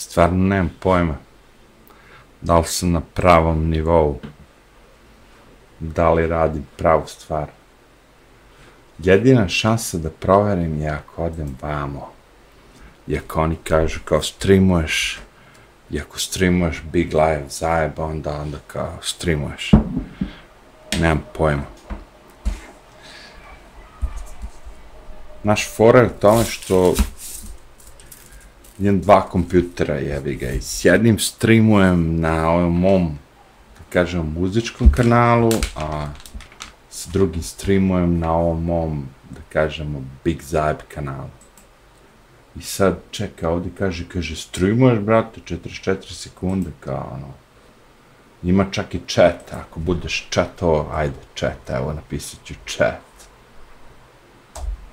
Stvarno 0.00 0.48
nemam 0.48 0.70
pojma. 0.80 1.14
Da 2.40 2.58
li 2.58 2.66
sam 2.66 2.92
na 2.92 3.00
pravom 3.00 3.68
nivou? 3.68 4.20
Da 5.80 6.10
li 6.12 6.26
radim 6.26 6.66
pravu 6.76 7.02
stvar? 7.06 7.48
Jedina 8.98 9.48
šansa 9.48 9.98
da 9.98 10.10
proverim 10.10 10.80
je 10.80 10.88
ako 10.88 11.24
odem 11.24 11.56
vamo. 11.62 12.12
I 13.06 13.18
ako 13.18 13.42
oni 13.42 13.56
kažu 13.64 14.00
kao 14.04 14.22
streamuješ, 14.22 15.20
i 15.90 16.00
ako 16.00 16.18
streamuješ 16.18 16.82
Big 16.92 17.14
Live 17.14 17.44
zajeba, 17.48 18.04
onda, 18.04 18.40
onda 18.40 18.58
kao 18.66 18.98
streamuješ. 19.02 19.70
Nemam 21.00 21.24
pojma. 21.34 21.64
Naš 25.42 25.68
fora 25.76 26.00
je 26.00 26.18
tome 26.20 26.44
što 26.44 26.94
imam 28.80 29.00
dva 29.00 29.20
kompjutera, 29.20 29.94
jevi 29.94 30.34
ga, 30.34 30.50
i 30.50 30.60
s 30.60 30.84
jednim 30.84 31.18
streamujem 31.18 32.20
na 32.20 32.50
ovom 32.50 32.80
mom, 32.80 33.18
da 33.78 33.82
kažem, 33.90 34.34
muzičkom 34.38 34.92
kanalu, 34.92 35.50
a 35.76 36.08
s 36.90 37.08
drugim 37.12 37.42
streamujem 37.42 38.18
na 38.18 38.32
ovom 38.32 38.64
mom, 38.64 39.04
da 39.30 39.40
kažemo, 39.52 40.02
Big 40.24 40.42
Zaib 40.42 40.76
kanalu. 40.94 41.30
I 42.56 42.62
sad 42.62 42.98
čeka, 43.10 43.48
ovdje 43.48 43.72
kaže, 43.78 44.04
kaže, 44.08 44.36
streamuješ, 44.36 44.98
brate, 44.98 45.40
44 45.40 46.12
sekunde, 46.12 46.70
kao 46.80 47.10
ono, 47.14 47.32
ima 48.42 48.66
čak 48.70 48.94
i 48.94 49.00
chat, 49.06 49.52
ako 49.52 49.80
budeš 49.80 50.26
chato, 50.30 50.90
ajde, 50.92 51.20
chat, 51.34 51.70
evo, 51.70 51.92
napisat 51.92 52.44
ću 52.44 52.54
chat. 52.66 53.00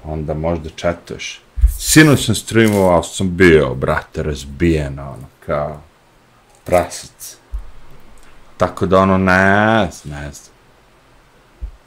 Onda 0.04 0.34
možda 0.34 0.70
chatuješ. 0.70 1.42
Sinoć 1.90 2.26
sam 2.26 2.36
streamovao, 2.36 3.04
sam 3.04 3.38
bio, 3.38 3.76
brate, 3.76 4.24
razbijen, 4.24 5.00
ono, 5.00 5.28
kao, 5.46 5.82
prasac. 6.66 7.38
Tako 8.58 8.86
da, 8.86 9.00
ono, 9.00 9.18
ne 9.18 9.90
znam, 9.92 10.22
ne 10.22 10.32
znam. 10.32 10.56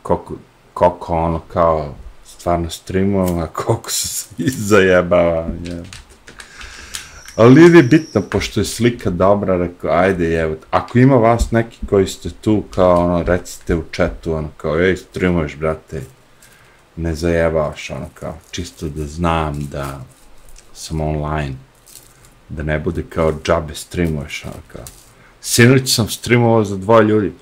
Koliko, 0.02 0.34
koliko, 0.74 1.14
ono, 1.14 1.40
kao, 1.52 1.94
stvarno 2.24 2.70
streamujem, 2.70 3.38
a 3.38 3.46
koliko 3.62 3.90
su 3.90 4.08
se 4.08 4.26
zajebava, 4.48 5.46
je. 5.64 5.82
Ali 7.36 7.76
je 7.76 7.82
bitno, 7.82 8.20
pošto 8.20 8.60
je 8.60 8.64
slika 8.64 9.10
dobra, 9.10 9.56
rekao, 9.56 9.90
ajde, 9.90 10.30
jevo, 10.30 10.56
ako 10.70 10.98
ima 10.98 11.16
vas 11.16 11.50
neki 11.50 11.78
koji 11.90 12.06
ste 12.06 12.30
tu, 12.30 12.62
kao, 12.74 13.04
ono, 13.04 13.22
recite 13.22 13.74
u 13.74 13.82
chatu, 13.92 14.32
ono, 14.32 14.48
kao, 14.56 14.80
ej, 14.80 14.96
streamuješ, 14.96 15.56
brate, 15.56 16.02
ne 17.00 17.14
zajebavaš, 17.14 17.90
ono, 17.90 18.08
kao, 18.14 18.36
čisto 18.50 18.88
da 18.88 19.06
znam 19.06 19.66
da 19.66 20.00
sam 20.74 21.00
online, 21.00 21.56
da 22.48 22.62
ne 22.62 22.78
bude 22.78 23.04
kao 23.08 23.32
džabe 23.44 23.74
streamuješ, 23.74 24.44
ono, 24.44 24.62
kao. 24.72 24.84
Sinoć 25.40 25.94
sam 25.94 26.08
streamovao 26.08 26.64
za 26.64 26.76
dva 26.76 27.00
ljudi. 27.02 27.32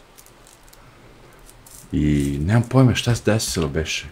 I 1.92 2.38
nemam 2.40 2.62
pojma 2.62 2.94
šta 2.94 3.14
se 3.14 3.22
desilo, 3.24 3.68
beše 3.68 4.06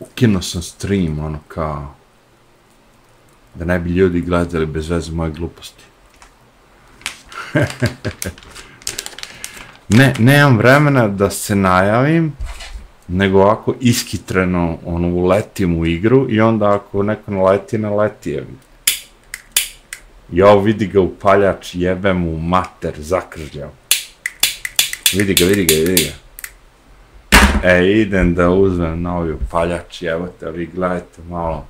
ukinuo 0.00 0.42
sam 0.42 0.62
stream, 0.62 1.18
ono 1.18 1.38
kao, 1.48 1.94
da 3.54 3.64
ne 3.64 3.78
bi 3.78 3.90
ljudi 3.90 4.20
gledali 4.20 4.66
bez 4.66 4.88
veze 4.90 5.12
moje 5.12 5.30
gluposti. 5.30 5.82
ne, 9.98 10.14
nemam 10.18 10.58
vremena 10.58 11.08
da 11.08 11.30
se 11.30 11.54
najavim, 11.54 12.32
nego 13.08 13.42
ako 13.42 13.74
iskitreno, 13.80 14.78
ono, 14.84 15.08
uletim 15.08 15.78
u 15.78 15.86
igru 15.86 16.26
i 16.30 16.40
onda 16.40 16.74
ako 16.74 17.02
neko 17.02 17.30
naleti, 17.30 17.78
naleti 17.78 18.30
je. 18.30 18.46
Jao, 20.32 20.60
vidi 20.60 20.86
ga 20.86 21.00
upaljač, 21.00 21.74
jebe 21.74 22.12
mu 22.12 22.38
mater, 22.38 22.94
zakržljao. 22.96 23.70
Vidi 25.12 25.34
ga, 25.34 25.44
vidi 25.44 25.64
ga, 25.64 25.74
vidi 25.74 26.04
ga. 26.04 26.12
E, 27.68 27.92
idem 27.92 28.34
da 28.34 28.50
uzmem 28.50 29.02
novi 29.02 29.32
upaljač, 29.32 30.02
evo 30.02 30.28
te, 30.40 30.50
vi 30.50 30.66
gledajte 30.66 31.22
malo 31.28 31.66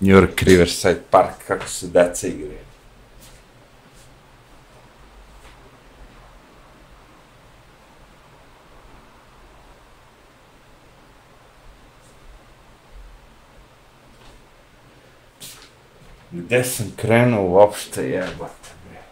New 0.00 0.16
York 0.16 0.42
Riverside 0.42 1.00
Park, 1.10 1.34
kako 1.46 1.68
se 1.68 1.86
deca 1.86 2.26
igraju. 2.26 2.73
Gde 16.34 16.64
sam 16.64 16.86
krenuo 16.96 17.42
uopšte, 17.42 18.02
jebate, 18.10 18.70
bre. 18.88 19.02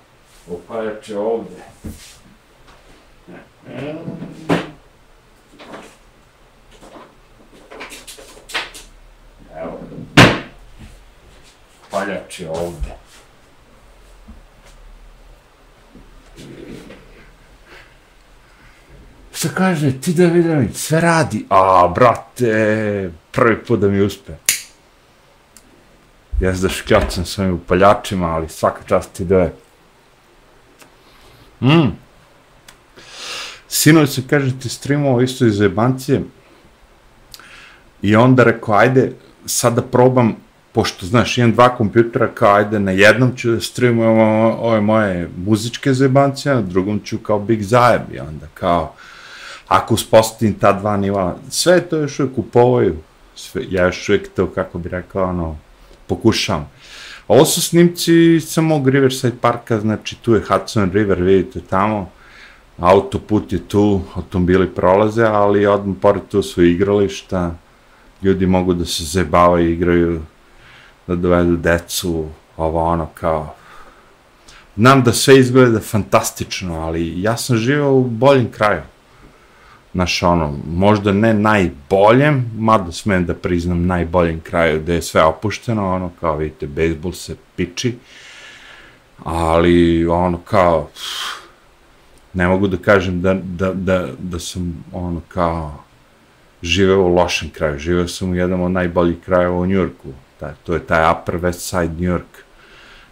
Upaljač 0.46 1.08
je 1.08 1.18
ovde. 1.18 1.62
Evo. 9.54 9.78
Paljač 11.90 12.40
je 12.40 12.50
ovde. 12.50 12.96
Šta 19.32 19.48
kaže, 19.54 20.00
ti 20.00 20.14
da 20.14 20.26
vidim, 20.26 20.74
sve 20.74 21.00
radi. 21.00 21.46
A, 21.48 21.88
brate, 21.94 23.10
prvi 23.30 23.64
put 23.64 23.80
da 23.80 23.88
mi 23.88 24.00
uspe. 24.00 24.32
Jes 26.40 26.60
da 26.60 26.68
škljacam 26.68 27.24
s 27.24 27.38
ovim 27.38 27.54
upaljačima, 27.54 28.26
ali 28.26 28.48
svaka 28.48 28.82
čast 28.86 29.12
ti 29.12 29.24
doje. 29.24 29.52
Mm. 31.60 31.88
Sinoć 33.68 34.10
se 34.10 34.22
kaže 34.30 34.58
ti 34.58 34.68
streamovao 34.68 35.20
isto 35.20 35.46
iz 35.46 35.60
jebancije. 35.60 36.22
I 38.02 38.16
onda 38.16 38.44
rekao, 38.44 38.74
ajde, 38.74 39.12
sad 39.46 39.74
da 39.74 39.82
probam, 39.82 40.36
pošto, 40.72 41.06
znaš, 41.06 41.38
imam 41.38 41.52
dva 41.52 41.76
kompjutera, 41.76 42.28
kao, 42.34 42.54
ajde, 42.54 42.80
na 42.80 42.90
jednom 42.90 43.36
ću 43.36 43.50
da 43.50 43.60
streamujem 43.60 44.18
ove 44.60 44.80
moje 44.80 45.28
muzičke 45.36 45.92
zajebancije, 45.92 46.54
na 46.54 46.60
drugom 46.60 47.00
ću 47.04 47.18
kao 47.18 47.38
Big 47.38 47.62
Zajeb, 47.62 48.02
i 48.12 48.18
onda 48.18 48.46
kao, 48.54 48.94
ako 49.68 49.94
uspostavim 49.94 50.54
ta 50.54 50.72
dva 50.72 50.96
niva, 50.96 51.36
sve 51.50 51.80
to 51.80 51.96
još 51.96 52.20
uvijek 52.20 52.38
upovaju, 52.38 52.96
sve, 53.34 53.62
ja 53.70 53.86
još 53.86 54.08
uvijek 54.08 54.34
to, 54.34 54.46
kako 54.46 54.78
bi 54.78 54.88
rekao, 54.88 55.28
ono, 55.28 55.56
pokušavam. 56.14 56.68
Ovo 57.28 57.44
su 57.44 57.62
snimci 57.62 58.40
samog 58.40 58.88
Riverside 58.88 59.36
Parka, 59.40 59.80
znači 59.80 60.16
tu 60.16 60.34
je 60.34 60.42
Hudson 60.48 60.90
River, 60.92 61.22
vidite 61.22 61.60
tamo, 61.60 62.10
autoput 62.78 63.52
je 63.52 63.68
tu, 63.68 64.00
automobili 64.14 64.68
prolaze, 64.68 65.24
ali 65.24 65.66
odmah 65.66 65.96
pored 66.00 66.22
tu 66.30 66.42
su 66.42 66.64
igrališta, 66.64 67.54
ljudi 68.22 68.46
mogu 68.46 68.74
da 68.74 68.84
se 68.84 69.04
zebavaju, 69.04 69.72
igraju, 69.72 70.20
da 71.06 71.16
dovedu 71.16 71.56
decu, 71.56 72.26
ovo 72.56 72.84
ono 72.84 73.08
kao... 73.14 73.54
Znam 74.76 75.02
da 75.02 75.12
sve 75.12 75.38
izgleda 75.38 75.80
fantastično, 75.80 76.80
ali 76.80 77.22
ja 77.22 77.36
sam 77.36 77.56
živao 77.56 77.94
u 77.94 78.04
boljem 78.04 78.50
kraju 78.50 78.82
naš 79.92 80.22
ono, 80.22 80.58
možda 80.66 81.12
ne 81.12 81.34
najboljem, 81.34 82.50
mada 82.58 82.92
smem 82.92 83.26
da 83.26 83.34
priznam 83.34 83.86
najboljem 83.86 84.40
kraju, 84.40 84.80
gde 84.80 84.94
je 84.94 85.02
sve 85.02 85.22
opušteno, 85.24 85.94
ono, 85.94 86.10
kao 86.20 86.36
vidite, 86.36 86.66
bejsbol 86.66 87.12
se 87.12 87.36
piči, 87.56 87.94
ali, 89.24 90.06
ono, 90.06 90.38
kao, 90.38 90.88
ne 92.32 92.48
mogu 92.48 92.68
da 92.68 92.76
kažem 92.76 93.20
da, 93.20 93.34
da, 93.34 93.72
da, 93.72 94.08
da 94.18 94.38
sam, 94.38 94.84
ono, 94.92 95.20
kao, 95.28 95.84
živeo 96.62 97.00
u 97.00 97.14
lošem 97.14 97.50
kraju, 97.50 97.78
živeo 97.78 98.08
sam 98.08 98.30
u 98.30 98.34
jednom 98.34 98.60
od 98.60 98.70
najboljih 98.70 99.16
krajeva 99.24 99.58
u 99.58 99.66
Njurku, 99.66 100.08
taj, 100.40 100.52
to 100.64 100.74
je 100.74 100.86
taj 100.86 101.12
Upper 101.12 101.34
West 101.34 101.60
Side 101.60 101.92
New 101.92 102.16
York, 102.16 102.42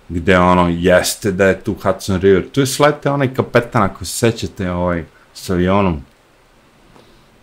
gde 0.08 0.38
ono, 0.38 0.68
jeste 0.68 1.32
da 1.32 1.46
je 1.46 1.60
tu 1.60 1.74
Hudson 1.82 2.20
River, 2.20 2.48
tu 2.52 2.60
je 2.60 2.66
slete 2.66 3.10
onaj 3.10 3.34
kapetan, 3.34 3.82
ako 3.82 4.04
se 4.04 4.12
sećate, 4.12 4.70
ovaj, 4.70 5.04
s 5.34 5.50
avionom, 5.50 6.02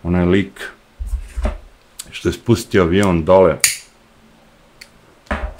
onaj 0.02 0.24
lik, 0.24 0.70
što 2.10 2.28
je 2.28 2.32
spustio 2.32 2.82
avion 2.82 3.24
dole, 3.24 3.56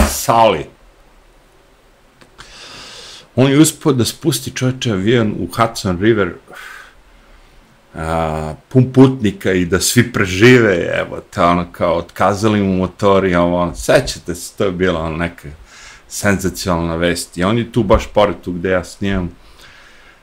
Sali, 0.08 0.66
on 3.36 3.50
je 3.50 3.58
uspio 3.58 3.92
da 3.92 4.04
spusti 4.04 4.50
čovječe 4.50 4.92
avion 4.92 5.34
u 5.38 5.46
Hudson 5.46 6.00
River, 6.00 6.32
a, 7.94 8.54
pun 8.68 8.92
putnika 8.92 9.52
i 9.52 9.64
da 9.64 9.80
svi 9.80 10.12
prežive, 10.12 10.74
evo, 11.00 11.20
te 11.34 11.42
ono, 11.42 11.66
kao, 11.72 11.94
otkazali 11.94 12.62
mu 12.62 12.76
motori, 12.76 13.34
ovo, 13.34 13.74
sećate 13.74 14.34
se, 14.34 14.56
to 14.56 14.64
je 14.64 14.72
bila 14.72 15.00
ono, 15.00 15.16
neka 15.16 15.48
senzacionalna 16.08 16.96
vest. 16.96 17.38
I 17.38 17.44
on 17.44 17.58
je 17.58 17.72
tu 17.72 17.82
baš 17.82 18.08
pored 18.14 18.36
tu 18.44 18.52
gde 18.52 18.70
ja 18.70 18.84
snimam, 18.84 19.30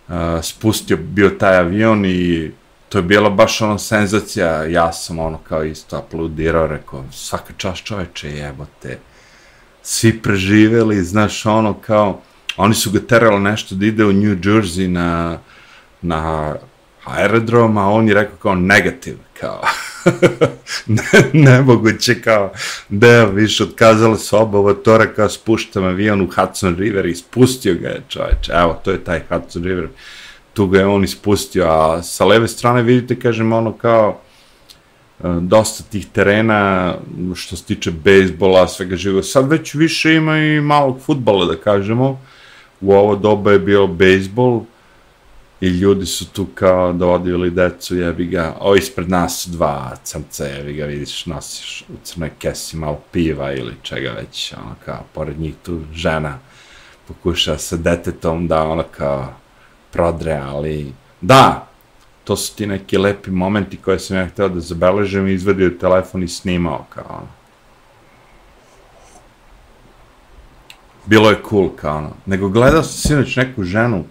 a, 0.08 0.42
spustio 0.44 0.98
bio 0.98 1.30
taj 1.30 1.58
avion 1.58 2.06
i 2.06 2.52
to 2.96 3.00
je 3.00 3.04
bila 3.04 3.30
baš 3.30 3.62
ono 3.62 3.78
senzacija, 3.78 4.64
ja 4.64 4.94
sam 4.94 5.20
ono 5.20 5.38
kao 5.38 5.64
isto 5.64 5.98
apludirao, 5.98 6.68
rekao, 6.68 7.04
svaka 7.12 7.54
čast 7.58 7.84
čoveče, 7.84 8.30
jebote, 8.30 8.98
svi 9.84 10.22
preživeli, 10.22 11.04
znaš, 11.04 11.46
ono, 11.46 11.74
kao, 11.74 12.22
oni 12.58 12.76
su 12.76 12.92
ga 12.92 13.00
terali 13.00 13.40
nešto 13.40 13.76
da 13.76 13.86
ide 13.86 14.06
u 14.06 14.14
New 14.14 14.36
Jersey 14.36 14.88
na, 14.88 15.40
na 16.02 16.56
aerodrom, 17.06 17.78
a 17.78 17.90
on 17.90 18.08
je 18.08 18.14
rekao 18.14 18.38
kao 18.38 18.56
negativ, 18.56 19.18
kao, 19.40 19.62
ne, 20.86 21.04
nemoguće, 21.34 22.22
kao, 22.22 22.52
da, 22.90 23.26
više, 23.26 23.64
otkazala 23.64 24.18
se 24.18 24.36
oba 24.36 24.60
ovatora, 24.60 25.14
kao, 25.14 25.30
spuštam 25.30 25.84
avion 25.84 26.22
u 26.22 26.30
Hudson 26.36 26.76
River 26.76 27.06
i 27.06 27.16
spustio 27.16 27.76
ga 27.82 27.88
je, 27.88 28.02
čoveče, 28.08 28.52
evo, 28.54 28.82
to 28.84 28.92
je 28.92 29.04
taj 29.04 29.22
Hudson 29.30 29.64
River, 29.64 29.88
tu 30.56 30.68
ga 30.68 30.80
je 30.80 30.86
on 30.86 31.04
ispustio, 31.04 31.66
a 31.68 32.04
sa 32.04 32.26
leve 32.26 32.48
strane 32.48 32.82
vidite, 32.82 33.20
kažem, 33.20 33.54
ono, 33.54 33.74
kao, 33.74 34.18
e, 35.20 35.24
dosta 35.42 35.84
tih 35.84 36.08
terena 36.08 36.94
što 37.36 37.56
se 37.56 37.64
tiče 37.64 37.92
bejsbola, 37.92 38.68
svega 38.68 38.96
živo. 38.96 39.24
Sad 39.24 39.50
već 39.50 39.74
više 39.74 40.16
ima 40.16 40.38
i 40.38 40.62
malog 40.62 41.00
futbala, 41.02 41.46
da 41.46 41.56
kažemo. 41.56 42.20
U 42.82 42.94
ovo 42.94 43.16
doba 43.16 43.52
je 43.52 43.60
bio 43.60 43.88
bejsbol, 43.88 44.62
i 45.62 45.68
ljudi 45.68 46.06
su 46.06 46.26
tu 46.32 46.46
kao 46.56 46.94
dovodili 46.94 47.50
decu, 47.50 47.96
jebi 47.96 48.26
ga, 48.26 48.56
o, 48.60 48.76
ispred 48.76 49.10
nas 49.10 49.42
su 49.42 49.50
dva 49.50 49.96
crnca, 50.04 50.46
jebi 50.46 50.74
ga, 50.74 50.86
vidiš, 50.86 51.26
nosiš 51.26 51.84
u 51.90 51.94
crnoj 52.04 52.32
kesi 52.40 52.78
malo 52.78 53.02
piva 53.12 53.54
ili 53.54 53.74
čega 53.82 54.12
već, 54.12 54.54
ono 54.54 54.76
kao, 54.86 55.04
pored 55.14 55.40
njih 55.40 55.54
tu 55.66 55.82
žena 55.94 56.40
pokuša 57.08 57.58
sa 57.58 57.78
detetom 57.78 58.48
da 58.48 58.64
ono 58.64 58.84
kao 58.92 59.34
prodre, 59.96 60.34
ali 60.34 60.94
da, 61.22 61.68
to 62.24 62.36
su 62.36 62.56
ti 62.56 62.68
neki 62.68 62.98
lepi 62.98 63.32
momenti 63.32 63.78
koje 63.78 64.00
sam 64.00 64.18
ja 64.18 64.28
htio 64.28 64.50
da 64.50 64.60
zabeležem 64.60 65.28
i 65.28 65.34
izvadio 65.34 65.70
telefon 65.80 66.24
i 66.24 66.28
snimao 66.28 66.86
kao 66.90 67.06
ono. 67.10 67.32
Bilo 71.06 71.30
je 71.30 71.42
cool 71.50 71.70
kao 71.76 71.98
ono. 71.98 72.12
Nego 72.26 72.50
gledao 72.50 72.84
sam 72.84 72.94
sinoć 72.94 73.36
neku 73.36 73.64
ženu 73.64 74.04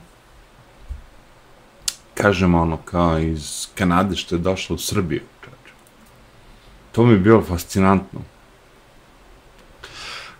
kažem 2.14 2.54
ono 2.54 2.76
kao 2.76 3.18
iz 3.18 3.66
Kanade 3.74 4.16
što 4.16 4.34
je 4.34 4.38
došla 4.38 4.74
u 4.74 4.78
Srbiju. 4.78 5.20
To 6.92 7.04
mi 7.04 7.12
je 7.12 7.18
bilo 7.18 7.42
fascinantno. 7.42 8.20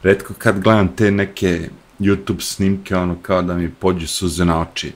Redko 0.02 0.35
kad 0.38 0.61
gledam 0.61 0.96
te 0.96 1.11
neke 1.11 1.69
YouTube 2.00 2.41
snimke, 2.41 2.96
ono 2.96 3.17
kao 3.23 3.43
da 3.43 3.55
mi 3.55 3.70
pođu 3.70 4.06
suze 4.06 4.44
na 4.44 4.61
oči. 4.61 4.93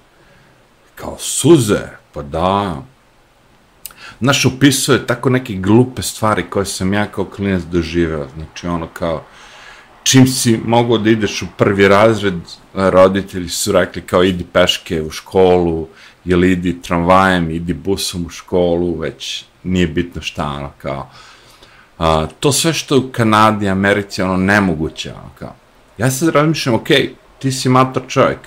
Kao 1.00 1.16
suze? 1.18 1.80
Pa 2.12 2.22
da. 2.22 2.82
Znaš, 4.20 4.44
upisuje 4.44 5.06
tako 5.06 5.30
neke 5.30 5.54
glupe 5.54 6.02
stvari 6.02 6.44
koje 6.50 6.66
sam 6.66 6.94
ja 6.94 7.06
kao 7.06 7.24
klinac 7.24 7.62
doživeo. 7.62 8.28
Znači, 8.36 8.66
ono 8.66 8.86
kao, 8.86 9.24
čim 10.02 10.26
si 10.26 10.60
mogao 10.64 10.98
da 10.98 11.10
ideš 11.10 11.42
u 11.42 11.46
prvi 11.56 11.88
razred, 11.88 12.34
roditelji 12.74 13.48
su 13.48 13.72
rekli 13.72 14.02
kao 14.02 14.24
idi 14.24 14.44
peške 14.52 15.02
u 15.02 15.10
školu, 15.10 15.88
ili 16.24 16.52
idi 16.52 16.82
tramvajem, 16.82 17.50
idi 17.50 17.74
busom 17.74 18.26
u 18.26 18.28
školu, 18.28 18.98
već 18.98 19.44
nije 19.62 19.86
bitno 19.86 20.22
šta, 20.22 20.46
ono, 20.46 20.70
kao. 20.78 21.10
A, 21.98 22.26
to 22.40 22.52
sve 22.52 22.72
što 22.72 22.98
u 22.98 23.08
Kanadi, 23.12 23.68
Americi, 23.68 24.22
ono, 24.22 24.36
nemoguće, 24.36 25.12
ono, 25.12 25.30
kao. 25.38 25.54
Ja 25.98 26.10
sad 26.10 26.28
razmišljam, 26.28 26.74
ok, 26.74 26.88
ti 27.38 27.52
si 27.52 27.68
mator 27.68 28.02
čovjek, 28.08 28.38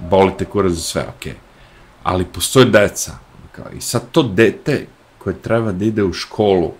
bolite 0.00 0.44
kurac 0.44 0.72
za 0.72 0.80
sve, 0.80 1.02
ok, 1.02 1.34
ali 2.02 2.24
postoje 2.24 2.66
deca, 2.66 3.18
kao, 3.52 3.66
i 3.76 3.80
sad 3.80 4.10
to 4.12 4.22
dete 4.22 4.86
koje 5.18 5.42
treba 5.42 5.72
da 5.72 5.84
ide 5.84 6.04
u 6.04 6.12
školu, 6.12 6.72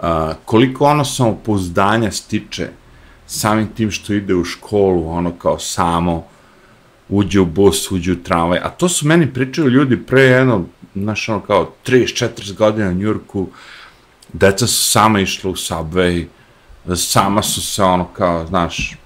a, 0.00 0.34
koliko 0.44 0.84
ono 0.84 1.04
samopouzdanja 1.04 2.10
stiče 2.10 2.68
samim 3.26 3.68
tim 3.74 3.90
što 3.90 4.12
ide 4.12 4.34
u 4.34 4.44
školu, 4.44 5.08
ono 5.08 5.32
kao 5.38 5.58
samo, 5.58 6.24
uđe 7.08 7.40
u 7.40 7.46
bus, 7.46 7.90
uđe 7.90 8.12
u 8.12 8.22
tramvaj, 8.22 8.58
a 8.58 8.70
to 8.70 8.88
su 8.88 9.06
meni 9.06 9.32
pričali 9.32 9.70
ljudi 9.70 10.06
pre 10.06 10.22
jedno, 10.22 10.64
znaš, 10.94 11.28
ono 11.28 11.40
kao 11.40 11.72
30-40 11.86 12.54
godina 12.56 12.88
u 12.88 12.94
Njurku, 12.94 13.48
deca 14.32 14.66
su 14.66 14.88
sama 14.88 15.20
išla 15.20 15.50
u 15.50 15.54
subway, 15.54 16.26
sama 16.96 17.42
su 17.42 17.62
se 17.62 17.82
ono 17.82 18.04
kao, 18.04 18.46
znaš, 18.46 18.96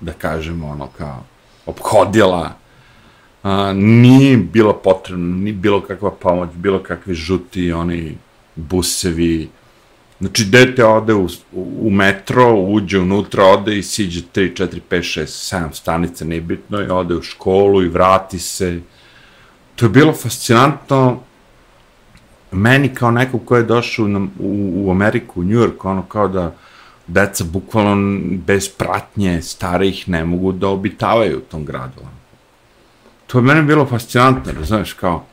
da 0.00 0.12
kažemo 0.12 0.68
ono 0.68 0.86
kao, 0.98 1.24
obhodila, 1.68 2.56
a, 3.42 3.72
nije 3.72 4.36
bilo 4.36 4.72
potrebno, 4.72 5.36
ni 5.36 5.52
bilo 5.52 5.80
kakva 5.80 6.10
pomoć, 6.10 6.50
bilo 6.54 6.82
kakvi 6.82 7.14
žuti, 7.14 7.72
oni 7.72 8.16
busevi, 8.56 9.48
Znači, 10.20 10.44
dete 10.44 10.84
ode 10.84 11.14
u, 11.14 11.28
u 11.52 11.90
metro, 11.90 12.54
uđe 12.54 12.98
unutra, 12.98 13.44
ode 13.44 13.78
i 13.78 13.82
siđe 13.82 14.20
3, 14.34 14.56
4, 14.56 14.80
5, 14.90 15.20
6, 15.20 15.56
7 15.56 15.72
stanice, 15.72 16.24
nebitno, 16.24 16.80
i 16.82 16.90
ode 16.90 17.14
u 17.14 17.22
školu 17.22 17.82
i 17.82 17.88
vrati 17.88 18.38
se. 18.38 18.80
To 19.76 19.86
je 19.86 19.90
bilo 19.90 20.12
fascinantno. 20.12 21.20
Meni 22.52 22.94
kao 22.94 23.10
neko 23.10 23.38
ko 23.38 23.56
je 23.56 23.62
došao 23.62 24.08
na, 24.08 24.18
u, 24.38 24.72
u 24.76 24.90
Ameriku, 24.90 25.40
u 25.40 25.44
New 25.44 25.58
York, 25.58 25.84
ono 25.84 26.02
kao 26.02 26.28
da 26.28 26.54
deca 27.08 27.44
bukvalno 27.44 28.18
bez 28.46 28.68
pratnje 28.68 29.42
starih 29.42 30.08
ne 30.08 30.24
mogu 30.24 30.52
da 30.52 30.68
obitavaju 30.68 31.38
u 31.38 31.50
tom 31.50 31.64
gradu. 31.64 32.00
Ono. 32.00 32.18
To 33.26 33.38
je 33.38 33.42
meni 33.42 33.62
bilo 33.62 33.86
fascinantno, 33.86 34.52
znaš, 34.64 34.92
kao, 34.92 35.24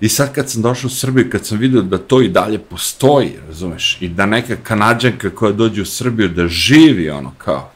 I 0.00 0.08
sad 0.08 0.34
kad 0.34 0.50
sam 0.50 0.62
došao 0.62 0.88
u 0.88 0.90
Srbiju, 0.90 1.30
kad 1.30 1.46
sam 1.46 1.58
vidio 1.58 1.82
da 1.82 1.98
to 1.98 2.22
i 2.22 2.28
dalje 2.28 2.58
postoji, 2.58 3.32
razumeš, 3.48 3.98
i 4.00 4.08
da 4.08 4.26
neka 4.26 4.56
kanadžanka 4.62 5.30
koja 5.30 5.52
dođe 5.52 5.82
u 5.82 5.84
Srbiju 5.84 6.28
da 6.28 6.48
živi 6.48 7.10
ono 7.10 7.32
kao, 7.38 7.70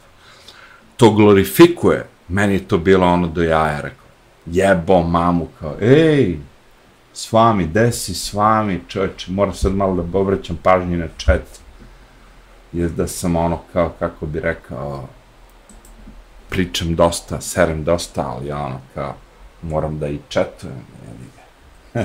to 0.96 1.10
glorifikuje, 1.10 2.06
meni 2.28 2.54
je 2.54 2.68
to 2.68 2.78
bilo 2.78 3.06
ono 3.06 3.28
do 3.28 3.42
jaja, 3.42 3.80
rekao, 3.80 4.06
jebo 4.46 5.02
mamu, 5.02 5.48
kao, 5.60 5.76
ej, 5.80 6.36
s 7.12 7.32
vami, 7.32 7.66
desi 7.66 8.14
s 8.14 8.32
vami, 8.32 8.80
čovječe, 8.88 9.32
moram 9.32 9.54
sad 9.54 9.74
malo 9.74 10.02
da 10.02 10.18
obraćam 10.18 10.58
pažnju 10.62 10.98
na 10.98 11.08
chat, 11.18 11.60
jer 12.72 12.90
da 12.90 13.06
sam 13.06 13.36
ono 13.36 13.60
kao, 13.72 13.92
kako 13.98 14.26
bi 14.26 14.40
rekao, 14.40 15.08
pričam 16.48 16.94
dosta, 16.94 17.40
serem 17.40 17.84
dosta, 17.84 18.26
ali 18.26 18.52
ono 18.52 18.80
kao, 18.94 19.14
moram 19.62 19.98
da 19.98 20.08
i 20.08 20.18
chatujem, 20.30 20.84
jel, 21.94 22.04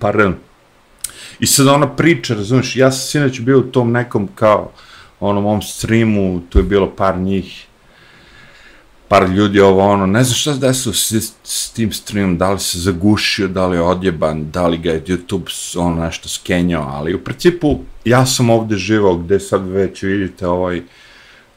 Pardon. 0.00 0.36
I 1.38 1.46
sad 1.46 1.66
ona 1.66 1.96
priča, 1.96 2.34
razumiješ, 2.34 2.76
ja 2.76 2.90
sam 2.90 3.06
sinoć 3.08 3.40
bio 3.40 3.58
u 3.58 3.62
tom 3.62 3.92
nekom 3.92 4.28
kao, 4.34 4.70
onom 5.20 5.42
mom 5.42 5.62
streamu, 5.62 6.40
tu 6.50 6.58
je 6.58 6.62
bilo 6.62 6.90
par 6.96 7.18
njih, 7.18 7.66
par 9.12 9.28
ljudi 9.30 9.60
ovo 9.60 9.82
ono, 9.88 10.06
ne 10.06 10.24
znam 10.24 10.34
šta 10.34 10.54
se 10.54 10.60
desilo 10.60 10.94
s, 10.94 11.12
s 11.44 11.70
tim 11.70 11.92
streamom, 11.92 12.38
da 12.38 12.50
li 12.50 12.60
se 12.60 12.78
zagušio, 12.78 13.48
da 13.48 13.66
li 13.66 13.76
je 13.76 13.82
odjeban, 13.82 14.50
da 14.50 14.66
li 14.66 14.78
ga 14.78 14.90
je 14.90 15.04
YouTube 15.04 15.78
ono 15.78 16.04
nešto 16.04 16.28
skenjao, 16.28 16.86
ali 16.88 17.14
u 17.14 17.24
principu 17.24 17.78
ja 18.04 18.26
sam 18.26 18.50
ovde 18.50 18.76
živao 18.76 19.16
gde 19.16 19.40
sad 19.40 19.68
već 19.68 20.02
vidite 20.02 20.46
ovaj 20.46 20.82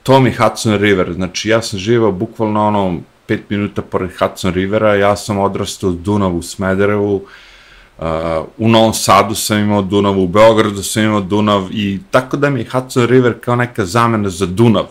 Tommy 0.04 0.38
Hudson 0.38 0.78
River, 0.78 1.14
znači 1.14 1.50
ja 1.50 1.62
sam 1.62 1.80
živao 1.80 2.12
bukvalno 2.12 2.68
ono 2.68 3.00
5 3.28 3.40
minuta 3.50 3.82
pored 3.82 4.10
Hudson 4.20 4.54
Rivera, 4.54 4.96
ja 4.96 5.16
sam 5.16 5.40
odrastao 5.40 5.90
u 5.90 5.94
Dunavu, 5.94 6.38
u 6.38 6.42
Smederevu, 6.42 7.16
uh, 7.16 8.06
u 8.58 8.70
Novom 8.70 8.94
Sadu 8.94 9.36
sam 9.36 9.60
imao 9.60 9.82
Dunav, 9.82 10.20
u 10.20 10.28
Beogradu 10.28 10.84
sam 10.84 11.04
imao 11.04 11.22
Dunav 11.22 11.68
i 11.72 12.00
tako 12.12 12.38
da 12.38 12.50
mi 12.50 12.60
je 12.60 12.70
Hudson 12.72 13.08
River 13.08 13.34
kao 13.42 13.56
neka 13.56 13.86
zamena 13.86 14.30
za 14.30 14.46
Dunav. 14.46 14.86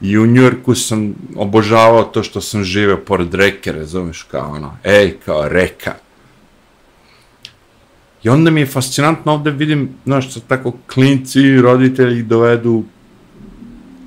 I 0.00 0.18
u 0.18 0.26
sam 0.74 1.14
obožavao 1.36 2.04
to 2.04 2.22
što 2.22 2.40
sam 2.40 2.64
živeo 2.64 2.96
pored 2.96 3.34
reke, 3.34 3.72
razumiješ, 3.72 4.22
kao 4.22 4.50
ono, 4.50 4.76
ej, 4.84 5.16
kao 5.24 5.48
reka. 5.48 5.94
I 8.22 8.28
onda 8.28 8.50
mi 8.50 8.60
je 8.60 8.66
fascinantno 8.66 9.32
ovde 9.32 9.50
vidim, 9.50 9.88
znaš, 10.04 10.30
što 10.30 10.40
tako 10.40 10.72
klinci, 10.86 11.60
roditelji 11.60 12.22
dovedu, 12.22 12.84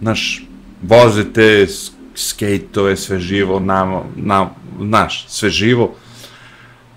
znaš, 0.01 0.44
voze 0.82 1.34
te 1.34 1.67
skejtove, 2.15 2.98
sve 2.98 3.20
živo, 3.20 3.60
na, 3.60 4.01
na, 4.15 4.50
znaš, 4.82 5.25
sve 5.27 5.50
živo. 5.50 5.96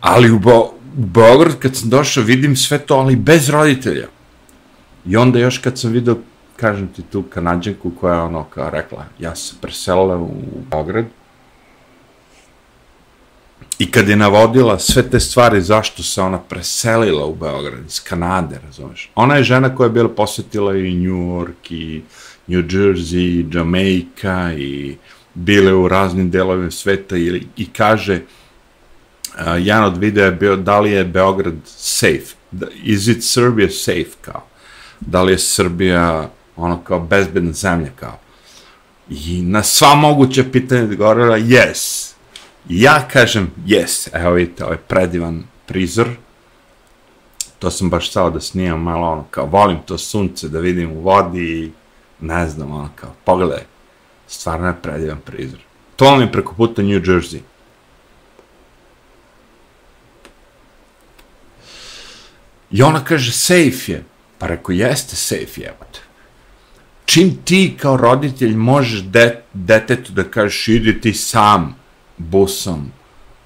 Ali 0.00 0.30
u, 0.30 0.38
Bo, 0.38 0.60
u 0.98 1.06
Beograd 1.06 1.58
kad 1.58 1.76
sam 1.76 1.90
došao 1.90 2.24
vidim 2.24 2.56
sve 2.56 2.78
to, 2.78 2.94
ali 2.94 3.16
bez 3.16 3.48
roditelja. 3.48 4.06
I 5.06 5.16
onda 5.16 5.38
još 5.38 5.58
kad 5.58 5.78
sam 5.78 5.92
vidio, 5.92 6.18
kažem 6.60 6.88
ti 6.88 7.02
tu 7.02 7.22
kanadžanku 7.22 7.92
koja 8.00 8.14
je 8.14 8.20
ono 8.20 8.44
kao 8.44 8.70
rekla, 8.70 9.04
ja 9.18 9.36
se 9.36 9.54
preselila 9.60 10.16
u 10.16 10.30
Beograd, 10.70 11.04
I 13.80 13.90
kad 13.90 14.08
je 14.08 14.16
navodila 14.16 14.78
sve 14.78 15.02
te 15.10 15.20
stvari 15.20 15.60
zašto 15.60 16.02
se 16.02 16.20
ona 16.22 16.38
preselila 16.38 17.24
u 17.26 17.34
Beograd 17.34 17.86
iz 17.86 18.00
Kanade, 18.00 18.60
razumeš? 18.66 19.10
Ona 19.14 19.36
je 19.36 19.44
žena 19.44 19.74
koja 19.74 19.86
je 19.86 19.92
bila 19.92 20.08
posjetila 20.08 20.76
i 20.76 20.94
New 20.94 21.16
York 21.16 21.70
i 21.70 22.02
New 22.46 22.62
Jersey, 22.62 23.56
Jamaica 23.56 24.52
i 24.52 24.96
bile 25.34 25.74
u 25.74 25.88
raznim 25.88 26.30
delovima 26.30 26.70
sveta 26.70 27.16
i, 27.16 27.42
i 27.56 27.66
kaže 27.72 28.14
uh, 28.14 29.40
jedan 29.58 29.84
od 29.84 29.96
videa 29.96 30.24
je 30.24 30.32
bio 30.32 30.56
da 30.56 30.80
li 30.80 30.90
je 30.90 31.04
Beograd 31.04 31.56
safe, 31.64 32.34
is 32.82 33.08
it 33.08 33.24
Serbia 33.24 33.70
safe, 33.70 34.20
kao, 34.20 34.46
da 35.00 35.22
li 35.22 35.32
je 35.32 35.38
Srbija 35.38 36.30
ono 36.60 36.84
kao 36.84 37.00
bezbedna 37.00 37.52
zemlja, 37.52 37.90
kao, 37.96 38.18
i 39.10 39.42
na 39.42 39.62
sva 39.62 39.94
moguća 39.94 40.44
pitanja 40.52 40.82
odgovorila 40.82 41.38
yes, 41.38 42.12
ja 42.68 43.08
kažem 43.08 43.50
yes, 43.66 44.08
evo 44.12 44.32
vidite, 44.32 44.64
ovaj 44.64 44.76
predivan 44.76 45.44
prizor, 45.66 46.08
to 47.58 47.70
sam 47.70 47.90
baš 47.90 48.10
stao 48.10 48.30
da 48.30 48.40
snimam 48.40 48.82
malo 48.82 49.12
ono, 49.12 49.24
kao, 49.30 49.46
volim 49.46 49.78
to 49.86 49.98
sunce, 49.98 50.48
da 50.48 50.58
vidim 50.58 50.92
u 50.92 51.00
vodi 51.00 51.40
i, 51.40 51.70
ne 52.20 52.48
znam, 52.48 52.72
ono, 52.72 52.88
kao, 52.94 53.10
pogledaj, 53.24 53.64
stvarno 54.28 54.66
je 54.66 54.82
predivan 54.82 55.18
prizor. 55.24 55.58
To 55.96 56.04
vam 56.04 56.20
je 56.20 56.32
preko 56.32 56.54
puta 56.54 56.82
New 56.82 57.00
Jersey. 57.00 57.38
I 62.70 62.82
ona 62.82 63.04
kaže, 63.04 63.32
safe 63.32 63.92
je. 63.92 64.04
Pa 64.38 64.46
rekao, 64.46 64.72
jeste 64.72 65.16
safe, 65.16 65.60
je. 65.60 65.74
Čim 67.10 67.36
ti 67.44 67.76
kao 67.80 67.96
roditelj 67.96 68.56
možeš 68.56 69.00
de, 69.02 69.42
detetu 69.52 70.12
da 70.12 70.24
kažeš, 70.24 70.68
idi 70.68 71.00
ti 71.00 71.12
sam 71.14 71.74
busom, 72.18 72.84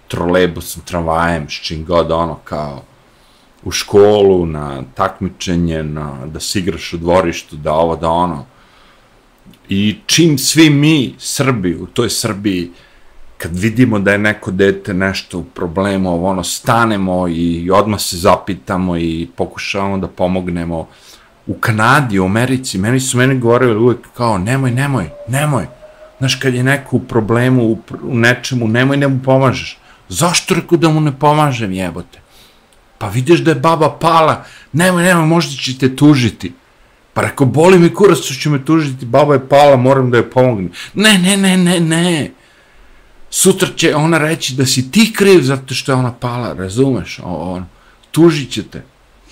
trolebusom, 0.09 0.83
tramvajem, 0.85 1.47
s 1.49 1.52
čim 1.52 1.85
god, 1.85 2.12
ono, 2.12 2.35
kao, 2.44 2.83
u 3.62 3.71
školu, 3.71 4.47
na 4.47 4.83
takmičenje, 4.94 5.83
na, 5.83 6.26
da 6.26 6.40
se 6.40 6.59
igraš 6.59 6.92
u 6.92 6.99
dvorištu, 6.99 7.56
da 7.56 7.73
ovo, 7.73 7.97
da 7.97 8.11
ono. 8.11 8.44
I 9.68 9.97
čim 10.06 10.38
svi 10.38 10.71
mi, 10.71 11.14
Srbi, 11.18 11.75
u 11.75 11.87
toj 11.87 12.11
Srbiji, 12.11 12.71
kad 13.38 13.59
vidimo 13.59 13.99
da 13.99 14.12
je 14.12 14.18
neko 14.18 14.50
dete 14.50 14.94
nešto 14.94 15.38
u 15.38 15.44
problemu, 15.44 16.11
ovo 16.12 16.28
ono, 16.28 16.44
stanemo 16.44 17.28
i 17.28 17.71
odmah 17.71 18.00
se 18.00 18.16
zapitamo 18.16 18.97
i 18.97 19.28
pokušavamo 19.37 19.99
da 19.99 20.09
pomognemo. 20.09 20.87
U 21.46 21.54
Kanadi, 21.54 22.18
u 22.18 22.24
Americi, 22.24 22.78
meni 22.78 23.00
su 23.00 23.18
meni 23.18 23.38
govorili 23.38 23.76
uvijek 23.76 24.00
kao, 24.14 24.38
nemoj, 24.38 24.70
nemoj, 24.70 25.08
nemoj. 25.28 25.66
Znaš, 26.18 26.34
kad 26.34 26.54
je 26.54 26.62
neko 26.62 26.96
u 26.96 27.00
problemu, 27.00 27.64
u, 27.64 27.78
u 28.02 28.14
nečemu, 28.14 28.68
nemoj, 28.68 28.96
ne 28.96 29.08
mu 29.08 29.20
pomažeš. 29.24 29.78
Zašto 30.08 30.54
reku 30.54 30.76
da 30.76 30.88
mu 30.88 31.00
ne 31.00 31.18
pomažem, 31.18 31.72
jebote? 31.72 32.20
Pa 32.98 33.08
vidiš 33.08 33.40
da 33.40 33.50
je 33.50 33.60
baba 33.60 33.90
pala, 34.00 34.44
nemoj, 34.72 35.02
nemoj, 35.02 35.26
možda 35.26 35.56
će 35.56 35.78
te 35.78 35.96
tužiti. 35.96 36.52
Pa 37.14 37.22
reko, 37.22 37.44
boli 37.44 37.78
mi 37.78 37.94
kurac, 37.94 38.18
što 38.18 38.34
će 38.34 38.50
me 38.50 38.64
tužiti, 38.64 39.06
baba 39.06 39.34
je 39.34 39.48
pala, 39.48 39.76
moram 39.76 40.10
da 40.10 40.16
je 40.16 40.30
pomognem. 40.30 40.72
Ne, 40.94 41.18
ne, 41.18 41.36
ne, 41.36 41.56
ne, 41.56 41.80
ne 41.80 42.30
sutra 43.34 43.68
će 43.76 43.94
ona 43.94 44.18
reći 44.18 44.54
da 44.54 44.66
si 44.66 44.90
ti 44.90 45.12
kriv 45.16 45.42
zato 45.42 45.74
što 45.74 45.92
je 45.92 45.96
ona 45.96 46.12
pala, 46.12 46.52
razumeš, 46.52 47.20
on, 47.24 47.66
tužit 48.10 48.50
će 48.50 48.62
te. 48.62 48.82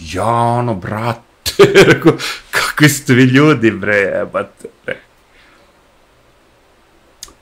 Ja, 0.00 0.26
ono, 0.34 0.74
brate, 0.74 1.20
rekao, 1.88 2.12
kakvi 2.50 2.88
ste 2.88 3.14
vi 3.14 3.22
ljudi, 3.22 3.70
bre, 3.70 3.96
jebate, 3.96 4.68
bre. 4.84 4.96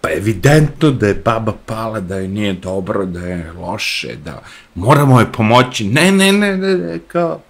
Pa 0.00 0.10
evidentno 0.10 0.90
da 0.90 1.06
je 1.06 1.14
baba 1.14 1.52
pala, 1.66 2.00
da 2.00 2.16
je 2.16 2.28
nije 2.28 2.52
dobro, 2.52 3.04
da 3.04 3.20
je 3.20 3.52
loše, 3.52 4.16
da 4.24 4.42
moramo 4.74 5.20
je 5.20 5.32
pomoći. 5.32 5.84
Ne, 5.84 6.12
ne, 6.12 6.32
ne, 6.32 6.56
ne, 6.56 6.74
ne, 6.76 6.98
kao... 7.08 7.40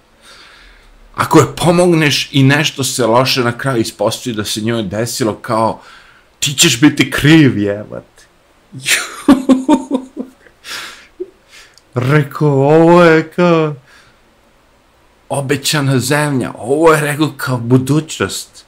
Ako 1.14 1.38
je 1.38 1.56
pomogneš 1.56 2.28
i 2.32 2.42
nešto 2.42 2.84
se 2.84 3.06
loše 3.06 3.40
na 3.40 3.58
kraju 3.58 3.80
ispostoji 3.80 4.36
da 4.36 4.44
se 4.44 4.60
njoj 4.60 4.82
desilo, 4.82 5.34
kao, 5.34 5.80
ti 6.38 6.52
ćeš 6.52 6.80
biti 6.80 7.10
kriv, 7.10 7.58
jebate. 7.58 8.24
rekao, 11.94 12.48
ovo 12.48 13.04
je 13.04 13.28
kao 13.28 13.74
obećana 15.30 15.98
zemlja, 15.98 16.52
ovo 16.58 16.92
je 16.92 17.00
rekao 17.00 17.32
kao 17.36 17.58
budućnost. 17.58 18.64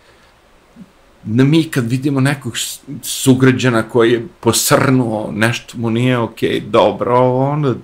Na 1.25 1.45
mi 1.45 1.65
kad 1.71 1.91
vidimo 1.91 2.21
nekog 2.21 2.57
sugrađana 3.03 3.89
koji 3.89 4.13
je 4.13 4.27
posrnuo, 4.41 5.31
nešto 5.33 5.79
mu 5.79 5.91
nije 5.91 6.19
okej, 6.19 6.51
okay, 6.51 6.71
dobro, 6.71 7.19
onda 7.39 7.75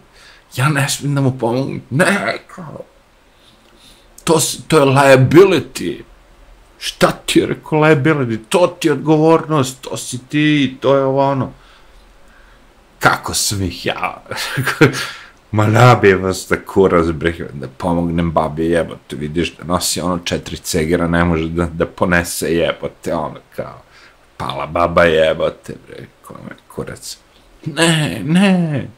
ja 0.57 0.69
ne 0.69 0.89
smijem 0.89 1.15
da 1.15 1.21
mu 1.21 1.39
pomognem. 1.39 1.83
Ne, 1.91 2.39
kao, 2.47 2.81
to, 4.25 4.41
to 4.69 4.79
je 4.79 4.85
liability. 4.85 6.03
Šta 6.79 7.11
ti 7.11 7.39
je 7.39 7.47
rekao 7.47 7.79
liability? 7.79 8.39
To 8.49 8.77
ti 8.81 8.89
je 8.89 8.93
odgovornost, 8.93 9.81
to 9.81 9.97
si 9.97 10.19
ti, 10.19 10.77
to 10.81 10.97
je 10.97 11.05
ovo 11.05 11.31
ono 11.31 11.53
kako 12.99 13.35
sam 13.35 13.63
ih 13.63 13.87
ja, 13.87 14.23
ma 15.51 15.67
nabije 15.67 16.17
vas 16.17 16.47
da 16.51 16.57
kurac 16.57 17.07
da 17.53 17.69
pomognem 17.69 18.31
babi 18.33 18.67
jebote, 18.67 19.17
vidiš 19.17 19.57
da 19.57 19.65
nosi 19.65 20.01
ono 20.01 20.19
četiri 20.19 20.57
cegera, 20.57 21.09
ne 21.09 21.25
može 21.25 21.49
da, 21.49 21.67
da 21.67 21.87
ponese 21.87 22.55
jebote, 22.55 23.15
ono 23.15 23.41
kao, 23.57 23.83
pala 24.37 24.67
baba 24.67 25.05
jebote, 25.05 25.75
bre, 25.87 26.07
kome 26.23 26.51
kurac. 26.75 27.19
Ne, 27.67 28.23
ne. 28.25 28.89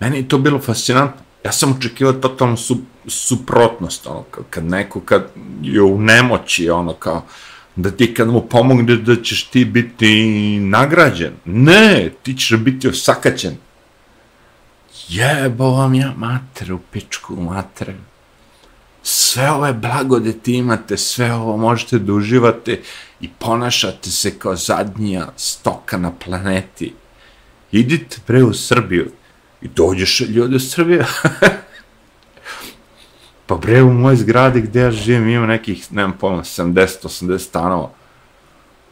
Meni 0.00 0.16
je 0.16 0.28
to 0.28 0.38
bilo 0.38 0.58
fascinantno. 0.58 1.22
Ja 1.44 1.52
sam 1.52 1.76
očekivao 1.78 2.12
totalno 2.12 2.56
su, 2.56 2.78
suprotnost, 3.06 4.06
ono, 4.06 4.24
kad 4.50 4.64
neko, 4.64 5.00
kad 5.00 5.26
je 5.62 5.82
u 5.82 6.00
nemoći, 6.00 6.70
ono, 6.70 6.92
kao, 6.92 7.24
da 7.76 7.90
ti 7.90 8.14
kad 8.14 8.28
mu 8.28 8.40
pomogne 8.40 8.96
da 8.96 9.22
ćeš 9.22 9.44
ti 9.44 9.64
biti 9.64 10.58
nagrađen. 10.60 11.32
Ne, 11.44 12.12
ti 12.22 12.34
ćeš 12.36 12.58
biti 12.58 12.88
osakaćen. 12.88 13.56
Jebo 15.10 15.70
vam 15.70 15.94
ja 15.94 16.12
mater 16.16 16.72
u 16.72 16.78
pičku 16.92 17.36
mater. 17.36 17.94
Sve 19.02 19.50
ove 19.50 19.72
blagodeti 19.72 20.54
imate, 20.54 20.96
sve 20.96 21.34
ovo 21.34 21.56
možete 21.56 21.98
da 21.98 22.12
uživate 22.12 22.80
i 23.20 23.28
ponašate 23.38 24.10
se 24.10 24.38
kao 24.38 24.56
zadnja 24.56 25.26
stoka 25.36 25.96
na 25.96 26.12
planeti. 26.24 26.94
Idite 27.72 28.16
pre 28.26 28.42
u 28.42 28.54
Srbiju 28.54 29.10
i 29.62 29.68
dođeš 29.68 30.20
ljudi 30.20 30.56
u 30.56 30.60
Srbiju. 30.60 31.04
Pa 33.46 33.56
bre, 33.56 33.82
u 33.82 33.92
moj 33.92 34.16
zgradi 34.16 34.60
gde 34.60 34.80
ja 34.80 34.90
živim 34.90 35.28
ima 35.28 35.46
nekih, 35.46 35.92
nemam 35.92 36.16
pojma, 36.20 36.42
70-80 36.42 37.38
stanova. 37.38 37.90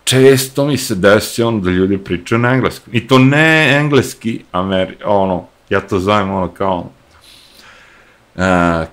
Često 0.05 0.67
mi 0.67 0.77
se 0.77 0.95
desi 0.95 1.43
ono 1.43 1.61
da 1.61 1.71
ljudi 1.71 1.99
pričaju 1.99 2.39
na 2.39 2.55
engleskom. 2.55 2.95
I 2.95 3.07
to 3.07 3.19
ne 3.19 3.77
engleski, 3.77 4.41
Ameri 4.53 4.97
ono, 5.05 5.47
ja 5.71 5.81
to 5.81 5.99
zovem 5.99 6.31
ono 6.31 6.49
kao, 6.49 6.79
uh, 8.35 8.43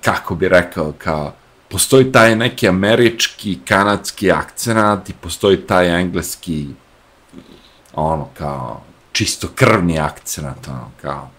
kako 0.03 0.35
bi 0.35 0.49
rekao, 0.49 0.93
kao, 0.97 1.33
postoji 1.69 2.11
taj 2.11 2.35
neki 2.35 2.67
američki, 2.67 3.59
kanadski 3.67 4.31
akcenat 4.31 5.09
i 5.09 5.13
postoji 5.13 5.57
taj 5.57 6.01
engleski, 6.01 6.67
ono, 7.93 8.27
kao, 8.37 8.81
čisto 9.11 9.47
krvni 9.55 9.99
akcenat, 9.99 10.67
ono, 10.67 10.91
kao, 11.01 11.29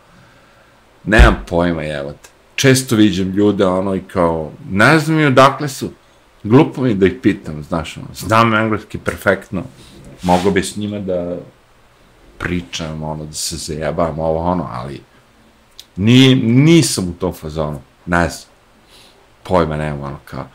nemam 1.05 1.45
pojma, 1.49 1.83
jevate 1.83 2.37
često 2.57 2.97
viđem 2.97 3.31
ljude, 3.31 3.67
ono, 3.67 3.95
i 3.95 4.01
kao, 4.01 4.51
ne 4.71 4.99
znam 4.99 5.21
i 5.21 5.25
odakle 5.25 5.69
su, 5.69 5.91
glupo 6.43 6.83
mi 6.83 6.95
da 6.95 7.07
ih 7.07 7.15
pitam, 7.23 7.63
znaš, 7.63 7.97
ono, 7.97 8.07
znam 8.15 8.55
engleski 8.55 8.99
perfektno, 8.99 9.63
mogu 10.23 10.51
bi 10.51 10.63
s 10.63 10.77
njima 10.77 10.99
da 10.99 11.37
pričam, 12.39 13.03
ono, 13.03 13.25
da 13.25 13.33
se 13.33 13.57
zajebam, 13.57 14.19
ovo, 14.19 14.39
ono, 14.39 14.69
ali 14.73 15.01
Nije, 15.97 16.37
nisam 16.37 17.09
u 17.09 17.13
tom 17.13 17.33
fazonu, 17.33 17.81
ne 18.07 18.29
znam, 18.29 18.49
pojma 19.43 19.77
nema, 19.77 20.07
ono, 20.07 20.19
kao, 20.25 20.47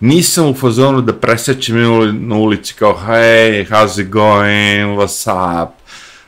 nisam 0.00 0.46
u 0.46 0.54
fazonu 0.54 1.00
da 1.00 1.12
presećem 1.12 1.76
na 2.28 2.36
ulici 2.36 2.74
kao, 2.74 2.98
hey, 3.06 3.68
how's 3.70 4.02
it 4.02 4.08
going, 4.08 4.98
what's 4.98 5.62
up, 5.62 5.70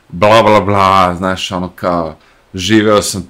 bla, 0.09 0.43
bla, 0.43 0.61
bla, 0.61 1.15
znaš, 1.17 1.51
ono, 1.51 1.69
kao, 1.75 2.15
živeo 2.53 3.01
sam 3.01 3.27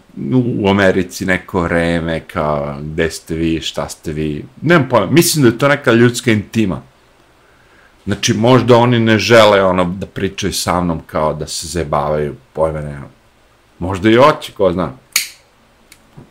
u 0.59 0.69
Americi 0.69 1.25
neko 1.25 1.61
vreme, 1.61 2.19
kao, 2.19 2.77
gde 2.81 3.11
ste 3.11 3.35
vi, 3.35 3.61
šta 3.61 3.89
ste 3.89 4.11
vi, 4.11 4.45
nemam 4.61 4.89
pojma, 4.89 5.11
mislim 5.11 5.43
da 5.43 5.49
je 5.49 5.57
to 5.57 5.67
neka 5.67 5.91
ljudska 5.91 6.31
intima. 6.31 6.81
Znači, 8.05 8.33
možda 8.33 8.77
oni 8.77 8.99
ne 8.99 9.19
žele 9.19 9.63
ono 9.63 9.83
da 9.83 10.05
pričaju 10.05 10.53
sa 10.53 10.81
mnom 10.81 11.01
kao 11.07 11.33
da 11.33 11.47
se 11.47 11.67
zebavaju, 11.67 12.35
pojma 12.53 12.81
nemam. 12.81 13.09
Možda 13.79 14.09
i 14.09 14.17
oći, 14.17 14.51
ko 14.51 14.71
zna. 14.71 14.91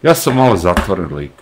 Ja 0.03 0.15
sam 0.15 0.35
malo 0.35 0.57
zatvoren 0.57 1.15
lik. 1.15 1.33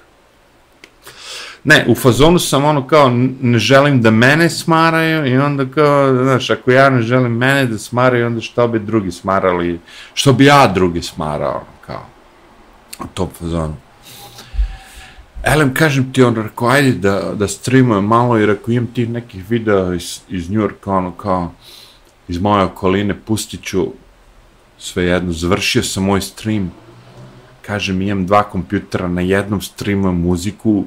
Ne, 1.65 1.85
u 1.89 1.95
fazonu 1.95 2.39
sam 2.39 2.65
ono 2.65 2.87
kao, 2.87 3.11
ne 3.41 3.59
želim 3.59 4.03
da 4.03 4.11
mene 4.11 4.51
smaraju 4.51 5.27
i 5.27 5.39
onda 5.39 5.67
kao, 5.75 6.25
znaš, 6.25 6.51
ako 6.51 6.71
ja 6.71 6.91
ne 6.91 7.03
želim 7.03 7.33
mene 7.33 7.67
da 7.67 7.79
smaraju, 7.79 8.27
onda 8.27 8.41
što 8.41 8.69
bi 8.69 8.79
drugi 8.79 9.13
smarali, 9.13 9.81
što 10.15 10.33
bi 10.33 10.45
ja 10.45 10.67
drugi 10.67 11.03
smarao, 11.03 11.51
ono 11.51 11.81
kao, 11.87 12.07
u 13.01 13.07
tom 13.15 13.29
fazonu. 13.39 13.77
Elem, 15.45 15.75
kažem 15.75 16.13
ti, 16.13 16.23
on 16.23 16.37
rekao, 16.37 16.69
ajde 16.69 16.93
da, 16.93 17.33
da 17.35 17.49
streamujem 17.49 18.05
malo 18.05 18.39
i 18.39 18.51
ako 18.51 18.71
imam 18.71 18.87
tih 18.87 19.09
nekih 19.09 19.51
videa 19.51 19.95
iz, 19.95 20.21
iz 20.29 20.51
New 20.51 20.61
Yorka, 20.61 20.91
ono 20.91 21.11
kao, 21.11 21.53
iz 22.29 22.39
moje 22.39 22.65
okoline, 22.65 23.15
pustit 23.27 23.63
ću, 23.63 23.87
svejedno, 24.79 25.33
završio 25.33 25.83
sam 25.83 26.05
moj 26.05 26.21
stream, 26.21 26.73
kažem, 27.67 28.03
imam 28.03 28.27
dva 28.27 28.43
kompjutera, 28.43 29.09
na 29.09 29.21
jednom 29.21 29.61
streamujem 29.61 30.21
muziku, 30.21 30.85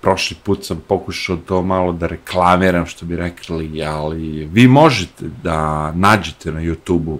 prošli 0.00 0.36
put 0.42 0.64
sam 0.64 0.82
pokušao 0.88 1.36
to 1.36 1.62
malo 1.62 1.92
da 1.92 2.06
reklamiram, 2.06 2.86
što 2.86 3.06
bi 3.06 3.16
rekli, 3.16 3.82
ali 3.82 4.48
vi 4.52 4.68
možete 4.68 5.24
da 5.42 5.92
nađete 5.92 6.52
na 6.52 6.60
YouTube-u, 6.60 7.18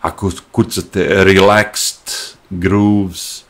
ako 0.00 0.30
kucate 0.52 1.24
Relaxed 1.24 2.34
Grooves, 2.50 3.44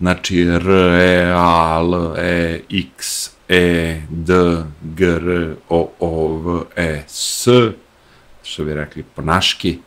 znači 0.00 0.40
R, 0.40 0.70
E, 0.70 1.32
A, 1.36 1.78
L, 1.80 2.16
E, 2.18 2.60
X, 2.70 3.30
E, 3.48 4.00
D, 4.08 4.34
G, 4.82 5.06
R, 5.06 5.54
O, 5.68 5.90
O, 6.00 6.28
V, 6.36 6.62
E, 6.76 7.04
S, 7.08 7.48
što 8.42 8.64
bi 8.64 8.74
rekli 8.74 9.02
po 9.02 9.22
naški, 9.22 9.78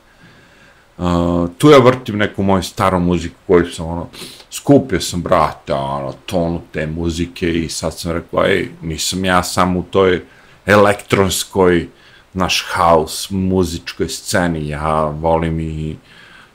Uh, 0.98 1.50
tu 1.58 1.70
ja 1.70 1.78
vrtim 1.80 2.18
neku 2.18 2.44
moju 2.44 2.64
staru 2.64 3.00
muziku 3.00 3.36
koju 3.48 3.72
sam 3.72 3.86
ono, 3.86 4.08
skupio 4.52 5.02
sam 5.02 5.22
brate, 5.22 5.74
ono, 5.74 6.14
tonu 6.26 6.62
te 6.72 6.88
muzike 6.88 7.50
i 7.50 7.70
sad 7.70 8.00
sam 8.00 8.12
rekao, 8.12 8.46
ej, 8.46 8.70
nisam 8.82 9.26
ja 9.26 9.44
sam 9.44 9.78
u 9.78 9.84
toj 9.84 10.22
elektronskoj, 10.66 11.88
naš 12.34 12.66
house, 12.76 13.36
muzičkoj 13.36 14.10
sceni, 14.10 14.68
ja 14.68 15.06
volim 15.06 15.60
i 15.60 15.96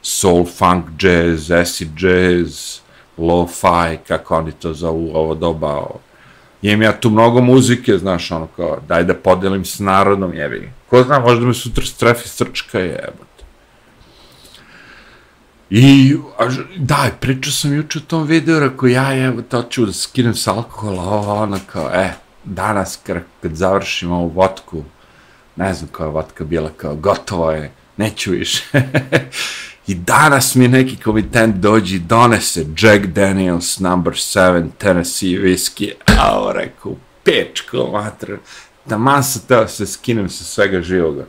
soul, 0.02 0.46
funk, 0.46 0.84
jazz, 1.02 1.50
acid 1.50 1.88
jazz, 2.00 2.78
lo-fi, 3.16 3.98
kako 4.08 4.36
oni 4.36 4.52
to 4.52 4.74
zovu 4.74 5.10
ovo 5.14 5.34
doba, 5.34 5.86
imam 6.62 6.82
ja 6.82 7.00
tu 7.00 7.10
mnogo 7.10 7.40
muzike, 7.40 7.98
znaš, 7.98 8.30
ono 8.30 8.46
kao, 8.56 8.78
daj 8.88 9.04
da 9.04 9.14
podelim 9.14 9.64
s 9.64 9.78
narodom, 9.78 10.34
jebi. 10.34 10.70
Ko 10.90 11.02
zna, 11.02 11.18
možda 11.18 11.46
me 11.46 11.54
sutra 11.54 11.84
strefi 11.84 12.28
srčka, 12.28 12.78
jebate 12.78 13.37
I, 15.70 16.16
da, 16.76 17.10
pričao 17.20 17.52
sam 17.52 17.74
juče 17.74 17.98
u 17.98 18.02
tom 18.02 18.26
videu, 18.26 18.60
rekao, 18.60 18.86
ja, 18.86 19.24
evo, 19.24 19.42
to 19.42 19.62
ću 19.62 19.86
da 19.86 19.92
skinem 19.92 20.34
s 20.34 20.46
alkohola, 20.46 21.02
ovo, 21.02 21.34
ono, 21.34 21.58
kao, 21.72 21.90
e, 21.94 22.12
danas, 22.44 22.98
kad, 23.06 23.22
završim 23.42 24.12
ovu 24.12 24.28
vodku, 24.28 24.84
ne 25.56 25.74
znam 25.74 25.90
koja 25.92 26.06
je 26.06 26.12
vodka 26.12 26.44
bila, 26.44 26.70
kao, 26.76 26.94
gotovo 26.94 27.50
je, 27.50 27.72
neću 27.96 28.30
više. 28.30 28.62
I 29.86 29.94
danas 29.94 30.54
mi 30.54 30.68
neki 30.68 30.96
komitent 30.96 31.56
dođi 31.56 31.98
donese 31.98 32.66
Jack 32.78 33.06
Daniels 33.06 33.78
number 33.78 34.12
7 34.12 34.68
Tennessee 34.78 35.38
whisky. 35.38 35.92
A, 36.18 36.38
ovo, 36.38 36.52
rekao, 36.52 36.96
pečko, 37.24 37.90
matra. 37.92 38.36
Da 38.86 38.96
sam 38.96 39.22
se 39.22 39.46
teo 39.46 39.68
se 39.68 39.86
skinem 39.86 40.28
sa 40.28 40.44
svega 40.44 40.82
živoga. 40.82 41.24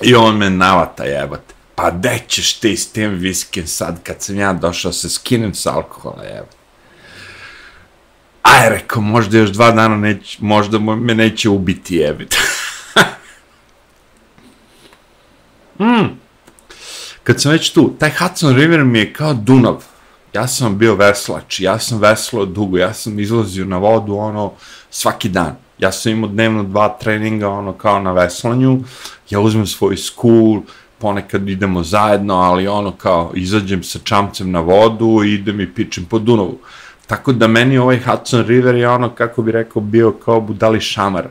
I 0.00 0.14
on 0.14 0.36
me 0.36 0.50
navata, 0.50 1.04
jebate 1.04 1.54
a 1.82 1.90
gde 1.90 2.18
ćeš 2.28 2.54
te 2.54 2.76
s 2.76 2.92
tem 2.92 3.14
viskim 3.14 3.66
sad, 3.66 4.02
kad 4.02 4.22
sam 4.22 4.38
ja 4.38 4.52
došao 4.52 4.92
se 4.92 5.10
skinem 5.10 5.54
sa 5.54 5.72
alkohola, 5.74 6.24
evo. 6.36 6.46
Aj, 8.42 8.68
rekao, 8.68 9.02
možda 9.02 9.38
još 9.38 9.50
dva 9.50 9.70
dana 9.70 9.96
neć, 9.96 10.38
možda 10.38 10.78
me 10.78 11.14
neće 11.14 11.48
ubiti, 11.48 11.98
evo. 11.98 12.18
mm. 15.86 16.08
Kad 17.22 17.42
sam 17.42 17.52
već 17.52 17.72
tu, 17.72 17.96
taj 17.98 18.10
Hudson 18.18 18.56
River 18.56 18.84
mi 18.84 18.98
je 18.98 19.12
kao 19.12 19.34
Dunav. 19.34 19.84
Ja 20.32 20.48
sam 20.48 20.78
bio 20.78 20.94
veslač, 20.94 21.60
ja 21.60 21.78
sam 21.78 21.98
veslao 21.98 22.46
dugo, 22.46 22.78
ja 22.78 22.94
sam 22.94 23.18
izlazio 23.20 23.64
na 23.64 23.78
vodu, 23.78 24.16
ono, 24.16 24.52
svaki 24.90 25.28
dan. 25.28 25.56
Ja 25.78 25.92
sam 25.92 26.12
imao 26.12 26.30
dnevno 26.30 26.62
dva 26.62 26.88
treninga, 26.88 27.48
ono, 27.48 27.72
kao 27.72 28.00
na 28.00 28.12
veslanju. 28.12 28.80
Ja 29.30 29.40
uzmem 29.40 29.66
svoj 29.66 29.96
school, 29.96 30.60
ponekad 31.02 31.48
idemo 31.48 31.82
zajedno, 31.82 32.34
ali 32.34 32.68
ono 32.68 32.92
kao 32.92 33.32
izađem 33.34 33.82
sa 33.82 33.98
čamcem 34.04 34.50
na 34.50 34.60
vodu 34.60 35.20
i 35.24 35.34
idem 35.34 35.60
i 35.60 35.74
pičem 35.74 36.04
po 36.04 36.18
Dunavu. 36.18 36.58
Tako 37.06 37.32
da 37.32 37.48
meni 37.48 37.78
ovaj 37.78 37.98
Hudson 38.06 38.46
River 38.46 38.74
je 38.74 38.88
ono, 38.88 39.08
kako 39.08 39.42
bi 39.42 39.52
rekao, 39.52 39.82
bio 39.82 40.12
kao 40.12 40.40
budali 40.40 40.80
šamar. 40.80 41.26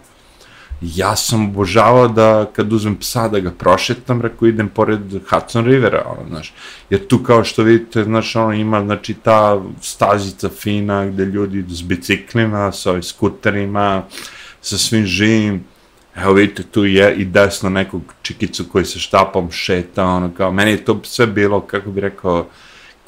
Ja 0.82 1.16
sam 1.16 1.46
obožavao 1.50 2.08
da 2.08 2.46
kad 2.56 2.74
uzmem 2.74 2.96
psa 2.96 3.28
da 3.28 3.40
ga 3.40 3.52
prošetam, 3.52 4.22
rekao 4.22 4.48
idem 4.48 4.70
pored 4.70 5.02
Hudson 5.30 5.66
Rivera, 5.66 6.04
ono, 6.06 6.30
znaš. 6.30 6.54
Jer 6.90 7.08
tu 7.08 7.24
kao 7.24 7.44
što 7.44 7.64
vidite, 7.64 8.04
znaš, 8.04 8.36
ono 8.36 8.54
ima, 8.54 8.84
znači, 8.84 9.14
ta 9.14 9.62
stazica 9.82 10.50
fina 10.50 11.06
gde 11.06 11.26
ljudi 11.26 11.60
idu 11.60 11.76
s 11.76 11.82
biciklima, 11.82 12.72
sa 12.72 12.90
ovim 12.92 13.04
skuterima, 13.04 14.04
sa 14.62 14.78
svim 14.78 15.06
živim, 15.06 15.64
evo 16.16 16.34
vidite 16.34 16.64
tu 16.64 16.86
je 16.86 17.16
i 17.16 17.26
desno 17.26 17.70
nekog 17.70 18.02
čikicu 18.22 18.66
koji 18.72 18.86
se 18.86 19.00
štapom 19.00 19.52
šeta, 19.52 20.06
ono 20.06 20.32
kao, 20.38 20.52
meni 20.52 20.72
je 20.72 20.86
to 20.86 21.00
sve 21.04 21.28
bilo, 21.28 21.62
kako 21.62 21.92
bi 21.92 22.02
rekao, 22.02 22.48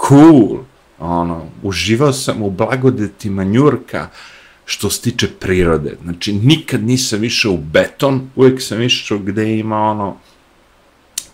cool, 0.07 0.59
ono, 0.99 1.45
uživao 1.63 2.13
sam 2.13 2.41
u 2.41 2.49
blagodetima 2.49 3.43
Njurka, 3.43 4.09
što 4.65 4.89
se 4.89 5.01
tiče 5.01 5.27
prirode, 5.39 5.97
znači 6.03 6.33
nikad 6.33 6.83
nisam 6.83 7.23
išao 7.23 7.51
u 7.51 7.57
beton, 7.57 8.29
uvijek 8.35 8.61
sam 8.61 8.81
išao 8.81 9.17
gde 9.17 9.57
ima 9.57 9.77
ono, 9.77 10.17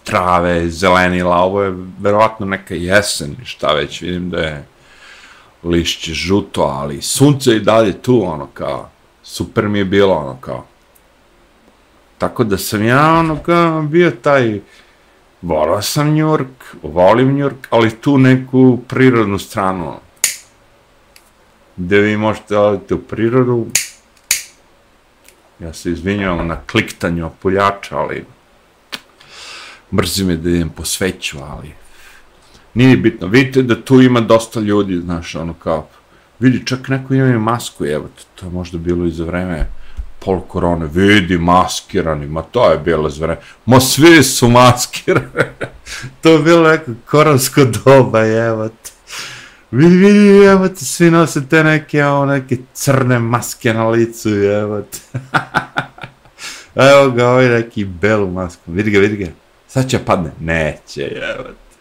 trave, 0.03 0.69
zelenila, 0.69 1.36
ovo 1.36 1.63
je 1.63 1.73
verovatno 1.99 2.45
neka 2.45 2.75
jesen, 2.75 3.36
šta 3.45 3.73
već, 3.73 4.01
vidim 4.01 4.29
da 4.29 4.39
je 4.39 4.65
lišće 5.63 6.13
žuto, 6.13 6.62
ali 6.62 7.01
sunce 7.01 7.55
i 7.55 7.60
dalje 7.60 8.01
tu, 8.01 8.23
ono, 8.25 8.47
kao, 8.47 8.89
super 9.23 9.67
mi 9.67 9.79
je 9.79 9.86
bilo, 9.86 10.13
ono, 10.13 10.38
kao, 10.41 10.65
Tako 12.19 12.43
da 12.43 12.58
sam 12.58 12.84
ja 12.84 13.13
ono 13.13 13.36
kao 13.43 13.82
bio 13.82 14.12
taj, 14.12 14.60
volao 15.41 15.82
sam 15.82 16.13
Njurk, 16.13 16.75
volim 16.84 17.36
Njurk, 17.36 17.67
ali 17.69 17.95
tu 17.95 18.17
neku 18.17 18.79
prirodnu 18.88 19.39
stranu. 19.39 19.88
Ono. 19.88 19.99
Gde 21.77 21.99
vi 21.99 22.17
možete 22.17 22.58
oditi 22.58 22.93
u 22.93 22.97
prirodu, 22.97 23.67
ja 25.60 25.73
se 25.73 25.91
izvinjavam 25.91 26.47
na 26.47 26.62
kliktanju 26.71 27.25
opuljača, 27.25 27.97
ali 27.97 28.25
mrzi 29.93 30.25
me 30.25 30.36
da 30.36 30.49
idem 30.49 30.69
po 30.69 30.86
sveću, 30.86 31.38
ali 31.41 31.73
nije 32.73 32.97
bitno. 32.97 33.27
Vidite 33.27 33.62
da 33.62 33.82
tu 33.82 34.01
ima 34.01 34.21
dosta 34.21 34.60
ljudi, 34.60 34.97
znaš, 34.97 35.36
ono 35.36 35.53
kao, 35.53 35.88
vidi, 36.39 36.65
čak 36.65 36.88
neko 36.88 37.13
ima 37.13 37.39
masku, 37.39 37.86
evo, 37.86 38.10
to 38.36 38.45
je 38.45 38.51
možda 38.51 38.77
bilo 38.77 39.05
i 39.05 39.12
za 39.12 39.25
vreme 39.25 39.79
pol 40.19 40.41
korone, 40.47 40.86
vidi, 40.86 41.38
maskirani, 41.38 42.27
ma 42.27 42.41
to 42.41 42.71
je 42.71 42.77
bilo 42.77 43.10
zvore, 43.10 43.38
ma 43.65 43.79
svi 43.79 44.23
su 44.23 44.49
maskirani, 44.49 45.27
to 46.21 46.29
je 46.29 46.39
bilo 46.39 46.69
neko 46.69 46.91
koronsko 47.05 47.65
doba, 47.65 48.25
evo 48.25 48.67
te. 48.69 48.91
Vidi, 49.71 49.95
vidi, 49.97 50.45
evo 50.45 50.67
te, 50.67 50.86
svi 50.86 51.12
nose 51.12 51.47
te 51.49 51.63
neke, 51.63 52.03
ovo, 52.05 52.25
neke 52.25 52.58
crne 52.73 53.19
maske 53.19 53.73
na 53.73 53.88
licu, 53.88 54.29
evo 54.29 54.82
te. 54.82 55.19
evo 56.89 57.12
ga, 57.12 57.29
ovaj 57.29 57.49
neki 57.49 57.86
belu 57.86 58.32
masku, 58.32 58.71
vidi 58.71 58.91
ga, 58.91 58.99
vidi 58.99 59.17
ga, 59.25 59.32
sad 59.67 59.89
će 59.89 59.99
padne, 60.05 60.32
neće, 60.39 61.01
evo 61.01 61.43
te. 61.43 61.77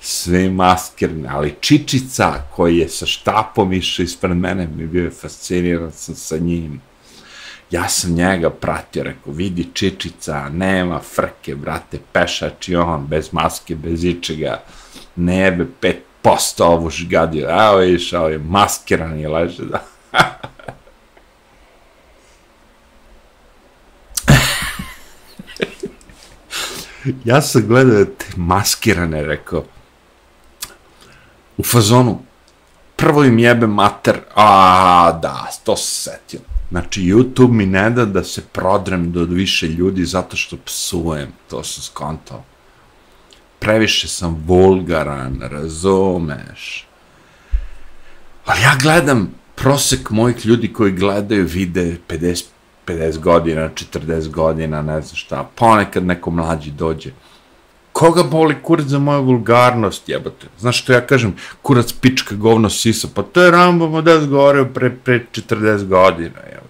Svi 0.00 0.50
maskirani, 0.50 1.28
ali 1.30 1.54
Čičica 1.60 2.34
koji 2.56 2.78
je 2.78 2.88
sa 2.88 3.06
štapom 3.06 3.72
išao 3.72 4.04
ispred 4.04 4.36
mene, 4.36 4.68
mi 4.76 4.86
bio 4.86 5.10
fasciniran 5.10 5.92
sam 5.92 6.14
sa 6.14 6.38
njim 6.38 6.80
ja 7.70 7.88
sam 7.88 8.12
njega 8.12 8.50
pratio, 8.50 9.02
rekao, 9.02 9.32
vidi 9.32 9.68
Čičica, 9.74 10.48
nema 10.48 11.00
frke, 11.00 11.54
brate, 11.54 11.98
pešač 12.12 12.68
i 12.68 12.76
on, 12.76 13.06
bez 13.06 13.32
maske, 13.32 13.74
bez 13.74 14.04
ičega, 14.04 14.62
nebe, 15.16 15.66
pet 15.80 16.04
posto 16.22 16.66
ovu 16.66 16.90
žgadio, 16.90 17.48
evo 17.48 17.76
viš, 17.76 18.12
ovo 18.12 18.28
je 18.28 18.38
maskiran 18.38 19.20
i 19.20 19.26
leže, 19.26 19.64
da. 19.64 19.84
ja 27.24 27.42
sam 27.42 27.66
gledao 27.66 28.04
te 28.04 28.26
maskirane, 28.36 29.22
rekao, 29.22 29.64
u 31.56 31.62
fazonu, 31.62 32.22
prvo 32.96 33.24
im 33.24 33.38
jebe 33.38 33.66
mater, 33.66 34.20
a 34.34 35.12
da, 35.22 35.46
to 35.64 35.76
se 35.76 36.10
setio. 36.10 36.57
Znači, 36.70 37.02
YouTube 37.02 37.52
mi 37.52 37.66
ne 37.66 37.90
da 37.90 38.04
da 38.04 38.24
se 38.24 38.42
prodrem 38.52 39.12
do 39.12 39.24
više 39.24 39.68
ljudi 39.68 40.04
zato 40.04 40.36
što 40.36 40.56
psujem, 40.56 41.32
to 41.50 41.64
sam 41.64 41.82
skontao. 41.82 42.44
Previše 43.58 44.08
sam 44.08 44.44
vulgaran, 44.46 45.40
razumeš. 45.40 46.86
Ali 48.44 48.62
ja 48.62 48.76
gledam 48.82 49.34
prosek 49.54 50.10
mojih 50.10 50.46
ljudi 50.46 50.72
koji 50.72 50.92
gledaju 50.92 51.44
vide 51.44 51.96
50, 52.08 52.44
50 52.86 53.18
godina, 53.18 53.70
40 53.74 54.30
godina, 54.30 54.82
ne 54.82 55.00
znam 55.00 55.16
šta, 55.16 55.50
ponekad 55.54 56.04
neko 56.04 56.30
mlađi 56.30 56.70
dođe 56.70 57.10
koga 57.98 58.22
boli 58.22 58.54
kurac 58.62 58.86
za 58.86 58.98
moju 58.98 59.22
vulgarnost, 59.22 60.08
jebate? 60.08 60.46
Znaš 60.58 60.82
što 60.82 60.92
ja 60.92 61.00
kažem, 61.00 61.34
kurac 61.62 61.92
pička 61.92 62.34
govno 62.34 62.70
sisa, 62.70 63.08
pa 63.14 63.22
to 63.22 63.42
je 63.42 63.50
Rambo 63.50 63.88
Modest 63.88 64.26
govorio 64.26 64.64
pre, 64.64 64.90
pre 65.04 65.24
40 65.32 65.86
godina, 65.86 66.38
jebate. 66.46 66.68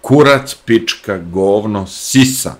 Kurac 0.00 0.54
pička 0.64 1.18
govno 1.18 1.86
sisa. 1.86 2.54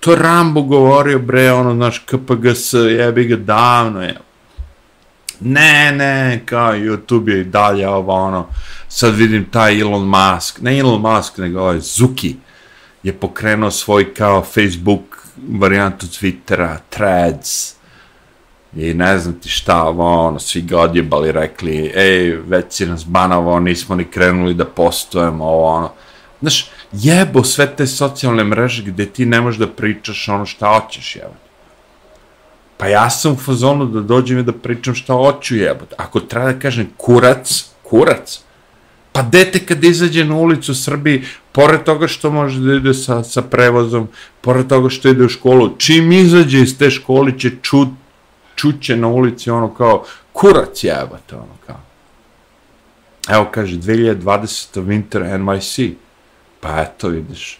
To 0.00 0.14
Rambo 0.14 0.62
govorio, 0.62 1.18
bre, 1.18 1.52
ono, 1.52 1.74
znaš, 1.74 1.98
KPGS, 1.98 2.72
jebi 2.72 3.24
ga 3.24 3.36
davno, 3.36 4.02
je. 4.02 4.16
Ne, 5.40 5.92
ne, 5.92 6.42
kao 6.46 6.72
YouTube 6.72 7.28
je 7.30 7.40
i 7.40 7.44
dalje 7.44 7.88
ovo, 7.88 8.12
ono, 8.12 8.46
sad 8.88 9.14
vidim 9.14 9.44
taj 9.50 9.80
Elon 9.80 10.08
Musk, 10.08 10.60
ne 10.60 10.78
Elon 10.78 11.00
Musk, 11.00 11.38
nego 11.38 11.60
ovaj 11.60 11.80
Zuki, 11.80 12.36
je 13.02 13.12
pokrenuo 13.12 13.70
svoj 13.70 14.14
kao 14.14 14.44
Facebook 14.44 15.23
varijantu 15.36 16.06
Twittera, 16.06 16.76
Threads, 16.90 17.74
i 18.76 18.94
ne 18.94 19.18
znam 19.18 19.34
ti 19.40 19.48
šta, 19.48 19.84
ono, 19.84 20.38
svi 20.38 20.62
ga 20.62 20.80
odjebali, 20.80 21.32
rekli, 21.32 21.92
ej, 21.94 22.30
već 22.30 22.64
si 22.68 22.86
nas 22.86 23.06
banavo, 23.06 23.60
nismo 23.60 23.94
ni 23.94 24.04
krenuli 24.04 24.54
da 24.54 24.64
postojemo, 24.64 25.44
ovo, 25.44 25.64
ono. 25.64 25.92
Znaš, 26.40 26.70
jebo 26.92 27.44
sve 27.44 27.76
te 27.76 27.86
socijalne 27.86 28.44
mreže 28.44 28.82
gde 28.82 29.06
ti 29.06 29.26
ne 29.26 29.40
možeš 29.40 29.58
da 29.58 29.66
pričaš 29.66 30.28
ono 30.28 30.46
šta 30.46 30.80
hoćeš, 30.80 31.16
jebo. 31.16 31.34
Pa 32.76 32.86
ja 32.86 33.10
sam 33.10 33.32
u 33.32 33.36
fazonu 33.36 33.86
da 33.86 34.00
dođem 34.00 34.38
i 34.38 34.42
da 34.42 34.52
pričam 34.52 34.94
šta 34.94 35.12
hoću, 35.12 35.56
jebo. 35.56 35.84
Ako 35.96 36.20
treba 36.20 36.52
da 36.52 36.58
kažem 36.58 36.90
kurac, 36.96 37.64
kurac, 37.82 38.40
Pa 39.14 39.22
dete 39.22 39.58
kad 39.66 39.84
izađe 39.84 40.24
na 40.24 40.34
ulicu 40.34 40.72
u 40.72 40.74
Srbiji, 40.74 41.22
pored 41.52 41.82
toga 41.82 42.08
što 42.08 42.30
može 42.30 42.60
da 42.60 42.74
ide 42.74 42.94
sa, 42.94 43.22
sa 43.22 43.42
prevozom, 43.42 44.08
pored 44.40 44.66
toga 44.66 44.90
što 44.90 45.08
ide 45.08 45.24
u 45.24 45.28
školu, 45.28 45.76
čim 45.78 46.12
izađe 46.12 46.60
iz 46.60 46.78
te 46.78 46.90
škole 46.90 47.38
će 47.38 47.50
čut, 47.62 47.88
čuće 48.54 48.96
na 48.96 49.08
ulici 49.08 49.50
ono 49.50 49.74
kao, 49.74 50.04
kurac 50.32 50.84
jebate, 50.84 51.36
ono 51.36 51.54
kao. 51.66 51.80
Evo 53.28 53.46
kaže, 53.50 53.76
2020. 53.76 54.82
Winter 54.82 55.38
NYC. 55.38 55.92
Pa 56.60 56.82
eto, 56.82 57.08
vidiš. 57.08 57.58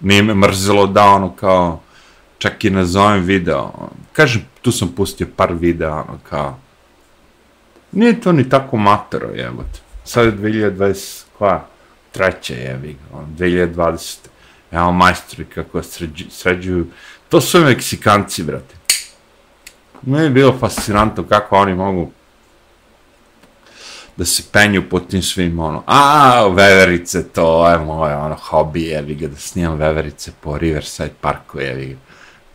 Nije 0.00 0.22
me 0.22 0.34
mrzelo 0.34 0.86
da 0.86 1.04
ono 1.04 1.32
kao, 1.32 1.80
čak 2.38 2.64
i 2.64 2.70
nazovem 2.70 3.24
video. 3.24 3.72
Kažem, 4.12 4.46
tu 4.62 4.72
sam 4.72 4.88
pustio 4.96 5.26
par 5.36 5.52
videa, 5.52 5.94
ono 5.94 6.18
kao, 6.30 6.58
nije 7.92 8.20
to 8.20 8.32
ni 8.32 8.48
tako 8.48 8.76
matero, 8.76 9.28
jebate 9.34 9.83
sad 10.04 10.24
je 10.24 10.32
2020, 10.32 11.22
koja? 11.38 11.66
Treća 12.12 12.54
je, 12.54 12.78
vi, 12.82 12.96
on, 13.12 13.26
2020. 13.38 14.16
Evo 14.72 14.92
majstori 14.92 15.44
kako 15.44 15.82
sređu, 15.82 16.24
sređuju. 16.30 16.86
To 17.28 17.40
su 17.40 17.60
Meksikanci, 17.60 18.42
brate. 18.42 18.74
Mi 20.02 20.18
je 20.18 20.30
bilo 20.30 20.58
fascinantno 20.58 21.24
kako 21.28 21.56
oni 21.56 21.74
mogu 21.74 22.10
da 24.16 24.24
se 24.24 24.42
penju 24.52 24.82
po 24.90 25.00
tim 25.00 25.22
svim, 25.22 25.58
ono, 25.58 25.82
a, 25.86 26.46
veverice, 26.46 27.28
to 27.28 27.68
je 27.70 27.78
moje, 27.78 28.16
ono, 28.16 28.34
hobi, 28.34 28.82
jevi 28.82 29.14
ga, 29.14 29.28
da 29.28 29.36
snimam 29.36 29.78
veverice 29.78 30.32
po 30.40 30.58
Riverside 30.58 31.14
Parku, 31.20 31.60
jevi 31.60 31.86
ga. 31.86 31.96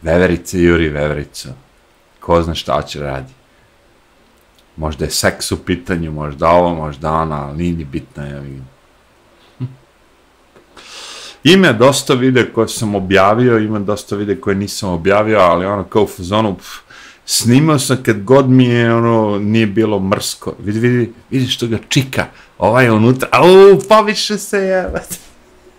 Veverice, 0.02 0.62
Juri, 0.62 0.90
vevericu. 0.90 1.50
Ko 2.20 2.42
zna 2.42 2.56
šta 2.56 2.82
će 2.82 3.00
radi 3.00 3.39
možda 4.80 5.06
je 5.06 5.12
seks 5.12 5.52
u 5.52 5.58
pitanju, 5.58 6.12
možda 6.12 6.50
ovo, 6.50 6.76
možda 6.76 7.12
ona, 7.12 7.48
ali 7.48 7.58
nije 7.58 7.86
bitno, 7.86 8.26
ja 8.26 8.40
vidim. 8.40 8.68
Ima 11.44 11.74
dosta 11.74 12.14
vide 12.14 12.52
koje 12.54 12.68
sam 12.68 12.96
objavio, 12.96 13.58
ima 13.58 13.80
dosta 13.80 14.16
vide 14.16 14.36
koje 14.36 14.56
nisam 14.56 14.90
objavio, 14.90 15.40
ali 15.40 15.66
ono 15.66 15.84
kao 15.84 16.04
u 16.04 16.08
fazonu, 16.08 16.56
snimao 17.26 17.80
sam 17.80 18.04
kad 18.04 18.24
god 18.24 18.50
mi 18.50 18.66
je 18.66 18.96
ono, 18.96 19.40
nije 19.40 19.68
bilo 19.68 20.00
mrsko. 20.00 20.56
Vidi, 20.60 20.80
vidi, 20.80 21.14
vidi 21.30 21.48
što 21.48 21.68
ga 21.68 21.78
čika, 21.90 22.26
ovaj 22.58 22.86
je 22.86 22.92
unutra, 22.92 23.30
au, 23.32 23.80
poviše 23.90 24.38
se, 24.38 24.58
jebate. 24.58 25.16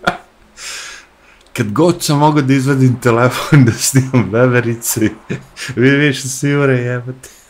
kad 1.57 1.71
god 1.71 2.03
sam 2.03 2.17
mogao 2.17 2.41
da 2.41 2.53
izvadim 2.53 2.99
telefon 3.01 3.65
da 3.65 3.71
snimam 3.71 4.29
veverice, 4.31 4.99
vidi, 5.75 5.97
vidi 5.97 6.13
što 6.13 6.27
se 6.27 6.49
jure, 6.49 6.73
jebate. 6.73 7.40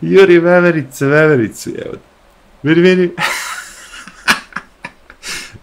Juri 0.00 0.38
Veverice, 0.38 1.06
Vevericu, 1.06 1.70
evo. 1.70 1.94
Vidi, 2.62 2.80
vidi. 2.80 3.14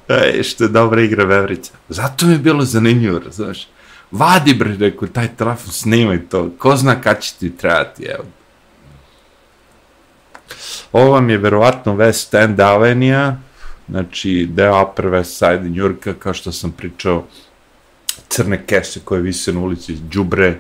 Ej, 0.07 0.43
što 0.43 0.63
je 0.63 0.67
dobra 0.67 1.01
igra 1.01 1.25
Veverica. 1.25 1.71
Zato 1.89 2.25
mi 2.25 2.31
je 2.31 2.39
bilo 2.39 2.65
zanimljivo, 2.65 3.19
razumiješ? 3.19 3.67
Vadi, 4.11 4.53
bre, 4.53 4.75
reko, 4.79 5.07
taj 5.07 5.27
telefon, 5.35 5.71
snimaj 5.71 6.19
to. 6.29 6.49
Ko 6.57 6.75
zna 6.75 7.01
kad 7.01 7.21
će 7.21 7.33
ti 7.39 7.57
trebati, 7.57 8.03
evo. 8.03 8.23
Ovo 10.91 11.11
vam 11.11 11.29
je 11.29 11.37
verovatno 11.37 11.95
West 11.95 12.43
End 12.43 12.59
Avenija, 12.59 13.37
znači 13.89 14.47
deo 14.49 14.83
Upper 14.83 15.05
West 15.05 15.23
Side 15.23 15.69
Njurka, 15.69 16.13
kao 16.13 16.33
što 16.33 16.51
sam 16.51 16.71
pričao, 16.71 17.25
crne 18.29 18.65
kese 18.65 18.99
koje 19.03 19.21
vise 19.21 19.53
na 19.53 19.59
ulici, 19.59 19.97
džubre, 20.09 20.59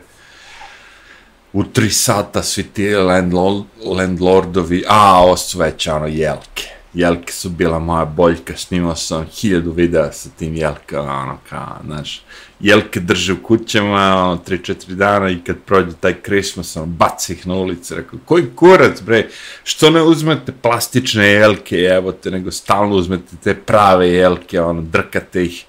u 1.53 1.63
tri 1.63 1.89
sata 1.89 2.43
svi 2.43 2.63
ti 2.63 2.95
landlord, 2.95 3.63
landlordovi, 3.85 4.83
a, 4.87 5.19
ovo 5.23 5.37
su 5.37 5.59
već 5.59 5.87
ono 5.87 6.07
jelke. 6.07 6.63
Jelke 6.93 7.33
su 7.33 7.49
bila 7.49 7.79
moja 7.79 8.05
boljka, 8.05 8.57
snimao 8.57 8.95
sam 8.95 9.25
hiljadu 9.25 9.71
videa 9.71 10.11
sa 10.11 10.29
tim 10.37 10.55
jelkama, 10.55 11.13
ono 11.13 11.37
kao, 11.49 11.77
znaš, 11.85 12.21
jelke 12.59 12.99
drže 12.99 13.33
u 13.33 13.43
kućama, 13.43 14.23
ono, 14.23 14.37
tri, 14.37 14.63
četiri 14.63 14.95
dana 14.95 15.29
i 15.29 15.39
kad 15.45 15.55
prođe 15.65 15.95
taj 15.99 16.21
Christmas, 16.21 16.77
ono, 16.77 16.85
baci 16.85 17.33
ih 17.33 17.47
na 17.47 17.55
ulicu, 17.55 17.95
rekao, 17.95 18.19
koji 18.25 18.45
kurac, 18.55 19.01
bre, 19.01 19.27
što 19.63 19.89
ne 19.89 20.01
uzmete 20.01 20.51
plastične 20.61 21.27
jelke, 21.27 21.75
evo 21.75 22.11
te, 22.11 22.31
nego 22.31 22.51
stalno 22.51 22.95
uzmete 22.95 23.35
te 23.43 23.55
prave 23.55 24.09
jelke, 24.09 24.61
ono, 24.61 24.81
drkate 24.81 25.45
ih, 25.45 25.65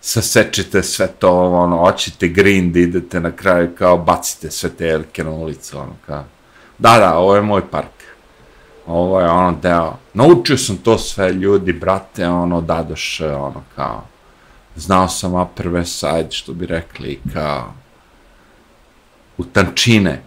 sasečite 0.00 0.82
sve 0.82 1.06
to, 1.06 1.50
ono, 1.50 1.82
oćete 1.82 2.28
grind, 2.28 2.76
idete 2.76 3.20
na 3.20 3.32
kraju, 3.32 3.70
kao, 3.78 3.98
bacite 3.98 4.50
sve 4.50 4.70
te 4.70 4.88
elke 4.88 5.24
na 5.24 5.30
ulicu, 5.30 5.78
ono, 5.78 5.96
kao, 6.06 6.24
da, 6.78 6.98
da, 6.98 7.18
ovo 7.18 7.34
je 7.34 7.42
moj 7.42 7.70
park, 7.70 8.04
ovo 8.86 9.20
je, 9.20 9.28
ono, 9.28 9.58
deo, 9.62 9.96
naučio 10.14 10.56
sam 10.56 10.76
to 10.76 10.98
sve, 10.98 11.32
ljudi, 11.32 11.72
brate, 11.72 12.28
ono, 12.28 12.60
dadoš, 12.60 13.20
ono, 13.20 13.62
kao, 13.76 14.04
znao 14.76 15.08
sam 15.08 15.34
a 15.34 15.44
prve 15.44 15.84
Side, 15.84 16.30
što 16.30 16.52
bi 16.52 16.66
rekli, 16.66 17.20
kao, 17.32 17.74
u 19.38 19.44
tančine, 19.44 20.22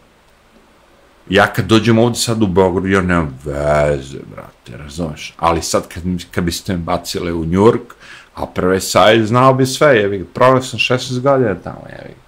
ja 1.30 1.54
kad 1.54 1.66
dođem 1.66 2.00
ovdje 2.00 2.20
sad 2.20 2.44
u 2.44 2.48
Beograd, 2.48 2.92
ja 2.92 3.02
nemam 3.02 3.40
veze, 3.44 4.20
brate, 4.36 4.78
razumeš, 4.84 5.34
ali 5.38 5.62
sad 5.62 5.88
kad, 5.88 6.04
kad 6.32 6.44
biste 6.44 6.74
me 6.74 6.78
bacile 6.78 7.34
u 7.34 7.46
New 7.46 7.62
York, 7.62 7.94
A 8.36 8.46
prve 8.46 8.82
saj 8.82 9.24
znao 9.26 9.54
bi 9.54 9.66
sve, 9.66 9.98
jevi 9.98 10.18
ga. 10.18 10.26
Provio 10.34 10.62
sam 10.62 10.80
16 10.80 11.20
godina 11.20 11.56
tamo, 11.56 11.86
jevi 11.90 12.14
ga. 12.14 12.22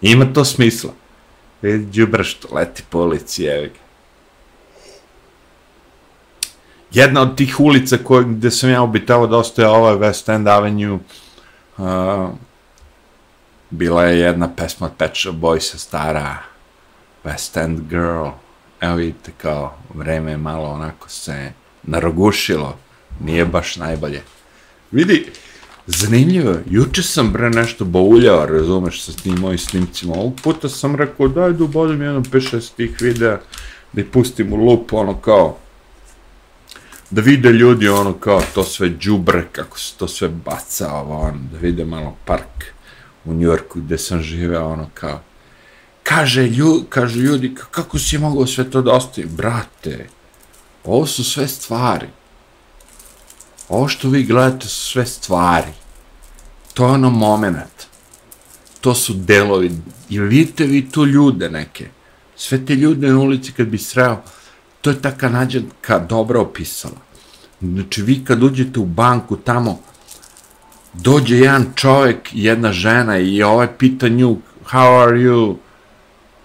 Ima 0.00 0.32
to 0.34 0.44
smisla. 0.44 0.90
Vidi 1.62 1.92
džubra 1.92 2.24
što 2.24 2.54
leti 2.54 2.82
po 2.90 2.98
ulici, 2.98 3.42
jevi 3.42 3.68
ga. 3.68 3.82
Jedna 6.92 7.22
od 7.22 7.36
tih 7.36 7.60
ulica 7.60 7.96
koje, 8.04 8.24
gde 8.24 8.50
sam 8.50 8.70
ja 8.70 8.82
obitavao 8.82 9.26
dosta 9.26 9.62
je 9.62 9.68
ova 9.68 9.96
West 9.96 10.34
End 10.34 10.48
Avenue. 10.48 10.98
Uh, 11.78 12.30
bila 13.70 14.04
je 14.04 14.18
jedna 14.18 14.48
pesma 14.56 14.86
od 14.86 14.92
Pet 14.98 15.10
Shop 15.14 15.34
Boysa 15.34 15.78
stara 15.78 16.36
West 17.24 17.64
End 17.64 17.80
Girl. 17.88 18.28
Evo 18.80 18.94
vidite 18.94 19.32
kao 19.38 19.74
vreme 19.94 20.30
je 20.30 20.36
malo 20.36 20.68
onako 20.68 21.08
se 21.08 21.52
narogušilo. 21.82 22.76
Nije 23.20 23.44
baš 23.44 23.76
najbolje. 23.76 24.22
Vidi, 24.92 25.26
zanimljivo, 25.86 26.54
juče 26.70 27.02
sam 27.02 27.32
bre 27.32 27.50
nešto 27.50 27.84
bauljao, 27.84 28.46
razumeš, 28.46 29.02
sa 29.02 29.12
tim 29.12 29.34
mojim 29.34 29.58
snimcima, 29.58 30.14
ovog 30.14 30.40
puta 30.42 30.68
sam 30.68 30.96
rekao, 30.96 31.28
daj 31.28 31.52
da 31.52 31.64
ubodim 31.64 32.02
jedno 32.02 32.20
5-6 32.20 32.70
tih 32.76 32.96
videa, 33.00 33.38
da 33.92 34.00
ih 34.00 34.06
pustim 34.12 34.52
u 34.52 34.56
lup, 34.56 34.92
ono 34.92 35.20
kao, 35.20 35.56
da 37.10 37.20
vide 37.20 37.50
ljudi, 37.50 37.88
ono 37.88 38.12
kao, 38.12 38.42
to 38.54 38.64
sve 38.64 38.90
džubre, 38.98 39.46
kako 39.52 39.78
se 39.78 39.94
to 39.98 40.08
sve 40.08 40.28
baca, 40.28 40.92
ovo, 40.92 41.20
ono, 41.20 41.38
da 41.52 41.58
vide 41.58 41.84
malo 41.84 42.16
park 42.24 42.64
u 43.24 43.34
Njorku 43.34 43.80
gde 43.80 43.98
sam 43.98 44.22
živeo, 44.22 44.68
ono 44.68 44.90
kao, 44.94 45.20
kaže, 46.02 46.42
ljudi, 46.42 46.84
kažu 46.88 47.20
ljudi, 47.20 47.54
kako 47.70 47.98
si 47.98 48.18
mogao 48.18 48.46
sve 48.46 48.70
to 48.70 48.82
da 48.82 48.92
ostavi? 48.92 49.26
Brate, 49.26 50.08
ovo 50.84 51.06
su 51.06 51.24
sve 51.24 51.48
stvari, 51.48 52.06
ovo 53.72 53.88
što 53.88 54.08
vi 54.08 54.22
gledate 54.24 54.66
su 54.68 54.90
sve 54.90 55.06
stvari. 55.06 55.72
To 56.74 56.86
je 56.86 56.92
ono 56.92 57.10
moment. 57.10 57.86
To 58.80 58.94
su 58.94 59.14
delovi. 59.14 59.70
I 60.08 60.20
vidite 60.20 60.64
vi 60.64 60.90
tu 60.90 61.06
ljude 61.06 61.50
neke. 61.50 61.86
Sve 62.36 62.66
te 62.66 62.74
ljude 62.74 63.08
na 63.08 63.18
ulici 63.18 63.52
kad 63.52 63.66
bi 63.66 63.78
sreo, 63.78 64.16
to 64.80 64.90
je 64.90 65.02
ta 65.02 65.10
kanadjanka 65.10 65.98
dobro 65.98 66.40
opisala. 66.40 67.00
Znači, 67.60 68.02
vi 68.02 68.24
kad 68.24 68.42
uđete 68.42 68.80
u 68.80 68.84
banku 68.84 69.36
tamo, 69.36 69.78
dođe 70.92 71.38
jedan 71.38 71.66
čovjek, 71.74 72.28
jedna 72.32 72.72
žena 72.72 73.18
i 73.18 73.42
ovaj 73.42 73.68
pita 73.78 74.08
nju, 74.08 74.36
how 74.70 75.02
are 75.02 75.18
you? 75.18 75.56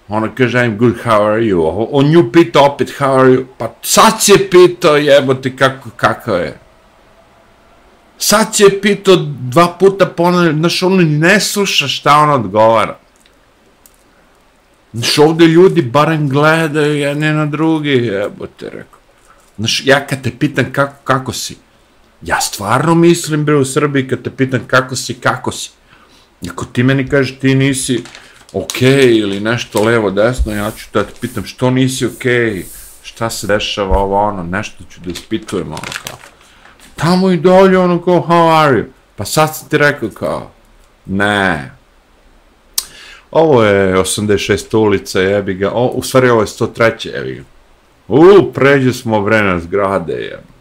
Ona 0.07 0.35
kaže, 0.35 0.57
I'm 0.57 0.77
good, 0.77 0.95
how 1.05 1.25
are 1.25 1.41
you? 1.41 1.87
On 1.91 2.05
nju 2.05 2.31
pita 2.31 2.61
opet, 2.61 2.89
how 2.99 3.19
are 3.19 3.29
you? 3.29 3.45
Pa 3.57 3.73
sad 3.81 4.21
se 4.21 4.49
pitao, 4.49 4.97
jebote, 4.97 5.55
kako, 5.55 5.89
kako 5.89 6.31
je? 6.31 6.66
Sad 8.17 8.55
će 8.55 8.81
pito 8.81 9.15
dva 9.39 9.75
puta 9.79 10.05
ponavlja, 10.05 10.53
znaš, 10.53 10.83
ono 10.83 11.01
ne 11.01 11.39
sluša 11.39 11.87
šta 11.87 12.17
on 12.17 12.29
odgovara. 12.29 12.97
Znaš, 14.93 15.17
ovde 15.17 15.45
ljudi 15.45 15.81
barem 15.81 16.29
gledaju 16.29 16.97
jedne 16.97 17.33
na 17.33 17.45
drugi, 17.45 17.89
jebote, 17.89 18.53
te 18.57 18.65
rekao. 18.65 18.99
Znaš, 19.57 19.81
ja 19.85 20.07
kad 20.07 20.21
te 20.23 20.31
pitan 20.39 20.71
kako, 20.71 20.95
kako 21.03 21.33
si, 21.33 21.57
ja 22.21 22.41
stvarno 22.41 22.95
mislim, 22.95 23.45
bre, 23.45 23.55
u 23.55 23.65
Srbiji, 23.65 24.07
kad 24.07 24.21
te 24.21 24.29
pitan 24.29 24.61
kako 24.67 24.95
si, 24.95 25.13
kako 25.13 25.51
si. 25.51 25.69
Ako 26.49 26.65
ti 26.65 26.83
meni 26.83 27.09
kažeš 27.09 27.39
ti 27.39 27.55
nisi 27.55 28.03
okej 28.53 28.89
okay, 28.89 29.19
ili 29.19 29.39
nešto 29.39 29.83
levo, 29.83 30.11
desno, 30.11 30.53
ja 30.53 30.71
ću 30.71 30.87
da 30.93 31.03
te 31.03 31.13
pitam 31.21 31.45
što 31.45 31.69
nisi 31.69 32.05
okej, 32.05 32.53
okay, 32.53 32.63
šta 33.03 33.29
se 33.29 33.47
dešava 33.47 33.97
ovo, 33.97 34.21
ono, 34.21 34.43
nešto 34.43 34.83
ću 34.89 35.01
da 35.01 35.11
ispitujem, 35.11 35.67
ono, 35.67 35.91
kao. 36.07 36.17
Tamo 36.97 37.31
i 37.31 37.37
dolje, 37.37 37.77
ono, 37.77 38.01
kao, 38.01 38.25
how 38.27 38.65
are 38.65 38.77
you? 38.77 38.85
Pa 39.15 39.25
sad 39.25 39.55
sam 39.55 39.69
ti 39.69 39.77
rekao, 39.77 40.09
kao, 40.09 40.51
ne, 41.05 41.77
Ovo 43.31 43.63
je 43.63 43.95
86. 43.95 44.77
ulica, 44.77 45.19
jebi 45.19 45.53
ga. 45.53 45.71
O, 45.73 45.87
u 45.87 46.03
stvari 46.03 46.29
ovo 46.29 46.41
je 46.41 46.47
103. 46.47 47.07
jebi 47.13 47.35
ga. 47.35 47.43
U, 48.07 48.51
pređe 48.53 48.93
smo 48.93 49.21
vrena 49.21 49.59
zgrade, 49.59 50.13
jebi. 50.13 50.57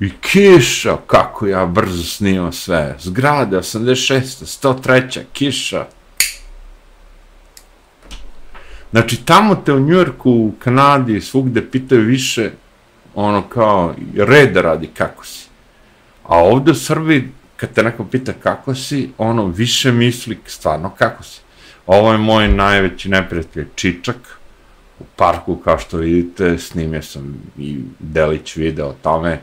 I 0.00 0.12
kiša, 0.20 0.96
kako 1.06 1.46
ja 1.46 1.66
brzo 1.66 2.02
snimam 2.04 2.52
sve. 2.52 2.96
Zgrade, 3.00 3.56
86. 3.56 4.64
103. 4.64 5.22
kiša. 5.32 5.86
Znači, 8.90 9.24
tamo 9.24 9.54
te 9.54 9.72
u 9.72 9.80
Njujorku, 9.80 10.30
u 10.30 10.52
Kanadi, 10.58 11.20
svugde 11.20 11.70
pitaju 11.70 12.00
više, 12.02 12.50
ono 13.14 13.42
kao, 13.42 13.94
red 14.16 14.56
radi 14.56 14.86
kako 14.86 15.24
si. 15.24 15.48
A 16.22 16.38
ovde 16.38 16.70
u 16.70 16.74
Srbiji, 16.74 17.28
kad 17.56 17.72
te 17.72 17.82
neko 17.82 18.04
pita 18.04 18.32
kako 18.32 18.74
si, 18.74 19.10
ono 19.18 19.46
više 19.46 19.92
misli 19.92 20.38
stvarno 20.46 20.90
kako 20.98 21.22
si. 21.22 21.40
Ovo 21.86 22.12
je 22.12 22.18
moj 22.18 22.48
najveći 22.48 23.08
neprijatelj 23.08 23.66
Čičak, 23.74 24.40
u 25.00 25.04
parku, 25.16 25.56
kao 25.56 25.78
što 25.78 25.96
vidite, 25.96 26.58
snimio 26.58 27.02
sam 27.02 27.42
i 27.58 27.80
delić 27.98 28.56
video 28.56 28.88
o 28.88 28.96
tome, 29.02 29.40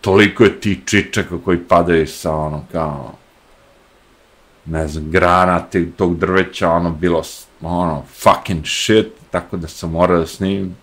toliko 0.00 0.44
je 0.44 0.60
ti 0.60 0.80
čičaka 0.86 1.38
koji 1.44 1.58
padaju 1.58 2.06
sa 2.06 2.34
ono 2.34 2.64
kao, 2.72 3.14
ne 4.64 4.88
znam, 4.88 5.10
grana 5.10 5.64
tog 5.96 6.18
drveća, 6.18 6.70
ono 6.70 6.90
bilo, 6.90 7.22
ono, 7.62 8.04
fucking 8.14 8.66
shit, 8.66 9.06
tako 9.30 9.56
da 9.56 9.68
sam 9.68 9.90
morao 9.90 10.18
da 10.18 10.26
snimim, 10.26 10.76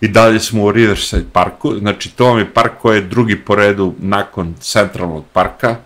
i 0.00 0.08
dalje 0.08 0.40
smo 0.40 0.64
u 0.64 0.72
Riverside 0.72 1.24
parku, 1.32 1.78
znači 1.78 2.10
to 2.10 2.26
vam 2.26 2.38
je 2.38 2.54
park 2.54 2.72
koji 2.80 2.96
je 2.96 3.02
drugi 3.02 3.44
po 3.44 3.54
redu 3.54 3.94
nakon 3.98 4.54
centralnog 4.60 5.24
parka, 5.32 5.76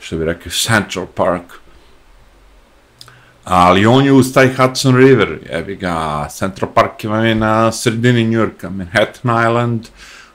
što 0.00 0.16
bi 0.16 0.24
rekao 0.24 0.52
Central 0.52 1.06
Park, 1.06 1.42
ali 3.44 3.86
on 3.86 4.04
je 4.04 4.12
uz 4.12 4.32
taj 4.32 4.54
Hudson 4.54 4.96
River, 4.96 5.38
evi 5.50 5.76
ga, 5.76 6.26
Central 6.30 6.70
Park 6.74 7.04
vam 7.04 7.24
je 7.24 7.34
na 7.34 7.72
sredini 7.72 8.24
New 8.24 8.40
Yorka, 8.40 8.70
Manhattan 8.70 9.48
Island, 9.48 9.86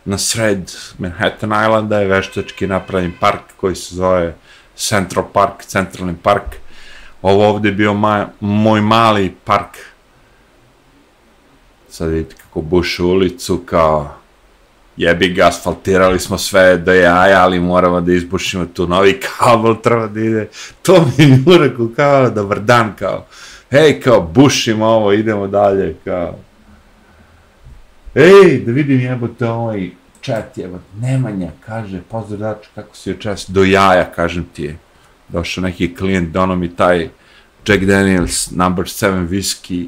na 0.05 0.17
sred 0.17 0.71
Manhattan 0.97 1.49
Islanda 1.49 1.99
je 1.99 2.07
veštački 2.07 2.67
napravljen 2.67 3.13
park 3.19 3.41
koji 3.57 3.75
se 3.75 3.95
zove 3.95 4.35
Central 4.75 5.25
Park, 5.33 5.63
centralni 5.63 6.15
park. 6.23 6.55
Ovo 7.21 7.47
ovde 7.47 7.69
je 7.69 7.75
bio 7.75 7.93
ma, 7.93 8.27
moj 8.39 8.81
mali 8.81 9.35
park 9.45 9.77
sad 11.93 12.09
vidite 12.09 12.35
kako 12.35 12.61
buš 12.61 12.99
ulicu, 12.99 13.63
kao 13.65 14.15
jebi 14.97 15.29
ga, 15.33 15.47
asfaltirali 15.47 16.19
smo 16.19 16.37
sve 16.37 16.77
do 16.77 16.93
jaja, 16.93 17.43
ali 17.43 17.59
moramo 17.59 18.01
da 18.01 18.13
izbušimo 18.13 18.65
tu 18.65 18.87
novi 18.87 19.19
kabel, 19.19 19.75
treba 19.83 20.07
da 20.07 20.19
ide, 20.19 20.47
to 20.81 21.05
mi 21.05 21.23
je 21.23 21.37
njuraku, 21.37 21.89
kao, 21.95 22.29
dobar 22.29 22.59
dan, 22.59 22.93
kao, 22.99 23.25
hej, 23.71 24.01
kao, 24.01 24.21
bušimo 24.21 24.85
ovo, 24.85 25.13
idemo 25.13 25.47
dalje, 25.47 25.95
kao, 26.03 26.35
ej, 28.15 28.59
da 28.65 28.71
vidim 28.71 28.99
jebote 28.99 29.49
ovaj 29.49 29.89
chat, 30.21 30.57
jebote, 30.57 30.83
Nemanja, 31.01 31.51
kaže, 31.65 32.01
pozdrav 32.09 32.39
dač, 32.39 32.67
kako 32.75 32.95
si 32.95 33.11
očas, 33.11 33.49
do 33.49 33.63
jaja, 33.63 34.11
kažem 34.15 34.45
ti 34.53 34.63
je, 34.63 34.77
došao 35.29 35.61
neki 35.61 35.95
klijent, 35.95 36.29
dono 36.29 36.55
mi 36.55 36.75
taj 36.75 37.09
Jack 37.67 37.83
Daniels 37.83 38.51
number 38.51 38.85
7 38.85 39.27
whisky, 39.27 39.87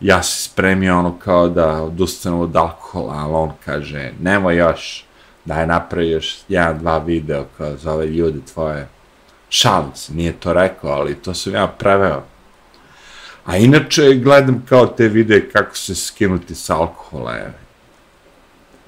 ja 0.00 0.22
se 0.22 0.42
spremio 0.42 0.98
ono 0.98 1.18
kao 1.18 1.48
da 1.48 1.82
odustanu 1.82 2.42
od 2.42 2.56
alkohola, 2.56 3.14
ali 3.14 3.34
on 3.34 3.52
kaže, 3.64 4.12
nemoj 4.20 4.56
još, 4.56 5.04
da 5.44 5.54
je 5.54 5.66
napravio 5.66 6.12
još 6.12 6.38
jedan, 6.48 6.78
dva 6.78 6.98
video 6.98 7.44
kao 7.56 7.76
za 7.76 7.92
ove 7.92 8.06
ljude 8.06 8.38
tvoje. 8.52 8.88
Šalim 9.48 9.90
se, 9.94 10.14
nije 10.14 10.32
to 10.32 10.52
rekao, 10.52 10.90
ali 10.90 11.14
to 11.14 11.34
sam 11.34 11.54
ja 11.54 11.66
preveo. 11.66 12.22
A 13.44 13.56
inače, 13.56 14.14
gledam 14.14 14.64
kao 14.68 14.86
te 14.86 15.08
videe 15.08 15.50
kako 15.50 15.76
se 15.76 15.94
skinuti 15.94 16.54
sa 16.54 16.76
alkohola, 16.76 17.32
je. 17.32 17.52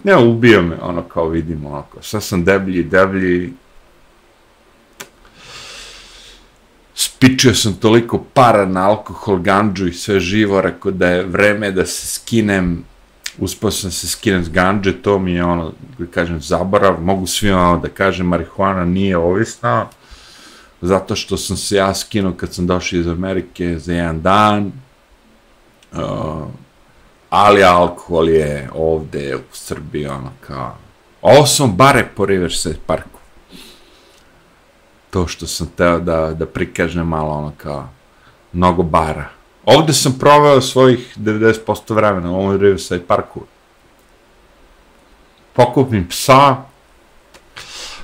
Ne, 0.05 0.17
ubio 0.17 0.63
me, 0.63 0.77
ono, 0.83 1.03
kao 1.03 1.29
vidimo, 1.29 1.69
ono, 1.69 1.85
kao, 1.93 2.03
sad 2.03 2.23
sam 2.23 2.45
deblji, 2.45 2.83
deblji, 2.83 3.53
spičio 7.01 7.55
sam 7.55 7.73
toliko 7.73 8.25
para 8.35 8.67
na 8.67 8.89
alkohol, 8.89 9.39
ganđu 9.39 9.87
i 9.87 9.93
sve 9.93 10.21
živo, 10.21 10.61
rekao 10.61 10.93
da 10.93 11.09
je 11.09 11.25
vreme 11.25 11.71
da 11.71 11.87
se 11.87 12.07
skinem, 12.07 12.85
uspao 13.39 13.71
sam 13.71 13.91
se 13.91 14.09
skinem 14.09 14.45
s 14.45 14.49
ganđe, 14.49 14.93
to 14.93 15.19
mi 15.19 15.33
je 15.33 15.45
ono, 15.45 15.73
da 15.99 16.07
kažem, 16.07 16.41
zaborav, 16.41 17.03
mogu 17.03 17.27
svima 17.27 17.71
ono 17.71 17.79
da 17.79 17.89
kažem, 17.89 18.27
marihuana 18.27 18.85
nije 18.85 19.17
ovisna, 19.17 19.87
zato 20.81 21.17
što 21.17 21.37
sam 21.37 21.57
se 21.57 21.77
ja 21.77 21.95
skinuo 21.95 22.33
kad 22.33 22.55
sam 22.55 22.67
došao 22.67 22.99
iz 22.99 23.07
Amerike 23.07 23.79
za 23.79 23.95
jedan 23.95 24.21
dan, 24.23 24.73
uh, 25.93 26.01
ali 27.31 27.65
alkohol 27.65 28.29
je 28.29 28.71
ovde 28.75 29.37
u 29.37 29.41
Srbiji, 29.53 30.07
ono 30.07 30.33
kao, 30.41 30.77
ovo 31.23 31.47
sam 31.47 31.77
bare 31.77 32.09
po 32.17 32.27
Riverside 32.27 32.79
parku, 32.87 33.20
to 35.11 35.27
što 35.27 35.47
sam 35.47 35.67
teo 35.77 35.99
da, 35.99 36.35
da 36.35 36.47
prikažem 36.47 37.07
malo 37.07 37.31
ono 37.31 37.53
kao 37.57 37.89
mnogo 38.53 38.83
bara. 38.83 39.29
Ovde 39.65 39.93
sam 39.93 40.19
proveo 40.19 40.61
svojih 40.61 41.19
90% 41.19 41.95
vremena 41.95 42.31
u 42.31 42.35
ovom 42.35 42.61
Riverside 42.61 43.05
parku. 43.07 43.41
Pokupim 45.53 46.09
psa, 46.09 46.57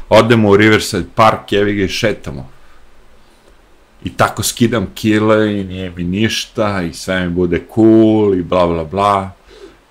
odemo 0.09 0.51
u 0.51 0.57
Riverside 0.57 1.09
park, 1.15 1.53
jevi 1.53 1.75
ga 1.75 1.85
i 1.85 1.89
šetamo. 1.89 2.49
I 4.05 4.17
tako 4.17 4.43
skidam 4.43 4.87
kile 4.95 5.61
i 5.61 5.65
nije 5.65 5.91
mi 5.91 6.05
ništa 6.05 6.83
i 6.83 6.93
sve 6.93 7.25
mi 7.27 7.31
bude 7.31 7.63
cool 7.75 8.35
i 8.35 8.43
bla 8.43 8.67
bla 8.67 8.85
bla. 8.85 9.31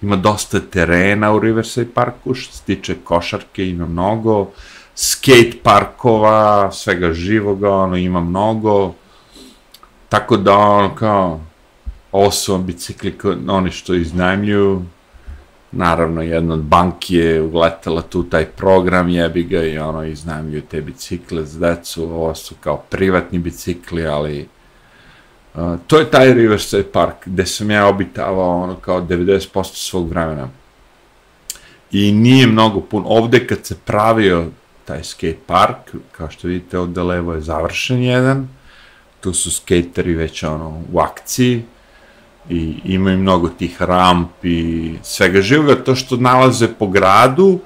Ima 0.01 0.15
dosta 0.15 0.59
terena 0.59 1.33
u 1.33 1.39
Riverside 1.39 1.91
parku, 1.93 2.33
što 2.33 2.53
se 2.53 2.63
tiče 2.63 2.95
košarke, 3.03 3.69
ima 3.69 3.85
mnogo 3.85 4.51
skate 4.95 5.57
parkova, 5.63 6.71
svega 6.71 7.13
živoga, 7.13 7.71
ono, 7.71 7.95
ima 7.97 8.19
mnogo, 8.19 8.93
tako 10.09 10.37
da, 10.37 10.57
ono, 10.57 10.95
kao, 10.95 11.39
ovo 12.11 12.31
su 12.31 12.51
vam 12.51 12.65
bicikli, 12.65 13.15
oni 13.47 13.71
što 13.71 13.93
iznajmljuju, 13.93 14.81
naravno, 15.71 16.21
jedna 16.21 16.53
od 16.53 16.61
banki 16.61 17.15
je 17.15 17.41
uletela 17.41 18.01
tu 18.01 18.23
taj 18.23 18.45
program, 18.45 19.09
jebi 19.09 19.43
ga, 19.43 19.63
i 19.63 19.77
ono, 19.77 20.03
iznajmljuju 20.03 20.61
te 20.61 20.81
bicikle 20.81 21.43
za 21.43 21.59
decu, 21.59 22.03
ovo 22.03 22.35
su 22.35 22.55
kao 22.59 22.77
privatni 22.77 23.39
bicikli, 23.39 24.05
ali, 24.07 24.47
uh, 25.55 25.75
to 25.87 25.99
je 25.99 26.11
taj 26.11 26.33
Riverside 26.33 26.83
Park, 26.83 27.15
gde 27.25 27.45
sam 27.45 27.71
ja 27.71 27.87
obitavao, 27.87 28.63
ono, 28.63 28.75
kao 28.75 29.01
90% 29.01 29.63
svog 29.63 30.09
vremena. 30.09 30.49
I 31.91 32.11
nije 32.11 32.47
mnogo 32.47 32.81
pun, 32.81 33.03
ovde 33.05 33.47
kad 33.47 33.65
se 33.65 33.75
pravio 33.85 34.47
taj 34.85 35.03
skate 35.03 35.37
park, 35.47 35.95
kao 36.11 36.29
što 36.29 36.47
vidite 36.47 36.79
od 36.79 36.97
levo 36.97 37.33
je 37.33 37.41
završen 37.41 38.03
jedan, 38.03 38.47
tu 39.19 39.33
su 39.33 39.51
skateri 39.51 40.13
već 40.13 40.43
ono 40.43 40.81
u 40.93 40.99
akciji 40.99 41.63
i 42.49 42.75
imaju 42.83 43.17
mnogo 43.17 43.49
tih 43.49 43.81
ramp 43.81 44.45
i 44.45 44.93
svega 45.03 45.41
živoga, 45.41 45.75
to 45.83 45.95
što 45.95 46.17
nalaze 46.17 46.67
po 46.67 46.87
gradu, 46.87 47.59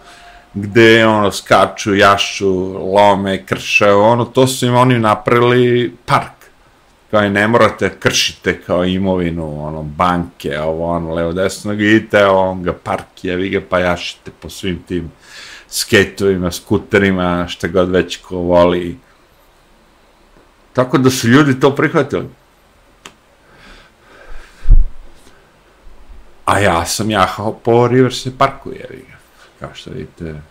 gde 0.54 1.08
ono 1.08 1.32
skaču, 1.32 1.96
jašu, 1.96 2.50
lome, 2.94 3.46
krše, 3.46 3.92
ono, 3.92 4.26
to 4.26 4.48
su 4.48 4.66
im 4.66 4.76
oni 4.76 5.00
napravili 5.00 5.96
park. 6.06 6.32
Kao 7.12 7.24
i 7.24 7.30
ne 7.30 7.48
morate 7.48 7.96
kršite 8.00 8.62
kao 8.62 8.86
imovinu, 8.86 9.66
ono, 9.68 9.84
banke, 9.84 10.60
ovo, 10.60 10.92
ono, 10.92 11.14
levo, 11.14 11.34
desno, 11.34 11.72
vidite, 11.72 12.26
on 12.26 12.64
ga 12.64 12.74
park 12.74 13.24
je, 13.24 13.36
vi 13.36 13.50
ga 13.50 13.62
pajašite 13.70 14.32
po 14.42 14.50
svim 14.50 14.84
tim 14.88 15.12
skejtovima, 15.70 16.52
skuterima, 16.52 17.48
šta 17.48 17.68
god 17.68 17.90
već 17.90 18.18
ko 18.18 18.36
voli. 18.38 18.98
Tako 20.74 20.98
da 20.98 21.10
su 21.10 21.28
ljudi 21.28 21.60
to 21.60 21.76
prihvatili. 21.76 22.30
A 26.46 26.60
ja 26.60 26.86
sam 26.86 27.12
jahao 27.12 27.54
po 27.54 27.88
Riverside 27.88 28.36
parku, 28.38 28.72
jer 28.72 28.88
ga. 29.08 29.18
Kao 29.60 29.70
što 29.74 29.92
vidite. 29.92 30.42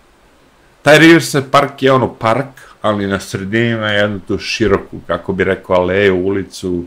Taj 0.83 0.99
Riverside 0.99 1.47
park 1.51 1.83
je 1.83 1.93
ono 1.93 2.15
park, 2.15 2.47
ali 2.83 3.07
na 3.07 3.21
sredini 3.21 3.71
ima 3.71 3.89
jednu 3.89 4.21
tu 4.29 4.39
široku, 4.39 5.01
kako 5.07 5.33
bi 5.33 5.45
rekao, 5.45 5.77
aleju, 5.77 6.17
ulicu, 6.17 6.85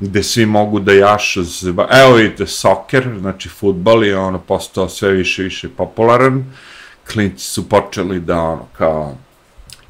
gde 0.00 0.22
svi 0.22 0.46
mogu 0.46 0.80
da 0.80 0.92
jašu. 0.92 1.40
Evo 1.90 2.14
vidite, 2.14 2.46
soker, 2.46 3.18
znači 3.20 3.48
futbal 3.48 4.04
je 4.04 4.18
ono 4.18 4.38
postao 4.38 4.88
sve 4.88 5.10
više 5.10 5.42
više 5.42 5.68
popularan. 5.68 6.44
Klinci 7.12 7.44
su 7.44 7.68
počeli 7.68 8.20
da 8.20 8.40
ono 8.40 8.66
kao 8.78 9.16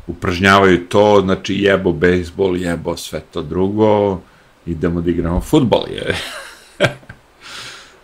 upražnjavaju 0.06 0.88
to, 0.88 1.20
znači 1.24 1.54
jebo 1.54 1.92
bejsbol, 1.92 2.56
jebo 2.56 2.96
sve 2.96 3.20
to 3.20 3.42
drugo, 3.42 4.20
idemo 4.66 5.00
da 5.00 5.10
igramo 5.10 5.40
futbol, 5.40 5.84
je. 5.90 6.16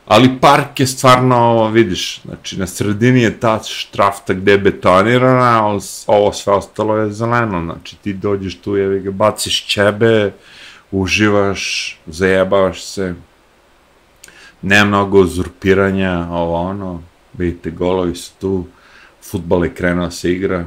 Ali 0.07 0.38
park 0.40 0.81
je 0.81 0.87
stvarno, 0.87 1.68
vidiš, 1.68 2.20
znači 2.22 2.59
na 2.59 2.66
sredini 2.66 3.22
je 3.22 3.40
ta 3.40 3.61
štrafta 3.64 4.35
gde 4.35 4.52
je 4.52 4.59
betonirana, 4.59 5.62
a 5.62 5.79
ovo 6.07 6.33
sve 6.33 6.52
ostalo 6.52 6.96
je 6.96 7.12
zeleno, 7.12 7.64
znači 7.64 7.96
ti 7.96 8.12
dođeš 8.12 8.59
tu, 8.59 8.76
jevi 8.76 9.00
ga, 9.00 9.11
baciš 9.11 9.66
ćebe, 9.66 10.33
uživaš, 10.90 11.96
zajebavaš 12.07 12.85
se, 12.85 13.14
nema 14.62 14.85
mnogo 14.85 15.20
uzurpiranja, 15.20 16.29
ovo 16.31 16.55
ono, 16.55 17.02
vidite, 17.38 17.70
golovi 17.70 18.14
su 18.14 18.33
tu, 18.40 18.64
futbal 19.30 19.64
je 19.64 19.74
krenuo 19.74 20.10
se 20.10 20.32
igra, 20.32 20.64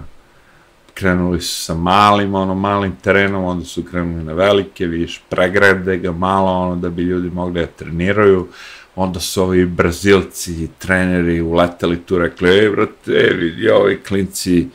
krenuli 0.94 1.42
su 1.42 1.64
sa 1.64 1.74
malim, 1.74 2.36
ono, 2.36 2.56
malim 2.56 2.96
terenom, 3.02 3.44
onda 3.44 3.66
su 3.66 3.84
krenuli 3.84 4.24
na 4.24 4.34
velike, 4.34 4.86
vidiš, 4.86 5.22
pregrade 5.30 5.98
ga 5.98 6.12
malo, 6.12 6.52
ono, 6.52 6.76
da 6.76 6.90
bi 6.90 7.02
ljudi 7.02 7.30
mogli 7.30 7.62
da 7.62 7.68
treniraju, 7.68 8.48
onda 8.96 9.20
su 9.20 9.44
ovi 9.44 9.66
brazilci, 9.66 10.70
treneri, 10.78 11.42
uleteli 11.42 11.98
tu, 11.98 12.18
rekli, 12.18 12.50
ej, 12.50 12.70
brate, 12.70 13.34
vidi, 13.40 13.70
ovi 13.70 14.00
klinci, 14.08 14.68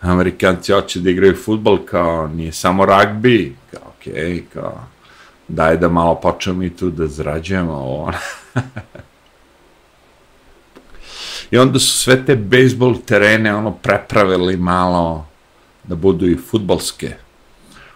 amerikanci 0.00 0.72
hoće 0.72 1.00
da 1.00 1.10
igraju 1.10 1.36
futbol, 1.44 1.78
kao, 1.84 2.28
nije 2.28 2.52
samo 2.52 2.86
ragbi, 2.86 3.56
kao, 3.70 3.92
okej, 3.98 4.12
okay, 4.14 4.42
kao, 4.54 4.84
daj 5.48 5.76
da 5.76 5.88
malo 5.88 6.14
počnemo 6.14 6.62
i 6.62 6.70
tu 6.70 6.90
da 6.90 7.06
zrađujemo 7.06 7.72
ono. 7.72 8.18
I 11.50 11.58
onda 11.58 11.78
su 11.78 11.98
sve 11.98 12.26
te 12.26 12.36
bejsbol 12.36 12.96
terene 13.06 13.54
ono 13.54 13.72
prepravili 13.72 14.56
malo 14.56 15.26
da 15.84 15.94
budu 15.94 16.26
i 16.26 16.36
futbalske. 16.36 17.16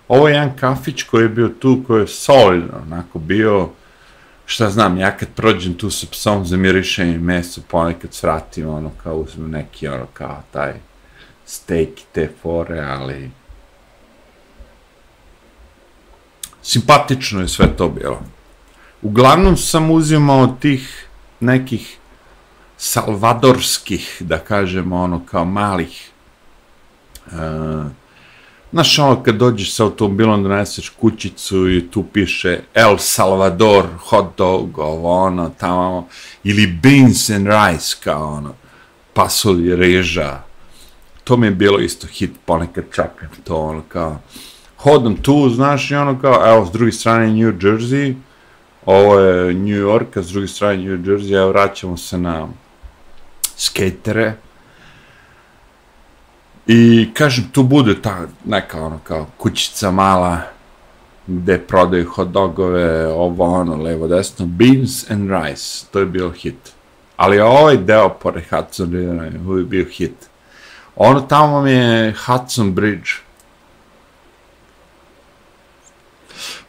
Ovo 0.08 0.28
je 0.28 0.34
jedan 0.34 0.56
kafić 0.56 1.02
koji 1.02 1.22
je 1.22 1.28
bio 1.28 1.48
tu, 1.48 1.84
koji 1.86 2.00
je 2.00 2.06
solidno, 2.06 2.78
onako 2.82 3.18
bio, 3.18 3.68
šta 4.46 4.70
znam, 4.70 4.98
ja 4.98 5.16
kad 5.16 5.28
prođem 5.28 5.74
tu 5.74 5.90
sa 5.90 6.06
psom 6.10 6.46
za 6.46 6.56
mirišenje 6.56 7.18
meso, 7.18 7.60
ponekad 7.68 8.14
svratim, 8.14 8.68
ono, 8.68 8.90
kao 9.02 9.16
uzmem 9.16 9.50
neki, 9.50 9.88
ono, 9.88 10.06
kao 10.12 10.42
taj 10.50 10.72
steak 11.46 11.88
i 11.88 12.04
te 12.12 12.30
fore, 12.42 12.80
ali 12.80 13.30
simpatično 16.62 17.40
je 17.40 17.48
sve 17.48 17.76
to 17.76 17.88
bilo. 17.88 18.22
Uglavnom 19.02 19.56
sam 19.56 19.90
uzimao 19.90 20.56
tih 20.60 21.06
nekih 21.40 21.98
salvadorskih, 22.84 24.16
da 24.20 24.38
kažemo, 24.38 25.02
ono, 25.02 25.20
kao 25.26 25.44
malih 25.44 26.12
Uh, 27.26 27.86
znaš, 28.72 28.98
ono, 28.98 29.22
kad 29.22 29.36
dođeš 29.36 29.74
sa 29.74 29.84
automobilom, 29.84 30.42
doneseš 30.42 30.88
kućicu 30.88 31.70
i 31.70 31.90
tu 31.90 32.02
piše 32.12 32.60
El 32.74 32.96
Salvador, 32.98 33.86
hot 33.98 34.38
dog, 34.38 34.78
ovo, 34.78 35.24
ono, 35.24 35.50
tamo, 35.58 36.08
ili 36.44 36.66
beans 36.66 37.30
and 37.30 37.46
rice, 37.46 37.96
kao 38.04 38.32
ono, 38.32 38.54
pasulj, 39.12 39.76
reža. 39.76 40.40
To 41.24 41.36
mi 41.36 41.46
je 41.46 41.50
bilo 41.50 41.78
isto 41.78 42.06
hit, 42.06 42.30
ponekad 42.44 42.84
čapim 42.94 43.28
to, 43.44 43.56
ono, 43.56 43.82
kao, 43.88 44.18
hodam 44.76 45.16
tu, 45.16 45.50
znaš, 45.50 45.90
i 45.90 45.94
ono, 45.94 46.20
kao, 46.20 46.52
evo, 46.54 46.66
s 46.66 46.72
druge 46.72 46.92
strane 46.92 47.26
New 47.26 47.52
Jersey, 47.52 48.14
ovo 48.86 49.18
je 49.18 49.54
New 49.54 49.78
York, 49.86 50.18
a 50.18 50.22
s 50.22 50.28
druge 50.28 50.48
strane 50.48 50.76
New 50.76 50.98
Jersey, 50.98 51.36
evo, 51.36 51.48
vraćamo 51.48 51.96
se 51.96 52.18
na 52.18 52.48
skatere, 53.56 54.34
I 56.66 57.10
kažem, 57.14 57.44
tu 57.52 57.62
bude 57.62 58.02
ta 58.02 58.26
neka 58.44 58.80
ono 58.80 58.98
kao 59.04 59.26
kućica 59.36 59.90
mala 59.90 60.40
gde 61.26 61.58
prodaju 61.58 62.10
hot 62.10 62.28
dogove, 62.28 63.06
ovo 63.06 63.44
ono, 63.44 63.76
levo 63.76 64.08
desno, 64.08 64.46
beans 64.46 65.10
and 65.10 65.30
rice, 65.30 65.86
to 65.90 65.98
je 65.98 66.06
bio 66.06 66.30
hit. 66.30 66.72
Ali 67.16 67.40
ovaj 67.40 67.76
deo 67.76 68.08
pored 68.08 68.44
Hudson 68.50 68.92
River 68.92 69.32
je 69.58 69.64
bio 69.64 69.84
hit. 69.84 70.14
Ono 70.96 71.20
tamo 71.20 71.62
mi 71.62 71.70
je 71.70 72.14
Hudson 72.26 72.72
Bridge. 72.72 73.10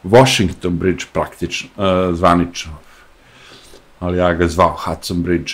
Washington 0.02 0.78
Bridge 0.78 1.04
praktično, 1.12 1.68
uh, 1.76 2.14
zvanično. 2.14 2.72
Ali 4.00 4.18
ja 4.18 4.32
ga 4.34 4.48
zvao 4.48 4.76
Hudson 4.84 5.22
Bridge. 5.22 5.52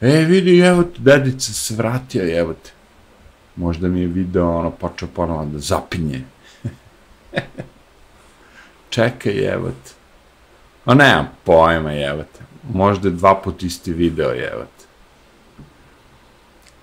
E, 0.00 0.24
vidi, 0.24 0.58
evo 0.58 0.82
te, 0.82 0.98
dedica 0.98 1.52
se 1.52 1.74
vratio, 1.74 2.38
evo 2.38 2.52
te 2.52 2.70
možda 3.60 3.88
mi 3.88 4.00
je 4.00 4.06
video 4.06 4.50
ono 4.50 4.70
počeo 4.70 5.08
ponovo 5.08 5.44
da 5.44 5.58
zapinje. 5.58 6.24
Čekaj, 8.90 9.32
jebate. 9.32 9.90
O, 10.84 10.94
nemam 10.94 11.28
pojma, 11.44 11.92
jebate. 11.92 12.40
Možda 12.72 13.08
je 13.08 13.14
dva 13.14 13.34
put 13.34 13.62
isti 13.62 13.92
video, 13.92 14.30
evo 14.30 14.64
te. 14.78 14.84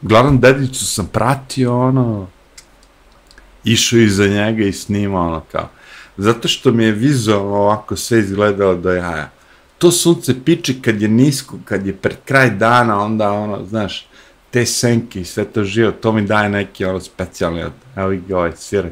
Uglavnom, 0.02 0.40
dedicu 0.40 0.86
sam 0.86 1.08
pratio, 1.08 1.80
ono, 1.88 2.28
išao 3.64 4.00
iza 4.00 4.28
njega 4.28 4.64
i 4.64 4.74
snimao, 4.74 5.28
ono, 5.28 5.42
kao. 5.52 5.70
Zato 6.18 6.48
što 6.48 6.72
mi 6.72 6.84
je 6.84 6.92
vizualno 6.92 7.56
ovako 7.56 7.96
sve 7.96 8.20
izgledalo 8.20 8.76
do 8.76 8.92
jaja. 8.92 9.30
To 9.78 9.92
sunce 9.92 10.44
piči 10.46 10.82
kad 10.82 11.02
je 11.02 11.08
nisko, 11.08 11.58
kad 11.66 11.88
je 11.88 11.94
pred 11.94 12.18
kraj 12.26 12.50
dana, 12.50 13.02
onda, 13.04 13.32
ono, 13.32 13.66
znaš, 13.66 14.08
te 14.52 14.66
senke 14.66 15.22
i 15.22 15.26
sve 15.26 15.46
to 15.46 15.64
živo, 15.64 15.92
to 15.92 16.12
mi 16.12 16.22
daje 16.22 16.50
neki 16.50 16.86
ono 16.86 17.00
specijalni, 17.00 17.64
evo 17.96 18.12
i 18.12 18.34
ovaj 18.34 18.52
svira, 18.56 18.90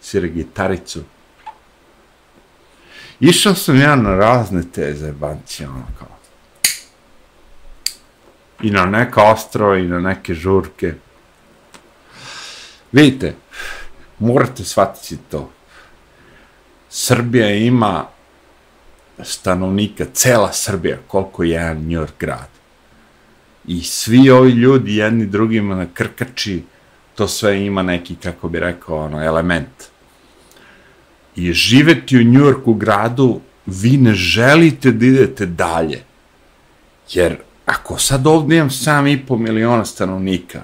svira 0.00 0.26
gitaricu. 0.26 1.02
Išao 3.20 3.54
sam 3.54 3.80
ja 3.80 3.96
na 3.96 4.16
razne 4.16 4.62
te 4.72 4.94
zebancije, 4.94 5.68
ono 5.68 5.86
kao. 5.98 6.08
I 8.62 8.70
na 8.70 8.84
neka 8.86 9.22
ostrova, 9.22 9.78
i 9.78 9.88
na 9.88 10.00
neke 10.00 10.34
žurke. 10.34 10.94
Vidite, 12.92 13.34
morate 14.18 14.64
shvatiti 14.64 15.18
to. 15.30 15.50
Srbija 16.88 17.50
ima 17.54 18.06
stanovnika, 19.22 20.04
cela 20.12 20.52
Srbija, 20.52 20.98
koliko 21.06 21.42
je 21.42 21.50
jedan 21.50 21.76
New 21.76 22.00
York 22.00 22.12
grad 22.20 22.56
i 23.66 23.82
svi 23.82 24.30
ovi 24.30 24.50
ljudi 24.50 24.96
jedni 24.96 25.26
drugima 25.26 25.74
na 25.74 25.86
krkači, 25.94 26.62
to 27.14 27.28
sve 27.28 27.64
ima 27.64 27.82
neki, 27.82 28.14
kako 28.16 28.48
bi 28.48 28.60
rekao, 28.60 29.04
ono, 29.04 29.24
element. 29.24 29.84
I 31.36 31.52
živeti 31.52 32.16
u 32.16 32.24
New 32.24 32.42
Yorku 32.42 32.74
gradu, 32.74 33.40
vi 33.66 33.96
ne 33.96 34.14
želite 34.14 34.90
da 34.90 35.06
idete 35.06 35.46
dalje. 35.46 36.02
Jer 37.12 37.36
ako 37.66 37.98
sad 37.98 38.26
ovdje 38.26 38.56
imam 38.56 38.70
7,5 38.70 39.38
miliona 39.38 39.84
stanovnika, 39.84 40.62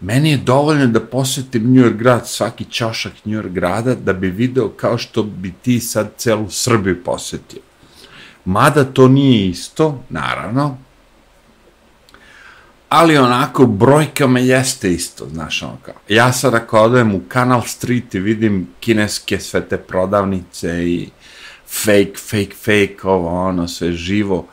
meni 0.00 0.30
je 0.30 0.36
dovoljno 0.36 0.86
da 0.86 1.00
posjetim 1.00 1.72
New 1.72 1.84
York 1.84 1.96
grad, 1.96 2.28
svaki 2.28 2.64
čašak 2.64 3.12
New 3.24 3.42
York 3.42 3.48
grada, 3.48 3.94
da 3.94 4.12
bi 4.12 4.30
video 4.30 4.68
kao 4.68 4.98
što 4.98 5.22
bi 5.22 5.52
ti 5.62 5.80
sad 5.80 6.10
celu 6.16 6.50
Srbiju 6.50 7.04
posjetio. 7.04 7.60
Mada 8.44 8.84
to 8.84 9.08
nije 9.08 9.48
isto, 9.48 10.04
naravno, 10.08 10.78
ali 12.88 13.18
onako 13.18 13.66
brojkama 13.66 14.38
jeste 14.38 14.92
isto, 14.92 15.28
znaš, 15.28 15.62
ono 15.62 15.76
kao. 15.82 15.94
Ja 16.08 16.32
sad 16.32 16.54
ako 16.54 16.80
odem 16.80 17.14
u 17.14 17.20
Canal 17.32 17.62
Street 17.66 18.14
i 18.14 18.20
vidim 18.20 18.68
kineske 18.80 19.40
sve 19.40 19.68
te 19.68 19.76
prodavnice 19.76 20.88
i 20.88 21.08
fake, 21.66 22.14
fake, 22.30 22.54
fake, 22.54 22.98
ovo, 23.02 23.48
ono, 23.48 23.68
sve 23.68 23.92
živo. 23.92 24.46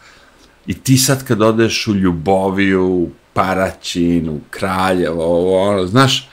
I 0.67 0.73
ti 0.73 0.97
sad 0.97 1.27
kad 1.27 1.41
odeš 1.41 1.87
u 1.87 1.95
Ljuboviju, 1.95 2.85
u 2.85 3.09
Paraćinu, 3.35 4.39
Kraljevo, 4.49 5.23
ovo, 5.23 5.69
ono, 5.69 5.85
znaš, 5.85 6.29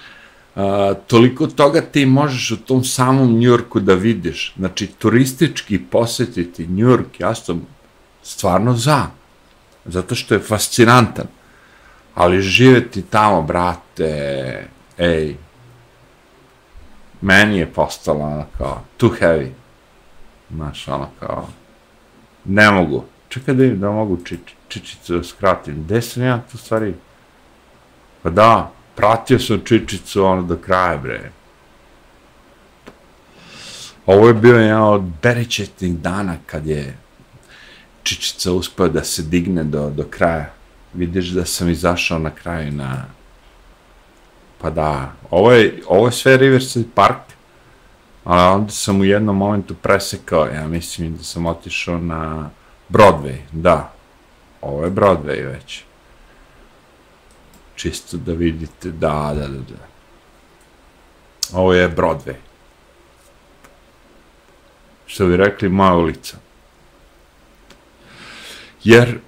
a, 0.56 0.94
toliko 1.06 1.46
toga 1.46 1.80
ti 1.80 2.06
možeš 2.06 2.50
u 2.50 2.56
tom 2.56 2.84
samom 2.84 3.38
Njurku 3.38 3.80
da 3.80 3.94
vidiš. 3.94 4.54
Znači, 4.56 4.86
turistički 4.86 5.78
posjetiti 5.78 6.66
Njurk, 6.66 7.20
ja 7.20 7.34
sam 7.34 7.66
stvarno 8.22 8.76
za. 8.76 9.06
Zato 9.84 10.14
što 10.14 10.34
je 10.34 10.40
fascinantan 10.40 11.26
ali 12.14 12.42
živeti 12.42 13.02
tamo, 13.02 13.42
brate, 13.42 14.68
ej, 14.98 15.34
meni 17.20 17.58
je 17.58 17.66
postalo 17.66 18.20
ono 18.20 18.46
kao, 18.58 18.82
too 18.96 19.10
heavy, 19.20 19.50
znaš, 20.50 20.88
ono 20.88 21.08
kao, 21.20 21.48
ne 22.44 22.70
mogu, 22.70 23.04
Čekaj 23.32 23.54
da, 23.54 23.66
da 23.66 23.90
mogu 23.90 24.18
či, 24.24 24.38
čičicu 24.72 25.16
da 25.16 25.24
skratim. 25.24 25.84
Gde 25.84 26.02
sam 26.02 26.22
ja 26.22 26.40
tu 26.52 26.58
stvari? 26.58 26.94
Pa 28.22 28.30
da, 28.30 28.70
pratio 28.94 29.38
sam 29.38 29.60
čičicu 29.64 30.24
ono 30.24 30.42
do 30.42 30.56
kraja, 30.56 30.96
bre. 30.96 31.30
Ovo 34.06 34.28
je 34.28 34.34
bio 34.34 34.56
jedan 34.56 34.82
od 34.82 35.02
berećetnih 35.22 35.98
dana 35.98 36.36
kad 36.46 36.66
je 36.66 36.96
čičica 38.02 38.52
uspio 38.52 38.88
da 38.88 39.04
se 39.04 39.22
digne 39.22 39.64
do, 39.64 39.90
do 39.90 40.04
kraja. 40.10 40.50
Vidiš 40.94 41.28
da 41.28 41.44
sam 41.44 41.68
izašao 41.68 42.18
na 42.18 42.30
kraju 42.30 42.72
na... 42.72 43.04
Pa 44.58 44.70
da, 44.70 45.12
ovo 45.30 45.52
je, 45.52 45.82
ovo 45.88 46.06
je 46.06 46.12
sve 46.12 46.36
Riverside 46.36 46.88
Park, 46.94 47.32
ali 48.24 48.54
onda 48.54 48.70
sam 48.70 49.00
u 49.00 49.04
jednom 49.04 49.36
momentu 49.36 49.74
presekao, 49.74 50.46
ja 50.46 50.66
mislim 50.68 51.16
da 51.16 51.22
sam 51.22 51.46
otišao 51.46 51.98
na 51.98 52.50
Broadway, 52.88 53.36
da, 53.52 53.92
ovo 54.62 54.84
je 54.84 54.90
Broadway 54.90 55.46
već. 55.52 55.82
Čisto 57.76 58.16
da 58.16 58.32
vidite, 58.32 58.90
da, 58.90 59.32
da, 59.34 59.48
da, 59.48 59.58
da. 59.58 59.86
Ovo 61.52 61.72
je 61.74 61.88
Broadway. 61.88 62.34
Što 65.06 65.26
bi 65.26 65.36
rekli, 65.36 65.68
moja 65.68 65.94
ulica. 65.94 66.36
Jer, 68.84 69.18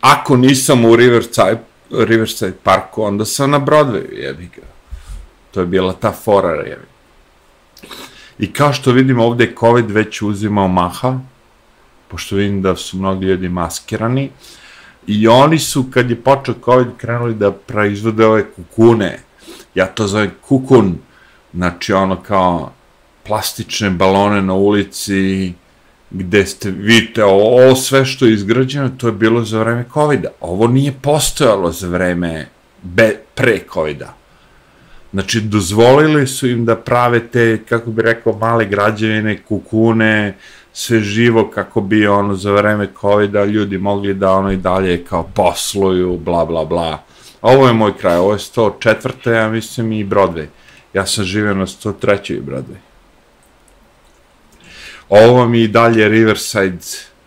ako 0.00 0.36
nisam 0.36 0.84
u 0.84 0.96
Riverside, 0.96 1.58
Riverside 1.90 2.56
Parku, 2.62 3.02
onda 3.02 3.24
sam 3.24 3.50
na 3.50 3.60
Broadwayu, 3.60 4.12
jebi 4.12 4.50
ga. 4.56 4.62
To 5.50 5.60
je 5.60 5.66
bila 5.66 5.92
ta 5.92 6.12
fora, 6.12 6.50
jebi. 6.50 6.86
I 8.38 8.52
kao 8.52 8.72
što 8.72 8.92
vidimo 8.92 9.24
ovde 9.24 9.44
je 9.44 9.54
COVID 9.60 9.90
već 9.90 10.22
uzimao 10.22 10.68
maha, 10.68 11.18
pošto 12.08 12.36
vidim 12.36 12.62
da 12.62 12.76
su 12.76 12.96
mnogi 12.96 13.26
ljudi 13.26 13.48
maskirani, 13.48 14.30
i 15.06 15.28
oni 15.28 15.58
su, 15.58 15.84
kad 15.90 16.10
je 16.10 16.16
počeo 16.16 16.54
COVID, 16.64 16.86
krenuli 16.96 17.34
da 17.34 17.52
proizvode 17.52 18.26
ove 18.26 18.44
kukune. 18.56 19.18
Ja 19.74 19.86
to 19.86 20.06
zovem 20.06 20.30
kukun, 20.40 20.98
znači 21.54 21.92
ono 21.92 22.16
kao 22.22 22.72
plastične 23.26 23.90
balone 23.90 24.42
na 24.42 24.54
ulici, 24.54 25.52
gde 26.10 26.46
ste, 26.46 26.70
vidite, 26.70 27.24
ovo 27.24 27.74
sve 27.74 28.04
što 28.04 28.26
je 28.26 28.34
izgrađeno, 28.34 28.88
to 28.88 29.06
je 29.06 29.12
bilo 29.12 29.44
za 29.44 29.58
vreme 29.58 29.84
COVID-a. 29.94 30.28
Ovo 30.40 30.66
nije 30.66 30.92
postojalo 31.02 31.72
za 31.72 31.88
vreme 31.88 32.46
be, 32.82 33.16
pre 33.34 33.60
COVID-a. 33.72 34.14
Znači, 35.12 35.40
dozvolili 35.40 36.26
su 36.26 36.48
im 36.48 36.64
da 36.64 36.76
prave 36.76 37.28
te, 37.28 37.62
kako 37.68 37.90
bi 37.90 38.02
rekao, 38.02 38.38
male 38.38 38.64
građevine, 38.64 39.42
kukune, 39.42 40.34
sve 40.76 41.00
živo 41.00 41.50
kako 41.54 41.80
bi 41.80 42.06
ono 42.06 42.34
za 42.34 42.52
vreme 42.52 42.88
COVID-a 43.00 43.44
ljudi 43.44 43.78
mogli 43.78 44.14
da 44.14 44.32
ono 44.32 44.52
i 44.52 44.56
dalje 44.56 45.04
kao 45.04 45.22
posluju, 45.22 46.16
bla 46.16 46.44
bla 46.44 46.64
bla. 46.64 47.02
Ovo 47.42 47.66
je 47.66 47.72
moj 47.72 47.96
kraj, 47.98 48.16
ovo 48.16 48.32
je 48.32 48.38
104. 48.38 49.30
ja 49.30 49.48
mislim 49.48 49.92
i 49.92 50.04
Broadway. 50.04 50.46
Ja 50.94 51.06
sam 51.06 51.24
živio 51.24 51.54
na 51.54 51.66
103. 51.66 52.42
Broadway. 52.42 52.80
Ovo 55.08 55.48
mi 55.48 55.60
i 55.60 55.68
dalje 55.68 56.08
Riverside 56.08 56.86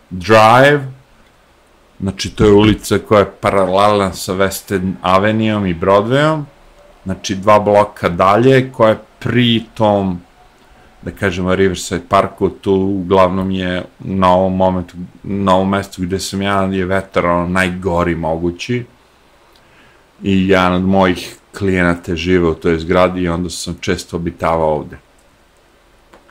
Drive, 0.09 0.91
znači 1.99 2.29
to 2.35 2.45
je 2.45 2.51
ulica 2.51 2.99
koja 3.07 3.19
je 3.19 3.31
paralelna 3.41 4.13
sa 4.13 4.33
West 4.33 4.75
End 4.75 4.95
Avenijom 5.01 5.65
i 5.65 5.75
Broadwayom, 5.75 6.43
znači 7.05 7.35
dva 7.35 7.59
bloka 7.59 8.09
dalje, 8.09 8.71
koja 8.71 8.89
je 8.89 8.99
pri 9.19 9.63
tom 9.73 10.21
da 11.07 11.11
kažemo, 11.11 11.55
Riverside 11.55 12.03
Parku, 12.09 12.49
tu 12.49 12.73
uglavnom 12.73 13.51
je 13.51 13.83
na 13.99 14.33
ovom 14.33 14.55
momentu, 14.55 14.95
na 15.23 15.55
ovom 15.55 15.69
mestu 15.69 16.01
gde 16.01 16.19
sam 16.19 16.41
ja, 16.41 16.61
je 16.63 16.85
vetar 16.85 17.25
ono, 17.25 17.47
najgori 17.47 18.15
mogući. 18.15 18.85
I 20.23 20.47
jedan 20.49 20.73
od 20.73 20.83
mojih 20.83 21.37
klijenata 21.57 22.15
žive 22.15 22.49
u 22.49 22.53
toj 22.53 22.79
zgradi 22.79 23.21
i 23.21 23.29
onda 23.29 23.49
sam 23.49 23.77
često 23.81 24.17
obitavao 24.17 24.75
ovde. 24.75 24.97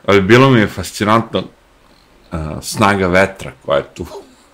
Ali 0.07 0.20
bilo 0.20 0.51
mi 0.51 0.61
je 0.61 0.66
fascinantno 0.66 1.39
uh, 1.41 2.39
snaga 2.62 3.07
vetra 3.07 3.53
koja 3.64 3.79
je 3.79 3.85
tu. 3.95 4.07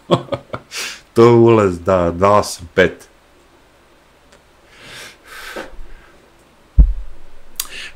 to 1.15 1.25
je 1.25 1.31
ulaz, 1.31 1.81
da, 1.81 2.13
285. 2.13 2.91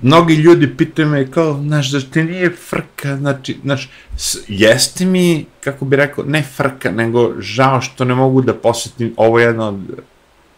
Mnogi 0.01 0.35
ljudi 0.35 0.77
pitaju 0.77 1.09
me 1.09 1.31
kao, 1.31 1.61
znaš, 1.63 1.91
da 1.91 2.01
ti 2.01 2.25
nije 2.25 2.51
frka, 2.51 3.17
znači, 3.17 3.59
znaš, 3.63 3.91
jeste 4.49 5.05
mi, 5.05 5.47
kako 5.61 5.85
bi 5.85 5.97
rekao, 5.97 6.25
ne 6.25 6.43
frka, 6.43 6.91
nego 6.91 7.33
žao 7.39 7.81
što 7.81 8.05
ne 8.05 8.15
mogu 8.15 8.43
da 8.43 8.55
posjetim 8.55 9.15
ovo 9.17 9.39
jedno, 9.39 9.81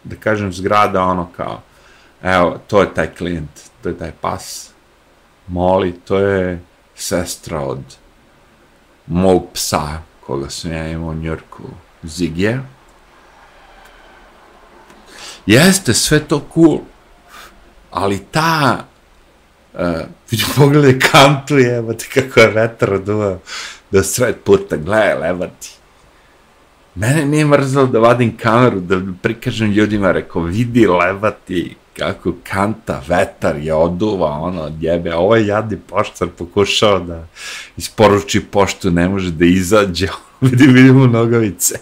da 0.05 0.17
kažem, 0.17 0.53
zgrada, 0.53 1.03
ono 1.03 1.29
kao, 1.37 1.63
evo, 2.23 2.61
to 2.67 2.81
je 2.81 2.95
taj 2.95 3.15
klijent, 3.15 3.51
to 3.83 3.89
je 3.89 3.99
taj 3.99 4.13
pas, 4.21 4.71
Moli, 5.49 5.93
to 5.93 6.19
je 6.19 6.61
sestra 6.95 7.61
od 7.61 7.97
mog 9.07 9.47
psa, 9.55 10.03
koga 10.27 10.51
sam 10.51 10.73
ja 10.73 10.89
imao 10.89 11.09
u 11.09 11.15
Njorku, 11.15 11.63
Zigija. 12.03 12.63
Jeste, 15.47 15.95
sve 15.95 16.21
to 16.21 16.49
cool, 16.55 16.79
ali 17.91 18.19
ta 18.31 18.85
Uh, 19.79 19.85
pogledaj 20.57 20.99
kantu, 20.99 21.59
jebate, 21.59 22.07
kako 22.15 22.41
je 22.41 22.49
vetar 22.49 22.99
duva 22.99 23.39
do 23.91 24.03
sred 24.03 24.37
puta, 24.45 24.77
gledaj, 24.77 25.15
levati. 25.15 25.71
Mene 26.95 27.25
nije 27.25 27.45
mrzalo 27.45 27.87
da 27.87 27.99
vadim 27.99 28.37
kameru, 28.37 28.81
da 28.81 29.01
prikažem 29.23 29.71
ljudima, 29.71 30.13
rekao, 30.13 30.43
vidi, 30.43 30.87
levati, 30.87 31.77
kako 31.99 32.33
kanta, 32.51 33.03
vetar 33.09 33.57
je 33.57 33.75
oduva, 33.75 34.31
ono, 34.31 34.63
od 34.63 34.83
jebe, 34.83 35.15
ovo 35.15 35.27
ovaj 35.27 35.47
jadni 35.47 35.79
poštar 35.89 36.29
pokušao 36.29 36.99
da 36.99 37.27
isporuči 37.77 38.41
poštu, 38.41 38.91
ne 38.91 39.09
može 39.09 39.31
da 39.31 39.45
izađe, 39.45 40.09
vidi, 40.41 40.67
vidimo 40.67 41.07
nogavice. 41.07 41.79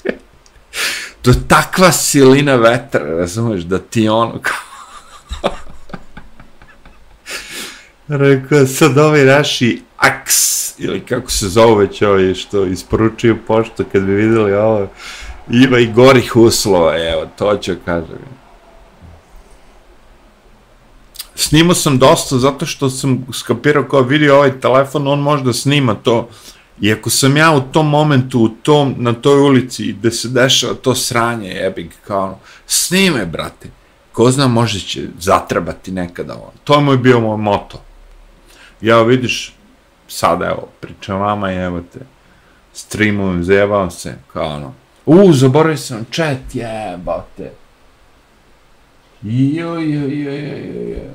to 1.22 1.30
je 1.30 1.48
takva 1.48 1.92
silina 1.92 2.56
vetra, 2.56 3.04
razumeš, 3.04 3.62
da 3.62 3.78
ti 3.78 4.08
ono, 4.08 4.38
kao, 4.42 4.69
Rekao, 8.12 8.66
sad 8.66 8.98
ovaj 8.98 9.24
naši 9.24 9.82
aks, 9.96 10.78
ili 10.78 11.00
kako 11.00 11.30
se 11.30 11.48
zove 11.48 11.86
već 11.86 12.02
ovaj 12.02 12.34
što 12.34 12.64
isporučuju 12.64 13.38
pošto, 13.46 13.84
kad 13.92 14.02
bi 14.02 14.12
videli 14.14 14.54
ovo, 14.54 14.88
ima 15.50 15.78
i 15.78 15.92
gorih 15.92 16.36
uslova, 16.36 17.10
evo, 17.10 17.26
to 17.38 17.56
ću 17.56 17.74
kažem. 17.84 18.18
Snimao 21.34 21.74
sam 21.74 21.98
dosta 21.98 22.38
zato 22.38 22.66
što 22.66 22.90
sam 22.90 23.26
skapirao 23.32 23.84
kao 23.84 24.02
vidi 24.02 24.30
ovaj 24.30 24.60
telefon, 24.60 25.08
on 25.08 25.20
možda 25.20 25.52
snima 25.52 25.94
to. 25.94 26.28
I 26.80 26.92
ako 26.92 27.10
sam 27.10 27.36
ja 27.36 27.50
u 27.56 27.60
tom 27.72 27.88
momentu, 27.88 28.40
u 28.40 28.48
tom, 28.48 28.94
na 28.98 29.12
toj 29.12 29.40
ulici, 29.40 29.92
gde 29.92 30.10
se 30.10 30.28
dešava 30.28 30.74
to 30.74 30.94
sranje, 30.94 31.48
jebik, 31.48 31.92
kao 32.06 32.24
ono, 32.24 32.38
snime, 32.66 33.26
brate. 33.26 33.70
Ko 34.12 34.30
zna, 34.30 34.48
može 34.48 34.80
će 34.80 35.02
zatrebati 35.20 35.92
nekada 35.92 36.34
on. 36.34 36.52
To 36.64 36.74
je 36.74 36.80
moj 36.80 36.96
bio 36.96 37.20
moj 37.20 37.36
moto 37.36 37.89
ja 38.80 39.02
vidiš, 39.02 39.54
sada 40.08 40.46
evo, 40.46 40.68
pričam 40.80 41.20
vama 41.20 41.52
i 41.52 41.56
evo 41.56 41.80
te, 41.92 41.98
streamujem, 42.72 43.44
zajebavam 43.44 43.90
se, 43.90 44.14
kao 44.32 44.48
ono, 44.48 44.74
u, 45.06 45.32
zaboravio 45.32 45.76
sam 45.76 46.04
chat, 46.12 46.54
jebate. 46.54 47.52
Jo, 49.22 49.74
jo, 49.74 50.08
jo, 50.08 50.32
jo, 50.32 50.56
jo, 50.56 50.90
jo. 50.90 51.10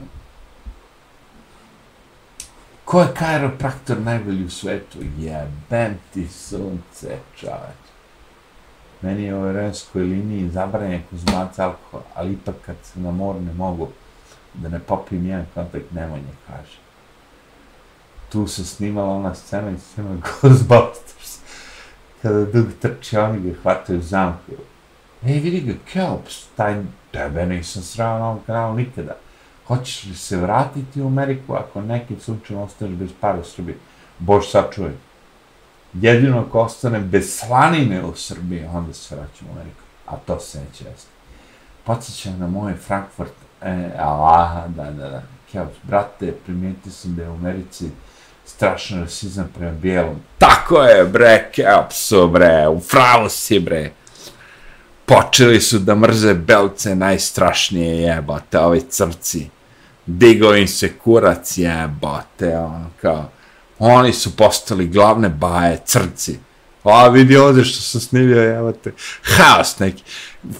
Ko 2.85 3.01
je 3.01 3.07
kajropraktor 3.17 3.97
najbolji 3.99 4.45
u 4.45 4.49
svetu? 4.49 4.97
Jebem 5.17 5.97
ti 6.13 6.27
sunce, 6.27 7.17
čovječ. 7.39 7.85
Meni 9.01 9.23
je 9.23 9.35
u 9.35 9.51
renskoj 9.51 10.03
liniji 10.03 10.49
zabranje 10.49 11.01
konzumacija 11.09 11.65
alkohola, 11.65 12.03
ali 12.15 12.33
ipak 12.33 12.55
kad 12.65 12.75
se 12.83 12.99
na 12.99 13.11
moru 13.11 13.41
ne 13.41 13.53
mogu 13.53 13.89
da 14.53 14.69
ne 14.69 14.79
popijem 14.79 15.25
jedan 15.25 15.45
kontakt, 15.53 15.91
nemoj 15.91 16.19
ne 16.19 16.33
kaže 16.47 16.84
tu 18.35 18.47
se 18.47 18.65
snimala 18.65 19.13
ona 19.13 19.35
scena 19.35 19.71
i 19.71 19.77
snima 19.77 20.09
Ghostbusters. 20.15 21.39
Kada 22.21 22.45
Dug 22.45 22.65
trči, 22.81 23.17
oni 23.17 23.39
ga 23.39 23.59
hvataju 23.61 24.01
zamku. 24.01 24.51
Ej, 25.25 25.39
vidi 25.39 25.61
ga, 25.61 25.73
Kelps, 25.93 26.47
taj 26.55 26.81
tebe 27.11 27.45
nisam 27.45 27.83
srao 27.83 28.19
na 28.19 28.25
ovom 28.25 28.39
kanalu 28.45 28.75
nikada. 28.75 29.15
Hoćeš 29.67 30.03
li 30.03 30.15
se 30.15 30.37
vratiti 30.37 31.01
u 31.01 31.07
Ameriku 31.07 31.53
ako 31.53 31.81
nekim 31.81 32.19
slučajem 32.19 32.61
ostaneš 32.61 32.97
bez 32.97 33.09
para 33.19 33.39
u 33.39 33.43
Srbiji? 33.43 33.75
Bož 34.19 34.45
sačuvaj. 34.51 34.93
Jedino 35.93 36.39
ako 36.39 36.59
ostane 36.59 36.99
bez 36.99 37.39
slanine 37.39 38.05
u 38.05 38.15
Srbiji, 38.15 38.65
onda 38.73 38.93
se 38.93 39.15
vraćam 39.15 39.47
u 39.47 39.51
Ameriku. 39.51 39.81
A 40.05 40.15
to 40.15 40.39
se 40.39 40.59
neće 40.59 40.83
resti. 40.83 41.09
Podsjećam 41.83 42.39
na 42.39 42.47
moje 42.47 42.75
Frankfurt, 42.75 43.33
e, 43.61 43.91
aha, 43.99 44.67
da, 44.67 44.91
da, 44.91 45.09
da. 45.09 45.23
Kelps, 45.51 45.77
brate, 45.83 46.31
primijetio 46.45 46.91
sam 46.91 47.15
da 47.15 47.23
je 47.23 47.29
u 47.29 47.33
Americi 47.33 47.89
strašan 48.45 49.01
rasizam 49.01 49.49
prema 49.57 49.71
bijelom. 49.71 50.15
Tako 50.37 50.83
je, 50.83 51.05
bre, 51.05 51.49
keopsu, 51.55 52.27
bre, 52.27 52.67
u 52.67 52.79
pravu 52.79 53.29
si, 53.29 53.59
bre. 53.59 53.91
Počeli 55.05 55.61
su 55.61 55.79
da 55.79 55.95
mrze 55.95 56.33
belce 56.33 56.95
najstrašnije 56.95 58.01
jebote, 58.01 58.59
ovi 58.59 58.81
crci. 58.81 59.49
Digo 60.05 60.55
im 60.55 60.67
se 60.67 60.93
kurac 60.97 61.57
jebote, 61.57 62.57
ono 62.57 62.89
kao. 63.01 63.29
Oni 63.79 64.13
su 64.13 64.35
postali 64.35 64.87
glavne 64.87 65.29
baje, 65.29 65.81
crci. 65.85 66.39
A 66.83 67.07
vidi 67.07 67.37
ovdje 67.37 67.65
što 67.65 67.81
sam 67.81 68.01
snimio, 68.01 68.41
jebote. 68.41 68.93
Haos 69.23 69.79
neki. 69.79 70.03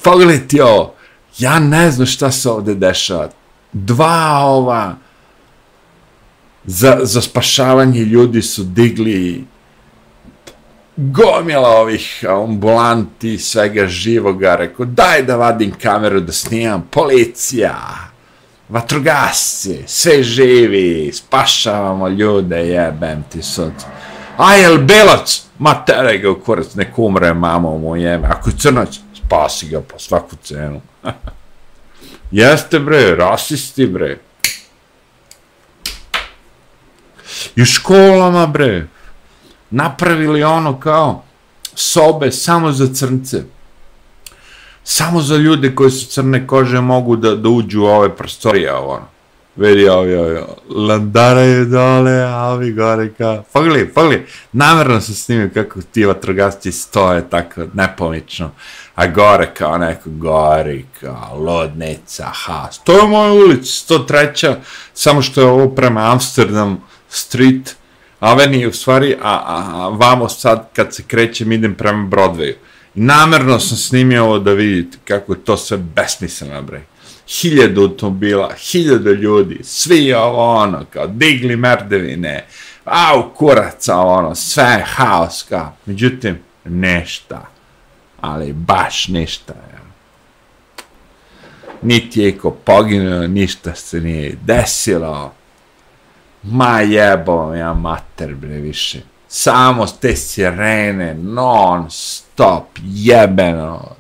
Pogledaj 0.04 0.48
ti 0.48 0.62
ovo. 0.62 0.94
Ja 1.38 1.60
ne 1.60 1.92
znam 1.92 2.08
šta 2.08 2.32
se 2.32 2.50
ovdje 2.50 2.76
dešava. 2.76 3.30
Dva 3.74 4.40
ova 4.44 4.96
za, 6.66 6.98
za 7.02 7.22
spašavanje 7.22 8.00
ljudi 8.00 8.42
su 8.42 8.64
digli 8.64 9.46
gomila 10.98 11.70
ovih 11.70 12.26
ambulanti, 12.30 13.38
svega 13.38 13.88
živoga, 13.88 14.56
rekao, 14.56 14.86
daj 14.86 15.24
da 15.24 15.36
vadim 15.36 15.74
kameru 15.82 16.20
da 16.20 16.32
snimam, 16.32 16.88
policija, 16.92 17.78
vatrogasci, 18.70 19.84
sve 19.88 20.24
živi, 20.24 21.12
spašavamo 21.14 22.10
ljude, 22.10 22.68
jebem 22.68 23.24
ti 23.32 23.42
sad. 23.42 23.74
A 24.38 24.54
jel 24.54 24.78
belac? 24.78 25.42
Ma 25.60 25.74
tere 25.86 26.18
ga 26.18 26.30
u 26.32 26.40
kurac, 26.40 26.74
nek 26.76 27.00
umre, 27.00 27.34
mamo 27.34 27.78
mu 27.78 27.96
jebe. 27.96 28.28
Ako 28.28 28.50
je 28.50 28.56
crnac, 28.58 29.00
spasi 29.16 29.70
ga 29.70 29.82
po 29.82 30.00
svaku 30.00 30.36
cenu. 30.44 30.82
Jeste 32.32 32.80
bre, 32.80 33.16
rasisti 33.16 33.88
bre. 33.88 34.18
I 37.56 37.62
u 37.62 37.66
školama, 37.66 38.48
bre, 38.48 38.88
napravili 39.70 40.44
ono 40.44 40.80
kao 40.80 41.24
sobe 41.76 42.32
samo 42.32 42.72
za 42.72 42.94
crnce. 42.94 43.44
Samo 44.84 45.22
za 45.22 45.38
ljude 45.38 45.76
koji 45.76 45.92
su 45.92 46.08
crne 46.08 46.48
kože 46.48 46.82
mogu 46.82 47.16
da, 47.16 47.36
da 47.36 47.50
uđu 47.50 47.82
u 47.82 47.86
ove 47.86 48.16
prostorije, 48.16 48.74
ono. 48.74 49.08
Vidi, 49.56 49.90
ovi, 49.90 50.16
ovi, 50.16 50.40
landara 50.70 51.42
je 51.42 51.66
dole, 51.66 52.24
a 52.24 52.44
ovi 52.44 52.72
gore 52.72 53.10
kao... 53.18 53.44
Pogledaj, 53.54 53.94
pogledaj, 53.94 54.26
namjerno 54.52 55.02
se 55.02 55.16
snimio 55.16 55.50
kako 55.54 55.82
ti 55.82 56.06
vatrogasci 56.06 56.72
stoje 56.72 57.30
tako 57.30 57.62
nepomično, 57.74 58.52
a 58.96 59.08
gore 59.08 59.50
kao 59.54 59.78
neko 59.78 60.10
gori, 60.10 60.86
kao 61.02 61.40
lodnica, 61.40 62.26
ha, 62.34 62.70
to 62.84 62.98
je 62.98 63.08
moja 63.08 63.32
ulica, 63.32 63.94
103. 63.94 64.56
Samo 64.94 65.22
što 65.22 65.42
je 65.42 65.48
ovo 65.48 65.70
prema 65.70 66.12
Amsterdamu, 66.12 66.78
Street 67.16 67.76
Avenue, 68.20 68.68
u 68.68 68.74
stvari, 68.74 69.18
a, 69.22 69.30
a, 69.30 69.64
a 69.76 69.90
vamo 69.90 70.30
sad, 70.30 70.70
kad 70.76 70.96
se 70.96 71.04
krećem, 71.08 71.52
idem 71.52 71.76
prema 71.76 72.08
Broadwayu. 72.10 72.54
Namerno 72.94 73.60
sam 73.60 73.78
snimio 73.78 74.24
ovo 74.24 74.40
da 74.40 74.54
vidite 74.54 74.98
kako 75.06 75.34
je 75.34 75.44
to 75.44 75.58
sve 75.58 75.78
besmisleno, 75.78 76.62
bre. 76.62 76.82
Hiljadu 77.28 77.82
automobila, 77.82 78.54
hiljadu 78.58 79.14
ljudi, 79.14 79.60
svi 79.64 80.14
ovo 80.14 80.54
ono, 80.54 80.86
kao 80.90 81.08
digli 81.08 81.56
merdevine, 81.56 82.46
au, 82.86 83.30
kuraca, 83.36 83.98
ono, 83.98 84.36
sve 84.36 84.86
haos, 84.88 85.44
kao. 85.50 85.78
Međutim, 85.86 86.40
nešta, 86.66 87.46
ali 88.22 88.54
baš 88.54 89.08
ništa, 89.08 89.54
ja. 89.54 89.80
Niti 91.82 92.22
je 92.22 92.38
ko 92.38 92.52
poginuo, 92.52 93.28
ništa 93.28 93.76
se 93.76 94.02
nije 94.02 94.38
desilo, 94.44 95.34
Ma 96.52 96.82
jebo, 96.82 97.54
ja 97.54 97.74
mater, 97.74 98.36
bre, 98.36 98.58
više. 98.58 99.02
Samo 99.28 99.86
te 100.02 100.16
sirene, 100.16 101.14
non 101.14 101.88
stop, 101.90 102.66
jebeno. 102.84 103.96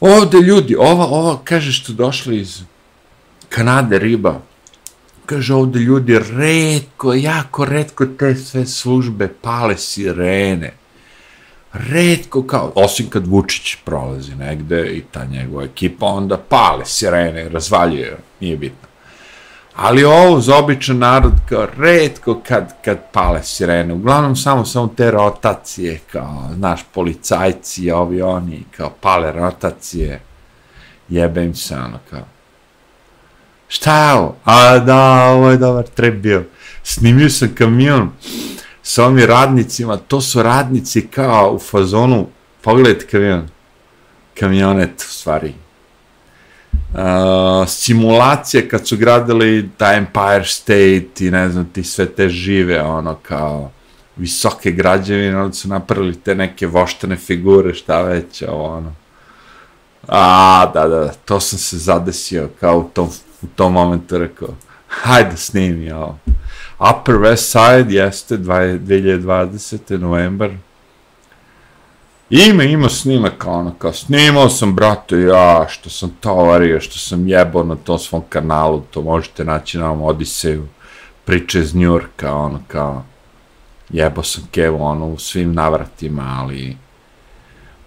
Ovde 0.00 0.38
ljudi, 0.38 0.76
ova, 0.76 1.04
ova, 1.04 1.38
kaže 1.44 1.72
što 1.72 1.92
došli 1.92 2.40
iz 2.40 2.62
Kanade 3.48 3.98
riba, 3.98 4.40
kaže 5.26 5.54
ovde 5.54 5.78
ljudi 5.78 6.18
redko, 6.18 7.14
jako 7.14 7.64
redko 7.64 8.06
te 8.06 8.34
sve 8.34 8.66
službe 8.66 9.28
pale 9.42 9.76
sirene. 9.76 10.72
Redko 11.72 12.42
kao, 12.42 12.72
osim 12.74 13.10
kad 13.10 13.26
Vučić 13.26 13.76
prolazi 13.84 14.34
negde 14.34 14.86
i 14.86 15.02
ta 15.10 15.24
njegova 15.24 15.64
ekipa, 15.64 16.06
onda 16.06 16.36
pale 16.36 16.86
sirene, 16.86 17.48
razvaljuje, 17.48 18.16
nije 18.40 18.56
bitno. 18.56 18.89
Ali 19.82 20.04
ovo 20.04 20.40
za 20.40 20.56
običan 20.56 20.98
narod 20.98 21.32
kao 21.48 21.66
redko 21.78 22.40
kad, 22.46 22.74
kad 22.84 22.98
pale 23.12 23.42
sirene. 23.42 23.94
Uglavnom 23.94 24.36
samo 24.36 24.64
samo 24.64 24.94
te 24.96 25.10
rotacije 25.10 26.00
kao, 26.12 26.48
znaš, 26.54 26.80
policajci, 26.94 27.90
ovi 27.90 28.22
oni, 28.22 28.64
kao 28.76 28.90
pale 29.00 29.32
rotacije. 29.32 30.20
Jebe 31.08 31.44
im 31.44 31.54
se 31.54 31.74
ono 31.74 31.98
kao. 32.10 32.26
Šta 33.68 34.08
je 34.08 34.14
ovo? 34.14 34.36
A 34.44 34.78
da, 34.78 35.24
ovo 35.24 35.50
je 35.50 35.56
dobar 35.56 35.84
trep 35.84 36.14
bio. 36.14 36.44
Snimio 36.82 37.28
sam 37.28 37.54
kamion 37.54 38.10
sa 38.82 39.06
ovim 39.06 39.26
radnicima. 39.26 39.96
To 39.96 40.20
su 40.20 40.42
radnici 40.42 41.06
kao 41.06 41.52
u 41.54 41.58
fazonu. 41.58 42.26
Pogledajte 42.62 43.06
kamion. 43.06 43.48
Kamionet, 44.40 45.00
u 45.00 45.12
stvari 45.12 45.54
uh, 46.92 47.68
simulacije 47.68 48.68
kad 48.68 48.86
su 48.86 48.96
gradili 48.96 49.70
ta 49.76 49.94
Empire 49.94 50.44
State 50.44 51.10
i 51.20 51.30
ne 51.30 51.48
znam 51.48 51.64
ti 51.64 51.84
sve 51.84 52.06
te 52.06 52.28
žive 52.28 52.82
ono 52.82 53.14
kao 53.14 53.70
visoke 54.16 54.70
građevine 54.70 55.40
onda 55.40 55.52
su 55.52 55.68
napravili 55.68 56.14
te 56.14 56.34
neke 56.34 56.66
voštene 56.66 57.16
figure 57.16 57.74
šta 57.74 58.02
već 58.02 58.42
ono 58.48 58.92
a 60.08 60.70
da 60.74 60.88
da 60.88 61.12
to 61.12 61.40
sam 61.40 61.58
se 61.58 61.78
zadesio 61.78 62.48
kao 62.60 62.78
u 62.78 62.90
tom, 62.94 63.08
u 63.42 63.46
tom 63.46 63.72
momentu 63.72 64.18
rekao 64.18 64.48
hajde 64.88 65.36
snimi 65.36 65.92
ovo 65.92 66.18
Upper 66.80 67.14
West 67.14 67.52
Side 67.52 67.94
jeste 67.94 68.38
2020. 68.38 69.98
novembar 69.98 70.50
Ima, 72.30 72.64
ima 72.64 72.88
snimak, 72.88 73.44
ono, 73.46 73.74
kao, 73.78 73.92
snimao 73.92 74.48
sam, 74.48 74.74
brate, 74.74 75.20
ja, 75.20 75.66
što 75.68 75.90
sam 75.90 76.10
tovario, 76.20 76.80
što 76.80 76.98
sam 76.98 77.28
jebao 77.28 77.64
na 77.64 77.76
tom 77.76 77.98
svom 77.98 78.22
kanalu, 78.28 78.82
to 78.90 79.02
možete 79.02 79.44
naći 79.44 79.78
na 79.78 79.90
ovom 79.90 80.02
Odiseju, 80.02 80.66
priče 81.24 81.60
iz 81.60 81.74
Njurka, 81.74 82.34
ono, 82.34 82.60
kao, 82.68 83.04
jebao 83.90 84.24
sam 84.24 84.48
Kevo, 84.50 84.84
ono, 84.84 85.06
u 85.06 85.18
svim 85.18 85.54
navratima, 85.54 86.36
ali, 86.40 86.76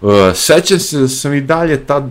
uh, 0.01 0.11
sećam 0.35 0.79
se 0.79 0.99
da 0.99 1.07
sam 1.07 1.33
i 1.33 1.41
dalje 1.41 1.85
tad 1.85 2.03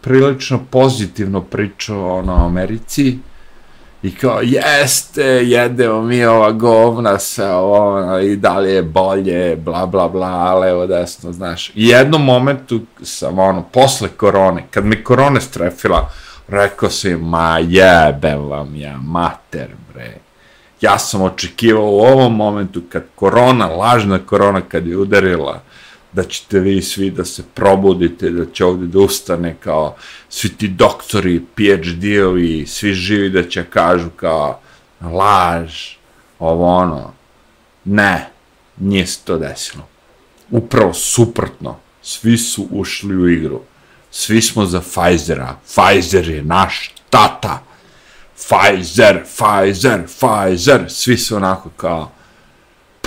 prilično 0.00 0.60
pozitivno 0.70 1.40
pričao, 1.40 2.18
ono, 2.18 2.32
o 2.32 2.46
Americi, 2.46 3.18
I 4.02 4.14
kao, 4.14 4.40
jeste, 4.42 5.24
jedemo 5.24 6.02
mi 6.02 6.24
ova 6.24 6.52
govna 6.52 7.18
sa 7.18 7.58
ono, 7.60 8.20
i 8.20 8.36
dalje 8.36 8.74
je 8.74 8.82
bolje, 8.82 9.56
bla, 9.56 9.86
bla, 9.86 10.08
bla, 10.08 10.54
levo, 10.54 10.86
desno, 10.86 11.32
znaš. 11.32 11.68
I 11.74 11.88
jednom 11.88 12.24
momentu 12.24 12.80
sam, 13.02 13.38
ono, 13.38 13.62
posle 13.62 14.08
korone, 14.08 14.64
kad 14.70 14.84
mi 14.84 15.04
korone 15.04 15.40
strefila, 15.40 16.10
rekao 16.48 16.90
sam, 16.90 17.20
ma 17.20 17.58
jebem 17.58 18.48
vam 18.48 18.76
ja, 18.76 18.96
mater, 19.02 19.68
bre. 19.92 20.14
Ja 20.80 20.98
sam 20.98 21.22
očekivao 21.22 21.90
u 21.90 22.00
ovom 22.00 22.36
momentu, 22.36 22.82
kad 22.88 23.04
korona, 23.14 23.66
lažna 23.66 24.18
korona, 24.18 24.60
kad 24.60 24.86
je 24.86 24.96
udarila, 24.96 25.60
da 26.12 26.24
ćete 26.24 26.60
vi 26.60 26.82
svi 26.82 27.10
da 27.10 27.24
se 27.24 27.42
probudite, 27.54 28.30
da 28.30 28.44
će 28.52 28.64
ovdje 28.64 28.86
da 28.86 28.98
ustane 28.98 29.56
kao 29.60 29.96
svi 30.28 30.48
ti 30.48 30.68
doktori, 30.68 31.42
PhD-ovi, 31.54 32.66
svi 32.66 32.92
živi 32.92 33.30
da 33.30 33.48
će 33.48 33.64
kažu 33.64 34.10
kao 34.16 34.60
laž, 35.00 35.72
ovo 36.38 36.66
ono. 36.66 37.12
Ne, 37.84 38.30
nije 38.76 39.06
se 39.06 39.18
to 39.24 39.38
desilo. 39.38 39.88
Upravo 40.50 40.94
suprotno, 40.94 41.76
svi 42.02 42.38
su 42.38 42.68
ušli 42.70 43.16
u 43.16 43.28
igru. 43.28 43.60
Svi 44.10 44.42
smo 44.42 44.66
za 44.66 44.80
Pfizera. 44.80 45.56
Pfizer 45.66 46.28
je 46.28 46.42
naš 46.42 46.94
tata. 47.10 47.62
Pfizer, 48.36 49.22
Pfizer, 49.24 50.06
Pfizer. 50.06 50.84
Svi 50.88 51.16
su 51.16 51.36
onako 51.36 51.70
kao, 51.76 52.12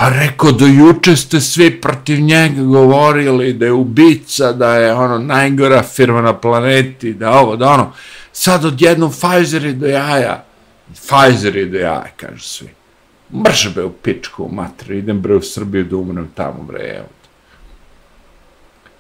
Pa 0.01 0.09
rekao, 0.09 0.51
do 0.51 0.65
juče 0.65 1.15
ste 1.15 1.41
svi 1.41 1.81
protiv 1.81 2.19
njega 2.19 2.61
govorili 2.61 3.53
da 3.53 3.65
je 3.65 3.71
ubica, 3.71 4.51
da 4.53 4.75
je 4.75 4.93
ono 4.93 5.17
najgora 5.17 5.83
firma 5.83 6.21
na 6.21 6.33
planeti, 6.33 7.13
da 7.13 7.31
ovo, 7.31 7.55
da 7.55 7.69
ono. 7.69 7.93
Sad 8.31 8.65
odjedno 8.65 9.09
Pfizer 9.09 9.65
je 9.65 9.73
do 9.73 9.87
jaja. 9.87 10.45
Pfizer 10.93 11.55
je 11.55 11.65
do 11.65 11.77
jaja, 11.77 12.07
kažu 12.17 12.39
svi. 12.39 12.69
Mrš 13.33 13.69
be 13.75 13.83
u 13.83 13.91
pičku, 13.91 14.49
matri, 14.51 14.97
idem 14.97 15.21
bre 15.21 15.35
u 15.35 15.41
Srbiju 15.41 15.85
da 15.85 15.97
umrem 15.97 16.31
tamo, 16.35 16.63
bre, 16.63 16.93
evo. 16.97 17.09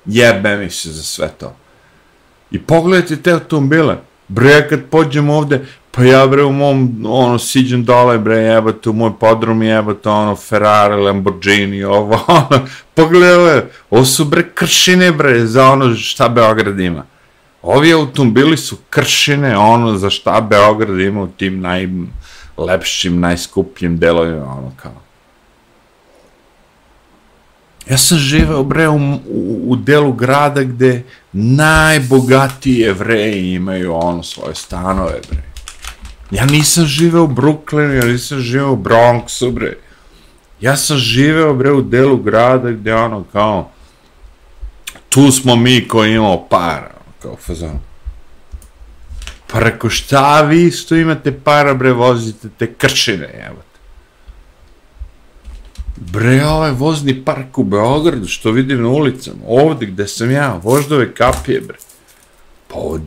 Jebe 0.05 0.57
mi 0.57 0.69
se 0.69 0.91
za 0.91 1.03
sve 1.03 1.29
to. 1.37 1.55
I 2.51 2.59
pogledajte 2.59 3.15
te 3.15 3.31
automobile. 3.31 3.97
Bre, 4.27 4.67
kad 4.69 4.83
pođemo 4.89 5.33
ovde, 5.33 5.65
Pa 5.91 6.03
ja 6.03 6.27
bre 6.27 6.43
u 6.43 6.51
mom, 6.51 7.05
ono, 7.05 7.39
siđem 7.39 7.83
dole 7.83 8.17
bre, 8.17 8.35
jebate, 8.35 8.89
u 8.89 8.93
moj 8.93 9.11
podrum 9.19 9.63
jebate, 9.63 10.09
ono, 10.09 10.35
Ferrari, 10.35 10.95
Lamborghini, 10.95 11.83
ovo, 11.83 12.19
ono, 12.27 12.67
pogledaj, 12.93 13.61
ovo 13.89 14.05
su 14.05 14.25
bre 14.25 14.49
kršine 14.53 15.11
bre, 15.11 15.45
za 15.45 15.69
ono 15.69 15.95
šta 15.95 16.29
Beograd 16.29 16.79
ima. 16.79 17.03
Ovi 17.61 17.93
automobili 17.93 18.57
su 18.57 18.77
kršine, 18.89 19.57
ono, 19.57 19.97
za 19.97 20.09
šta 20.09 20.41
Beograd 20.41 20.99
ima 20.99 21.21
u 21.21 21.27
tim 21.27 21.61
najlepšim, 21.61 23.19
najskupljim 23.19 23.97
delovima, 23.97 24.45
ono, 24.45 24.71
kao. 24.81 25.01
Ja 27.89 27.97
sam 27.97 28.17
živeo, 28.17 28.63
bre, 28.63 28.87
u, 28.87 28.95
u, 29.27 29.63
u 29.67 29.75
delu 29.75 30.13
grada 30.13 30.63
gde 30.63 31.03
najbogatiji 31.31 32.81
evreji 32.81 33.53
imaju, 33.53 33.93
ono, 33.93 34.23
svoje 34.23 34.55
stanove, 34.55 35.19
bre. 35.29 35.50
Ja 36.31 36.45
nisam 36.45 36.85
živeo 36.85 37.23
u 37.23 37.27
Brooklynu, 37.27 37.93
ja 37.93 38.05
nisam 38.05 38.39
živeo 38.39 38.71
u 38.71 38.77
Bronxu, 38.77 39.51
bre. 39.51 39.77
Ja 40.61 40.77
sam 40.77 40.97
živeo, 40.97 41.53
bre, 41.53 41.71
u 41.71 41.81
delu 41.81 42.17
grada 42.17 42.71
gde, 42.71 42.95
ono, 42.95 43.23
kao, 43.31 43.71
tu 45.09 45.31
smo 45.31 45.55
mi 45.55 45.87
koji 45.87 46.13
imamo 46.13 46.47
para, 46.49 46.91
ono, 46.95 47.13
kao 47.21 47.35
fazon. 47.35 47.79
Pa 49.47 49.59
reko, 49.59 49.89
šta 49.89 50.41
vi 50.41 50.63
isto 50.63 50.95
imate 50.95 51.39
para, 51.39 51.73
bre, 51.73 51.91
vozite 51.91 52.49
te 52.57 52.73
kršine, 52.73 53.45
evo 53.47 53.61
Bre, 55.95 56.45
ovaj 56.45 56.71
vozni 56.71 57.25
park 57.25 57.57
u 57.57 57.63
Beogradu, 57.63 58.27
što 58.27 58.51
vidim 58.51 58.81
na 58.81 58.89
ulicama, 58.89 59.39
ovde 59.47 59.85
gde 59.85 60.07
sam 60.07 60.31
ja, 60.31 60.59
voždove 60.63 61.13
kapije, 61.13 61.61
bre. 61.61 61.77
Pa 62.67 62.75
ovo 62.75 62.99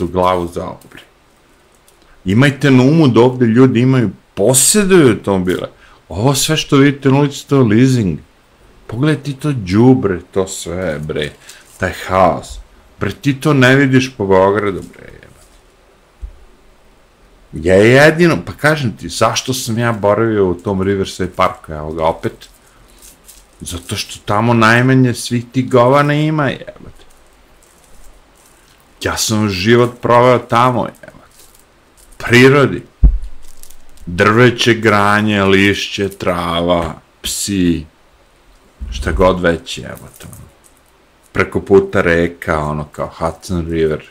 u 0.00 0.06
glavu 0.06 0.48
za 0.54 0.64
ovo, 0.64 0.80
bre. 0.90 1.09
Imajte 2.24 2.70
na 2.70 2.82
umu 2.82 3.08
da 3.08 3.20
ovde 3.20 3.46
ljudi 3.46 3.80
imaju, 3.80 4.10
posjeduju 4.34 5.08
automobile. 5.08 5.68
Ovo 6.08 6.34
sve 6.34 6.56
što 6.56 6.76
vidite 6.76 7.08
na 7.08 7.18
ulici, 7.18 7.48
to 7.48 7.56
je 7.56 7.62
leasing. 7.62 8.18
Pogledaj 8.86 9.22
ti 9.22 9.32
to 9.32 9.52
džubre, 9.64 10.20
to 10.30 10.48
sve, 10.48 10.98
bre, 10.98 11.30
taj 11.78 11.92
haos. 12.06 12.58
Bre, 13.00 13.12
ti 13.12 13.40
to 13.40 13.54
ne 13.54 13.76
vidiš 13.76 14.12
po 14.16 14.26
Beogradu, 14.26 14.82
bre. 14.92 15.10
Ja 17.52 17.74
je 17.74 17.90
jedino, 17.90 18.38
pa 18.46 18.52
kažem 18.52 18.96
ti, 18.96 19.08
zašto 19.08 19.54
sam 19.54 19.78
ja 19.78 19.92
boravio 19.92 20.50
u 20.50 20.54
tom 20.54 20.82
Riverside 20.82 21.30
parku, 21.36 21.72
evo 21.72 21.92
ga 21.92 22.04
opet, 22.04 22.48
zato 23.60 23.96
što 23.96 24.20
tamo 24.24 24.54
najmanje 24.54 25.14
svih 25.14 25.44
ti 25.52 25.62
govana 25.62 26.14
ima, 26.14 26.48
jebate. 26.48 27.04
Ja 29.02 29.16
sam 29.16 29.48
život 29.48 29.90
proveo 30.00 30.38
tamo, 30.38 30.84
jebate. 30.84 31.19
Prirodi. 32.24 32.82
Drveće, 34.06 34.74
granje, 34.74 35.44
lišće, 35.44 36.08
trava, 36.08 36.94
psi, 37.22 37.84
šta 38.90 39.12
god 39.12 39.40
već, 39.40 39.80
to. 40.18 40.26
Preko 41.32 41.60
puta 41.60 42.00
reka, 42.00 42.58
ono 42.58 42.84
kao 42.84 43.10
Hudson 43.18 43.70
River, 43.70 44.02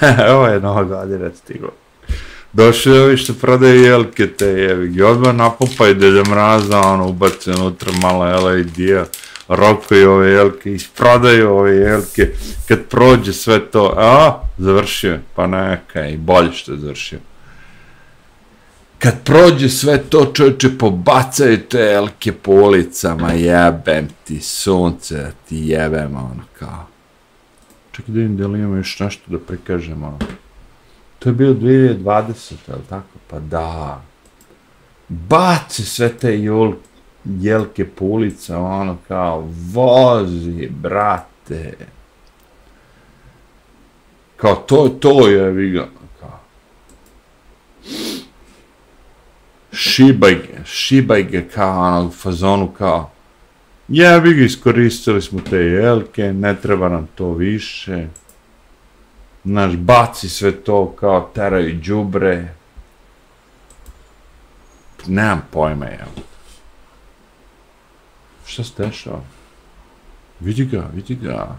Ovo 0.34 0.46
je 0.46 0.60
nova 0.60 0.84
godina 0.84 1.30
stigla. 1.34 1.70
Došli 2.52 2.98
ovi 2.98 3.16
što 3.16 3.34
prodaju 3.34 3.82
jelke 3.82 4.26
te 4.26 4.46
jevi. 4.46 4.94
I 4.96 5.02
odmah 5.02 5.34
napumpaju 5.34 5.94
Dede 5.94 6.22
Mraza, 6.30 6.80
ono, 6.80 7.08
ubace 7.08 7.50
unutra 7.50 7.92
malo 8.02 8.44
LED-a, 8.44 9.04
rokaju 9.48 10.10
ove 10.10 10.30
jelke, 10.30 10.72
isprodaju 10.72 11.50
ove 11.50 11.76
jelke. 11.76 12.32
Kad 12.68 12.84
prođe 12.84 13.32
sve 13.32 13.70
to, 13.70 13.94
a, 13.96 14.42
završio 14.58 15.18
pa 15.34 15.46
neka, 15.46 16.06
i 16.06 16.16
bolje 16.16 16.52
što 16.52 16.72
je 16.72 16.78
završio. 16.78 17.18
Kad 18.98 19.14
prođe 19.24 19.68
sve 19.68 19.98
to, 19.98 20.30
čovječe, 20.34 20.78
pobacaju 20.78 21.58
te 21.58 21.78
jelke 21.78 22.32
po 22.32 22.52
ulicama, 22.52 23.32
jebem 23.32 24.08
ti 24.24 24.40
sunce, 24.40 25.32
ti 25.48 25.56
jebem, 25.56 26.16
ono, 26.16 26.42
kao. 26.58 26.86
Čekaj 27.92 28.14
da 28.14 28.20
vidim 28.20 28.36
da 28.36 28.46
li 28.46 28.58
imamo 28.58 28.76
još 28.76 29.00
nešto 29.00 29.22
da 29.26 29.38
prikažemo. 29.38 30.06
Ono. 30.06 30.18
To 31.18 31.28
je 31.28 31.32
bio 31.32 31.54
2020, 31.54 32.52
je 32.68 32.74
li 32.74 32.82
tako? 32.88 33.18
Pa 33.30 33.38
da. 33.38 34.02
Baci 35.08 35.82
sve 35.84 36.08
te 36.08 36.38
jelke 36.38 36.87
jelke 37.28 37.84
Pulica, 37.84 38.58
ono 38.58 38.96
kao, 39.08 39.48
vozi, 39.72 40.68
brate. 40.70 41.74
Kao, 44.36 44.54
to, 44.54 44.88
to 44.88 45.28
je, 45.28 45.50
vi 45.50 45.70
ga, 45.70 45.88
kao. 46.20 46.38
Šibaj 49.72 50.34
ga, 50.34 50.64
šibaj 50.64 51.22
ga 51.22 51.42
kao, 51.54 51.98
ono, 51.98 52.10
fazonu 52.10 52.72
kao, 52.78 53.10
jebi 53.88 54.34
ga 54.34 54.44
iskoristili 54.44 55.22
smo 55.22 55.40
te 55.40 55.56
jelke, 55.56 56.32
ne 56.32 56.56
treba 56.62 56.88
nam 56.88 57.08
to 57.14 57.32
više. 57.32 58.06
Znaš, 59.44 59.76
baci 59.76 60.28
sve 60.28 60.52
to 60.52 60.96
kao 61.00 61.30
teraju 61.34 61.80
džubre. 61.80 62.54
Nemam 65.06 65.42
pojma, 65.50 65.86
jel. 65.86 66.08
Šta 68.48 68.64
se 68.64 68.82
dešava? 68.84 69.20
Vidi 70.40 70.64
ga, 70.64 70.86
vidi 70.94 71.14
ga. 71.14 71.56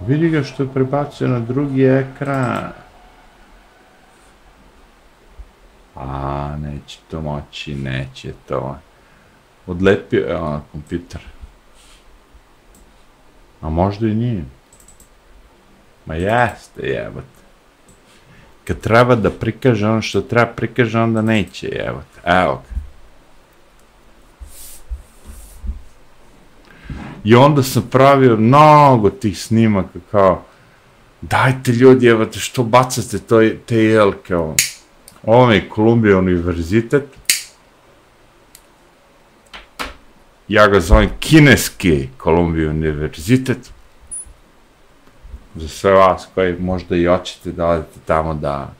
Vidi 0.00 0.28
ga 0.28 0.42
što 0.42 0.62
je 0.62 0.72
prebacio 0.74 1.28
na 1.28 1.40
drugi 1.40 1.84
ekran. 1.84 2.72
A, 5.94 6.56
neće 6.56 6.98
to 7.10 7.20
moći, 7.20 7.74
neće 7.74 8.32
to. 8.48 8.78
Odlepio 9.66 10.26
je 10.26 10.36
ona 10.36 10.60
kompjuter. 10.72 11.20
A 13.60 13.70
možda 13.70 14.06
i 14.06 14.14
nije. 14.14 14.44
Ma 16.06 16.14
jeste, 16.14 16.82
jebate. 16.82 17.43
Kad 18.64 18.80
treba 18.80 19.14
da 19.14 19.30
prikaže 19.30 19.86
ono 19.86 20.02
što 20.02 20.20
treba 20.20 20.46
prikaže, 20.46 21.00
onda 21.00 21.22
neće, 21.22 21.66
jebate. 21.66 22.20
Evo 22.24 22.62
ga. 22.68 22.74
I 27.24 27.34
onda 27.34 27.62
sam 27.62 27.88
pravio 27.90 28.36
mnogo 28.36 29.10
tih 29.10 29.38
snimaka 29.38 29.98
kao 30.10 30.42
dajte 31.20 31.72
ljudi, 31.72 32.06
evo 32.06 32.24
te, 32.24 32.38
što 32.38 32.62
bacate 32.62 33.18
to, 33.18 33.40
te 33.66 33.76
jelke, 33.76 34.36
ovo. 34.36 34.56
Ovo 35.22 35.52
je 35.52 35.68
Kolumbija 35.68 36.18
univerzitet. 36.18 37.04
Ja 40.48 40.68
ga 40.68 40.80
zovem 40.80 41.08
kineski 41.20 42.08
Kolumbija 42.16 42.70
univerzitet. 42.70 43.73
Za 45.54 45.68
sve 45.68 45.92
vas 45.92 46.28
koji 46.34 46.56
možda 46.58 46.96
i 46.96 47.06
hoćete 47.06 47.52
da 47.52 47.66
odete 47.66 47.98
tamo 48.06 48.34
da 48.34 48.72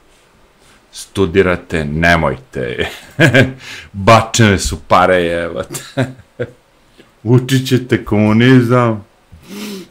studirate, 0.93 1.85
nemojte. 1.85 2.89
Bačene 3.93 4.59
su 4.59 4.79
pare, 4.89 5.17
jevate. 5.17 5.81
Učit 7.23 7.69
ćete 7.69 8.05
komunizam, 8.05 9.05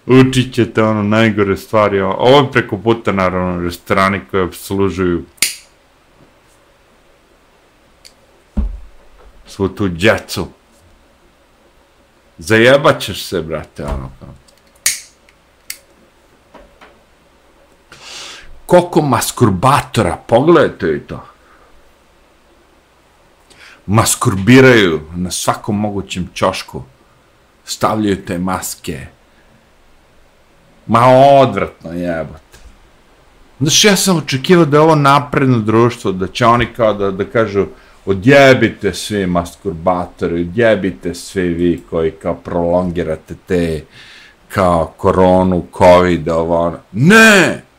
učit 0.06 0.54
ćete 0.54 0.84
ono 0.84 1.04
najgore 1.04 1.58
stvari. 1.58 2.02
Ovo 2.02 2.38
je 2.38 2.52
preko 2.52 2.78
puta, 2.78 3.12
naravno, 3.12 3.64
restorani 3.64 4.22
koje 4.32 4.44
obslužuju 4.44 5.24
svu 9.48 9.70
tu 9.70 9.88
djecu. 9.88 10.48
Zajebat 12.38 13.02
ćeš 13.02 13.24
se, 13.24 13.42
brate, 13.42 13.84
ono 13.84 14.12
kao. 14.20 14.43
Koliko 18.74 19.02
maskurbatora, 19.02 20.18
pogledajte 20.28 20.96
i 20.96 21.00
to. 21.00 21.24
Maskurbiraju 23.86 25.02
na 25.16 25.32
svakom 25.32 25.80
mogućem 25.80 26.30
čošku. 26.34 26.82
Stavljaju 27.66 28.26
te 28.26 28.38
maske. 28.38 29.08
Ma 30.88 31.06
odvratno 31.42 31.92
jebote. 31.92 32.58
Znaš, 33.60 33.86
ja 33.86 33.96
sam 33.96 34.18
očekivao 34.18 34.66
da 34.66 34.78
je 34.78 34.82
ovo 34.82 34.96
napredno 34.96 35.60
društvo, 35.60 36.12
da 36.12 36.28
će 36.28 36.46
oni 36.46 36.66
kao 36.66 36.94
da, 36.94 37.12
da 37.12 37.26
kažu, 37.26 37.66
odjebite 38.06 38.94
svi 38.94 39.28
masturbatori, 39.28 40.42
odjebite 40.42 41.14
svi 41.14 41.48
vi 41.48 41.84
koji 41.90 42.12
kao 42.12 42.34
prolongirate 42.34 43.36
te 43.48 43.84
kao 44.50 44.94
koronu, 44.98 45.66
covid, 45.78 46.30
ovo, 46.30 46.60
ono. 46.62 46.80
Ne! 46.92 47.73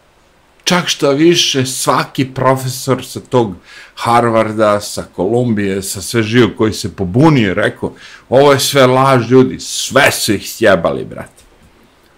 Čak 0.65 0.89
što 0.89 1.11
više, 1.11 1.67
svaki 1.67 2.25
profesor 2.25 3.05
sa 3.05 3.21
tog 3.21 3.55
Harvarda, 3.95 4.81
sa 4.81 5.05
Kolumbije, 5.17 5.83
sa 5.83 6.03
sve 6.03 6.23
živo 6.23 6.51
koji 6.57 6.73
se 6.73 6.97
pobunio, 6.97 7.55
rekao, 7.55 7.93
ovo 8.29 8.53
je 8.53 8.61
sve 8.61 8.87
laž 8.87 9.31
ljudi, 9.31 9.61
sve 9.61 10.11
su 10.12 10.33
ih 10.33 10.51
sjebali, 10.51 11.05
brate. 11.05 11.45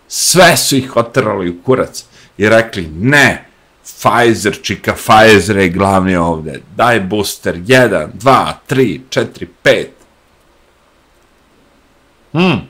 Sve 0.08 0.56
su 0.56 0.76
ih 0.76 0.96
otrali 0.96 1.50
u 1.50 1.62
kurac 1.62 2.04
i 2.38 2.48
rekli, 2.48 2.88
ne, 3.00 3.46
Pfizer, 3.82 4.58
čika 4.62 4.94
Pfizer 4.94 5.56
je 5.56 5.68
glavni 5.68 6.16
ovde, 6.16 6.60
daj 6.76 7.00
booster, 7.00 7.56
1, 7.56 8.08
2, 8.12 8.52
3, 8.68 9.00
4, 9.10 9.46
5. 9.64 9.86
Hmm. 12.32 12.60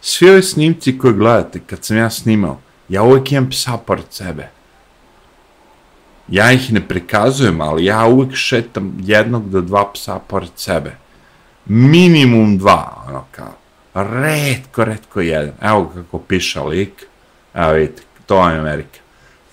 Svi 0.00 0.30
ovi 0.30 0.42
snimci 0.42 0.98
koje 0.98 1.14
gledate, 1.14 1.60
kad 1.66 1.84
sam 1.84 1.96
ja 1.96 2.10
snimao, 2.10 2.60
ja 2.88 3.02
uvijek 3.02 3.32
imam 3.32 3.50
psa 3.50 3.76
pored 3.86 4.04
sebe. 4.10 4.61
Ja 6.28 6.52
ih 6.52 6.72
ne 6.72 6.88
prikazujem, 6.88 7.60
ali 7.60 7.84
ja 7.84 8.06
uvijek 8.06 8.34
šetam 8.34 8.96
jednog 9.00 9.50
do 9.50 9.60
dva 9.60 9.92
psa 9.92 10.18
pored 10.28 10.50
sebe. 10.56 10.96
Minimum 11.66 12.58
dva, 12.58 13.04
ono 13.08 13.24
kao. 13.30 13.54
Redko, 13.94 14.84
redko 14.84 15.20
jedan. 15.20 15.54
Evo 15.62 15.92
kako 15.94 16.18
piša 16.18 16.62
lik. 16.62 17.06
Evo 17.54 17.72
vidite, 17.72 18.02
to 18.26 18.48
je 18.48 18.58
Amerika. 18.58 18.98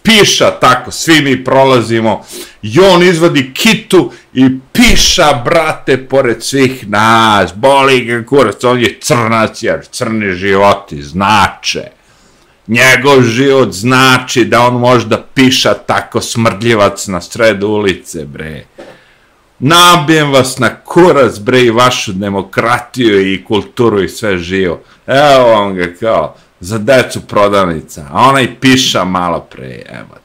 Piša 0.04 0.52
tako, 0.60 0.92
svi 0.92 1.22
mi 1.22 1.44
prolazimo. 1.44 2.26
I 2.62 2.80
on 2.80 3.04
izvadi 3.04 3.54
kitu 3.54 4.12
i 4.34 4.60
piša, 4.74 5.34
brate, 5.46 6.08
pored 6.08 6.44
svih 6.44 6.90
nas. 6.90 7.54
Boli 7.56 8.06
ga 8.06 8.26
kurac, 8.26 8.64
on 8.64 8.80
je 8.80 9.00
crnac, 9.02 9.64
jer 9.64 9.86
crni 9.92 10.32
životi 10.34 11.04
znače 11.04 11.99
njegov 12.70 13.24
život 13.24 13.72
znači 13.72 14.46
da 14.46 14.62
on 14.62 14.74
možda 14.74 15.24
piša 15.34 15.74
tako 15.74 16.22
smrdljivac 16.22 17.08
na 17.08 17.22
sred 17.22 17.64
ulice, 17.64 18.26
bre. 18.26 18.66
Nabijem 19.60 20.32
vas 20.32 20.60
na 20.60 20.76
kurac, 20.76 21.40
bre, 21.40 21.62
i 21.62 21.70
vašu 21.70 22.12
demokratiju 22.12 23.34
i 23.34 23.44
kulturu 23.44 24.04
i 24.04 24.10
sve 24.10 24.38
živo. 24.38 24.82
Evo 25.08 25.48
vam 25.48 25.76
ga 25.76 25.94
kao, 26.00 26.36
za 26.60 26.78
decu 26.78 27.22
prodavnica, 27.22 28.06
a 28.12 28.30
onaj 28.30 28.60
piša 28.60 29.04
malo 29.04 29.40
pre, 29.40 29.82
evo 29.90 30.20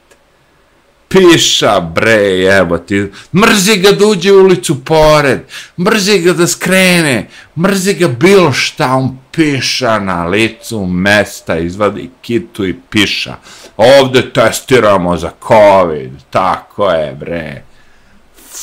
piša, 1.15 1.79
bre, 1.79 2.43
evo 2.43 2.77
ti, 2.77 3.11
mrzi 3.33 3.77
ga 3.77 3.91
da 3.91 4.05
uđe 4.05 4.33
u 4.33 4.43
ulicu 4.43 4.83
pored, 4.85 5.39
mrzi 5.79 6.19
ga 6.19 6.33
da 6.33 6.47
skrene, 6.47 7.29
mrzi 7.57 7.93
ga 7.93 8.07
bilo 8.07 8.53
šta, 8.53 8.93
on 8.93 9.17
piša 9.35 9.99
na 9.99 10.25
licu 10.25 10.85
mesta, 10.85 11.57
izvadi 11.57 12.09
kitu 12.21 12.67
i 12.67 12.75
piša. 12.89 13.35
Ovde 13.77 14.33
testiramo 14.33 15.17
za 15.17 15.31
COVID, 15.47 16.11
tako 16.29 16.89
je, 16.89 17.13
bre. 17.13 17.63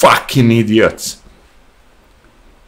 Fucking 0.01 0.53
idiots. 0.53 1.17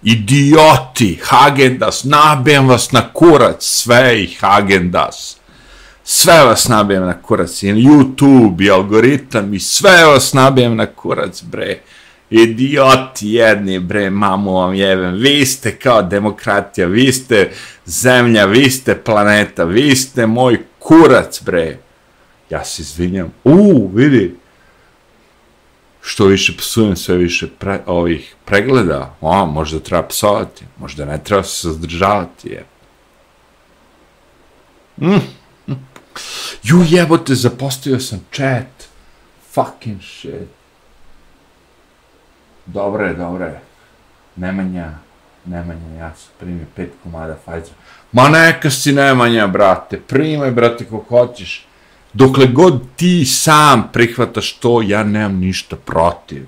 Idioti, 0.02 1.20
Hagendas, 1.24 2.04
nabijem 2.04 2.68
vas 2.68 2.92
na 2.92 3.08
kurac, 3.12 3.64
sve 3.64 4.22
ih 4.22 4.38
Hagendas 4.40 5.36
sve 6.04 6.44
vas 6.44 6.68
nabijem 6.68 7.06
na 7.06 7.22
kurac, 7.22 7.62
i 7.62 7.66
YouTube, 7.66 8.64
i 8.64 8.70
algoritam, 8.70 9.54
i 9.54 9.60
sve 9.60 10.04
vas 10.04 10.32
nabijem 10.32 10.76
na 10.76 10.86
kurac, 10.86 11.42
bre. 11.42 11.78
Idioti 12.34 13.28
jedni, 13.28 13.78
bre, 13.78 14.10
mamu 14.10 14.52
vam 14.52 14.74
jebem. 14.74 15.14
Vi 15.14 15.46
ste 15.46 15.76
kao 15.78 16.02
demokratija, 16.02 16.86
vi 16.86 17.12
ste 17.12 17.50
zemlja, 17.86 18.44
vi 18.44 18.70
ste 18.70 18.94
planeta, 18.94 19.64
vi 19.64 19.96
ste 19.96 20.26
moj 20.26 20.58
kurac, 20.78 21.42
bre. 21.42 21.78
Ja 22.50 22.64
se 22.64 22.82
izvinjam. 22.82 23.32
U, 23.44 23.90
vidi. 23.94 24.34
Što 26.00 26.26
više 26.26 26.56
psujem, 26.56 26.96
sve 26.96 27.16
više 27.16 27.48
pre, 27.58 27.80
ovih 27.86 28.34
pregleda. 28.44 29.16
O, 29.20 29.46
možda 29.46 29.80
treba 29.80 30.02
psovati, 30.08 30.64
možda 30.78 31.04
ne 31.04 31.20
treba 31.24 31.42
se 31.42 31.68
zadržavati, 31.68 32.48
je. 32.48 32.64
Mm, 34.96 35.20
mm. 35.68 35.86
Ju 36.62 36.84
jebote, 36.88 37.34
zapostavio 37.34 38.00
sam 38.00 38.26
chat. 38.32 38.88
Fucking 39.52 40.02
shit. 40.02 40.63
Dobre, 42.66 43.14
dobre. 43.14 43.60
Nemanja, 44.36 44.90
Nemanja, 45.44 45.96
ja 45.98 46.12
sam 46.16 46.32
primio 46.38 46.66
pet 46.76 46.92
komada 47.02 47.34
Pfizer. 47.34 47.74
Ma 48.12 48.28
neka 48.28 48.70
si 48.70 48.92
Nemanja, 48.92 49.46
brate. 49.46 50.00
Primaj, 50.00 50.50
brate, 50.50 50.84
kako 50.84 51.04
hoćeš. 51.08 51.66
Dokle 52.12 52.46
god 52.46 52.80
ti 52.96 53.24
sam 53.24 53.88
prihvataš 53.92 54.52
to, 54.52 54.82
ja 54.82 55.02
nemam 55.02 55.38
ništa 55.38 55.76
protiv. 55.76 56.46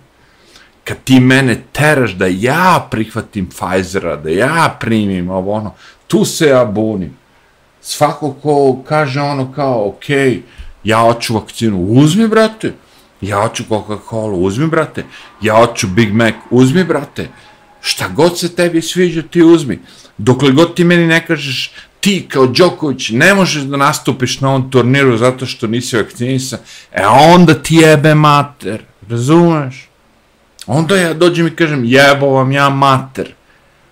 Kad 0.84 0.96
ti 1.04 1.20
mene 1.20 1.62
teraš 1.72 2.12
da 2.12 2.26
ja 2.26 2.86
prihvatim 2.90 3.48
Pfizera, 3.50 4.16
da 4.16 4.30
ja 4.30 4.76
primim 4.80 5.30
ovo 5.30 5.52
ono, 5.52 5.74
tu 6.06 6.24
se 6.24 6.46
ja 6.46 6.64
bunim 6.64 7.16
svako 7.86 8.32
ko 8.32 8.82
kaže 8.88 9.20
ono 9.20 9.52
kao, 9.52 9.88
ok, 9.88 10.08
ja 10.84 10.98
hoću 10.98 11.34
vakcinu, 11.34 11.82
uzmi, 11.82 12.28
brate, 12.28 12.72
ja 13.20 13.50
ću 13.54 13.64
Coca-Cola, 13.68 14.34
uzmi, 14.34 14.66
brate, 14.66 15.04
ja 15.42 15.66
ću 15.74 15.86
Big 15.86 16.12
Mac, 16.12 16.34
uzmi, 16.50 16.84
brate, 16.84 17.28
šta 17.80 18.08
god 18.08 18.38
se 18.38 18.54
tebi 18.54 18.82
sviđa, 18.82 19.22
ti 19.22 19.42
uzmi. 19.42 19.78
Dokle 20.18 20.50
god 20.50 20.74
ti 20.74 20.84
meni 20.84 21.06
ne 21.06 21.26
kažeš, 21.26 21.72
ti 22.00 22.26
kao 22.28 22.46
Đoković 22.46 23.10
ne 23.10 23.34
možeš 23.34 23.62
da 23.62 23.76
nastupiš 23.76 24.40
na 24.40 24.48
ovom 24.48 24.70
turniru 24.70 25.16
zato 25.16 25.46
što 25.46 25.66
nisi 25.66 25.96
vakcinisan, 25.96 26.58
e 26.92 27.06
onda 27.06 27.54
ti 27.54 27.74
jebe 27.74 28.14
mater, 28.14 28.82
razumeš? 29.08 29.88
Onda 30.66 30.96
ja 30.96 31.14
dođem 31.14 31.46
i 31.46 31.56
kažem, 31.56 31.84
jebo 31.84 32.26
vam 32.26 32.52
ja 32.52 32.68
mater 32.68 33.34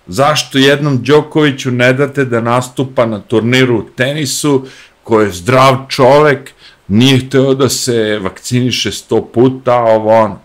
zašto 0.07 0.59
jednom 0.59 1.03
Đokoviću 1.03 1.71
ne 1.71 1.93
date 1.93 2.25
da 2.25 2.41
nastupa 2.41 3.07
na 3.07 3.21
turniru 3.21 3.79
u 3.79 3.83
tenisu, 3.83 4.67
koji 5.03 5.27
je 5.27 5.33
zdrav 5.33 5.77
čovek, 5.89 6.51
nije 6.89 7.19
hteo 7.19 7.55
da 7.55 7.69
se 7.69 8.19
vakciniše 8.23 8.93
sto 8.93 9.25
puta, 9.25 9.75
ovo 9.75 10.11
ono. 10.11 10.39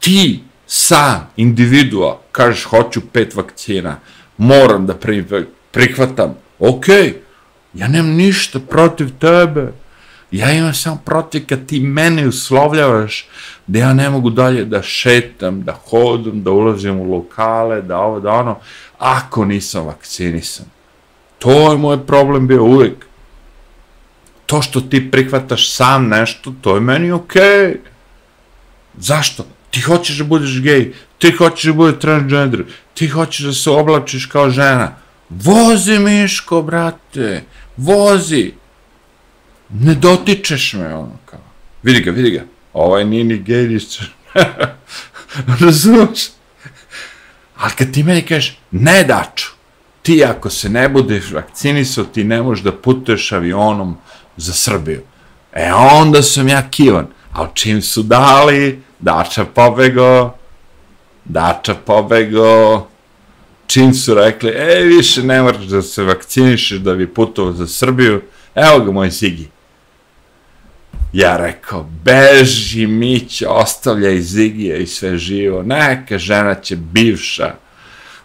Ti, 0.00 0.40
sam, 0.66 1.30
individua, 1.36 2.20
kažeš 2.32 2.64
hoću 2.64 3.00
pet 3.12 3.34
vakcina, 3.34 3.96
moram 4.36 4.86
da 4.86 4.94
prihvatam, 5.70 6.34
okej, 6.58 6.96
okay, 6.96 7.14
ja 7.74 7.88
nemam 7.88 8.12
ništa 8.12 8.60
protiv 8.60 9.08
tebe, 9.18 9.72
ja 10.30 10.52
imam 10.52 10.74
samo 10.74 10.98
protiv 11.04 11.46
kad 11.48 11.66
ti 11.66 11.80
mene 11.80 12.28
uslovljavaš 12.28 13.28
da 13.66 13.78
ja 13.78 13.94
ne 13.94 14.10
mogu 14.10 14.30
dalje 14.30 14.64
da 14.64 14.82
šetam, 14.82 15.62
da 15.62 15.72
hodam, 15.72 16.42
da 16.42 16.50
ulazim 16.50 17.00
u 17.00 17.04
lokale, 17.04 17.82
da 17.82 17.98
ovo, 17.98 18.20
da 18.20 18.32
ono, 18.32 18.58
ako 18.98 19.44
nisam 19.44 19.86
vakcinisan. 19.86 20.66
To 21.38 21.70
je 21.72 21.78
moj 21.78 22.06
problem 22.06 22.46
bio 22.46 22.64
uvijek. 22.64 23.06
To 24.54 24.62
što 24.62 24.80
ti 24.80 25.10
prihvataš 25.10 25.70
sam 25.70 26.08
nešto, 26.08 26.54
to 26.60 26.74
je 26.74 26.80
meni 26.80 27.12
okej. 27.12 27.42
Okay. 27.42 27.76
Zašto? 28.96 29.46
Ti 29.70 29.80
hoćeš 29.80 30.18
da 30.18 30.24
budeš 30.24 30.60
gej, 30.60 30.92
ti 31.18 31.32
hoćeš 31.32 31.64
da 31.64 31.72
budeš 31.72 32.00
transgender, 32.00 32.64
ti 32.94 33.08
hoćeš 33.08 33.46
da 33.46 33.52
se 33.52 33.70
oblačiš 33.70 34.26
kao 34.26 34.50
žena. 34.50 34.96
Vozi, 35.28 35.98
Miško, 35.98 36.62
brate, 36.62 37.42
vozi. 37.76 38.52
Ne 39.70 39.94
dotičeš 39.94 40.72
me, 40.74 40.94
ono 40.94 41.18
kao. 41.26 41.40
Vidi 41.82 42.00
ga, 42.00 42.10
vidi 42.10 42.30
ga. 42.30 42.44
Ovaj 42.72 43.04
nije 43.04 43.24
ni 43.24 43.38
gej, 43.38 43.68
ni 43.68 43.80
Razumiješ? 45.64 46.28
Ali 47.56 47.72
kad 47.78 47.92
ti 47.92 48.02
meni 48.02 48.22
kažeš, 48.22 48.58
ne 48.70 49.04
daču, 49.04 49.50
ti 50.02 50.24
ako 50.24 50.50
se 50.50 50.68
ne 50.68 50.88
budeš 50.88 51.30
vakcinisao, 51.30 52.04
ti 52.04 52.24
ne 52.24 52.42
možeš 52.42 52.64
da 52.64 52.72
putuješ 52.72 53.32
avionom 53.32 53.96
za 54.36 54.52
Srbiju. 54.52 55.00
E 55.52 55.72
onda 55.72 56.22
sam 56.22 56.48
ja 56.48 56.70
kivan. 56.70 57.06
Ali 57.32 57.48
čim 57.54 57.82
su 57.82 58.02
dali, 58.02 58.82
dača 58.98 59.44
pobego, 59.44 60.34
dača 61.24 61.74
pobego, 61.74 62.86
čim 63.66 63.94
su 63.94 64.14
rekli, 64.14 64.50
e, 64.50 64.80
više 64.82 65.22
ne 65.22 65.42
moraš 65.42 65.64
da 65.64 65.82
se 65.82 66.02
vakcinišeš 66.02 66.78
da 66.78 66.94
bi 66.94 67.14
putovao 67.14 67.52
za 67.52 67.66
Srbiju, 67.66 68.22
evo 68.54 68.84
ga 68.84 68.92
moj 68.92 69.10
Zigi. 69.10 69.48
Ja 71.12 71.36
rekao, 71.36 71.86
beži 72.04 72.86
Mić, 72.86 73.42
ostavljaj 73.48 74.20
Zigija 74.20 74.76
i 74.76 74.86
sve 74.86 75.18
živo, 75.18 75.62
neka 75.62 76.18
žena 76.18 76.54
će 76.54 76.76
bivša 76.76 77.54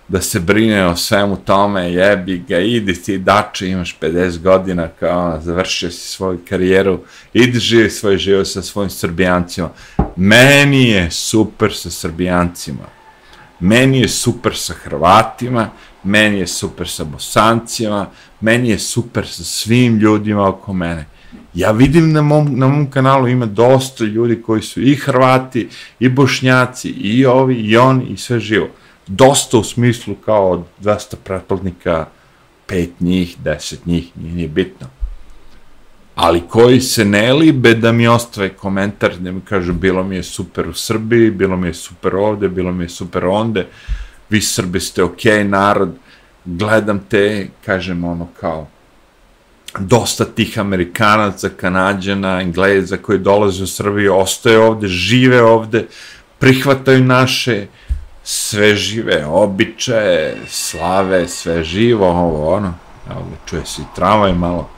da 0.09 0.21
se 0.21 0.39
brine 0.39 0.85
o 0.85 0.95
svemu 0.95 1.37
tome, 1.37 1.91
jebi 1.93 2.43
ga, 2.47 2.59
idi 2.59 2.93
ti 2.93 3.17
dače, 3.17 3.69
imaš 3.69 3.97
50 4.01 4.41
godina, 4.41 4.87
kao 4.87 5.27
ono, 5.27 5.41
završio 5.41 5.91
si 5.91 6.07
svoju 6.07 6.39
karijeru, 6.49 6.99
idi 7.33 7.59
živi 7.59 7.89
svoj 7.89 8.17
život 8.17 8.47
sa 8.47 8.61
svojim 8.61 8.89
srbijancima. 8.89 9.69
Meni 10.15 10.89
je 10.89 11.11
super 11.11 11.73
sa 11.73 11.89
srbijancima, 11.89 12.85
meni 13.59 13.99
je 13.99 14.07
super 14.07 14.55
sa 14.55 14.73
Hrvatima, 14.73 15.69
meni 16.03 16.39
je 16.39 16.47
super 16.47 16.87
sa 16.87 17.03
bosancima, 17.03 18.09
meni 18.41 18.69
je 18.69 18.79
super 18.79 19.27
sa 19.27 19.43
svim 19.43 19.97
ljudima 19.97 20.47
oko 20.47 20.73
mene 20.73 21.05
ja 21.53 21.71
vidim 21.71 22.11
na 22.11 22.21
mom, 22.21 22.59
na 22.59 22.67
mom 22.67 22.91
kanalu 22.91 23.27
ima 23.27 23.45
dosta 23.45 24.03
ljudi 24.03 24.41
koji 24.41 24.61
su 24.61 24.81
i 24.81 24.95
Hrvati, 24.95 25.69
i 25.99 26.09
Bošnjaci, 26.09 26.89
i 26.89 27.25
ovi, 27.25 27.55
i 27.55 27.77
oni, 27.77 28.05
i 28.05 28.17
sve 28.17 28.39
živo. 28.39 28.67
Dosta 29.09 29.57
u 29.57 29.63
smislu 29.63 30.15
kao 30.15 30.65
200 30.81 31.15
pretplatnika, 31.23 32.05
pet 32.67 32.89
njih, 32.99 33.37
deset 33.43 33.85
njih, 33.85 34.11
nije, 34.15 34.33
nije 34.33 34.47
bitno. 34.47 34.87
ali 36.15 36.41
koji 36.49 36.81
se 36.81 37.05
ne 37.05 37.33
libe 37.33 37.73
da 37.73 37.91
mi 37.91 38.07
ostave 38.07 38.49
komentar, 38.49 39.17
da 39.17 39.31
mi 39.31 39.41
kažu 39.41 39.73
bilo 39.73 40.03
mi 40.03 40.15
je 40.15 40.23
super 40.23 40.67
u 40.67 40.73
Srbiji, 40.73 41.31
bilo 41.31 41.57
mi 41.57 41.67
je 41.67 41.73
super 41.73 42.15
ovde, 42.15 42.49
bilo 42.49 42.71
mi 42.71 42.83
je 42.83 42.89
super 42.89 43.25
onde, 43.25 43.67
vi 44.29 44.41
Srbi 44.41 44.79
ste 44.79 45.03
okej 45.03 45.31
okay, 45.31 45.47
narod, 45.47 45.95
gledam 46.45 46.99
te, 47.09 47.47
kažem 47.65 48.03
ono 48.03 48.27
kao, 48.39 48.67
dosta 49.79 50.25
tih 50.25 50.59
Amerikanaca, 50.59 51.49
Kanadjana, 51.49 52.41
Engleza 52.41 52.97
koji 52.97 53.19
dolaze 53.19 53.63
u 53.63 53.67
Srbiju, 53.67 54.15
ostaje 54.15 54.59
ovde, 54.59 54.87
žive 54.87 55.41
ovde, 55.41 55.85
prihvataju 56.39 57.03
naše 57.03 57.67
sve 58.31 58.75
žive 58.75 59.25
običaje, 59.25 60.37
slave, 60.47 61.27
sve 61.27 61.63
živo, 61.63 62.07
ovo, 62.07 62.55
ono, 62.55 62.73
evo 63.11 63.21
ga, 63.29 63.35
čuje 63.45 63.65
se 63.65 63.81
i 63.81 63.95
tramvaj 63.95 64.33
malo, 64.33 64.69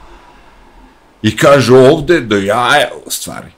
i 1.22 1.36
kažu 1.36 1.76
ovde 1.76 2.20
do 2.20 2.36
jaja, 2.36 2.88
u 3.06 3.10
stvari, 3.10 3.50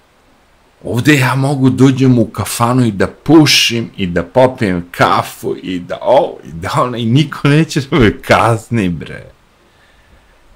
ovde 0.85 1.15
ja 1.15 1.35
mogu 1.35 1.71
dođem 1.71 2.19
u 2.19 2.27
kafanu 2.27 2.87
i 2.87 2.93
da 2.93 3.07
pušim 3.07 3.91
i 3.97 4.07
da 4.07 4.23
popijem 4.23 4.89
kafu 4.91 5.57
i 5.63 5.79
da 5.79 5.99
ovo 6.03 6.39
i 6.45 6.53
da 6.53 6.71
ono 6.77 6.97
i 6.97 7.05
niko 7.05 7.49
neće 7.49 7.81
da 7.81 7.99
me 7.99 8.23
kazni, 8.23 8.89
bre. 8.89 9.25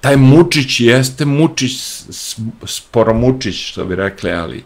Taj 0.01 0.17
Mučić 0.17 0.79
jeste 0.79 1.25
Mučić, 1.25 1.71
sporo 2.65 3.13
Mučić, 3.13 3.55
što 3.55 3.85
bi 3.85 3.95
rekli, 3.95 4.31
ali 4.31 4.63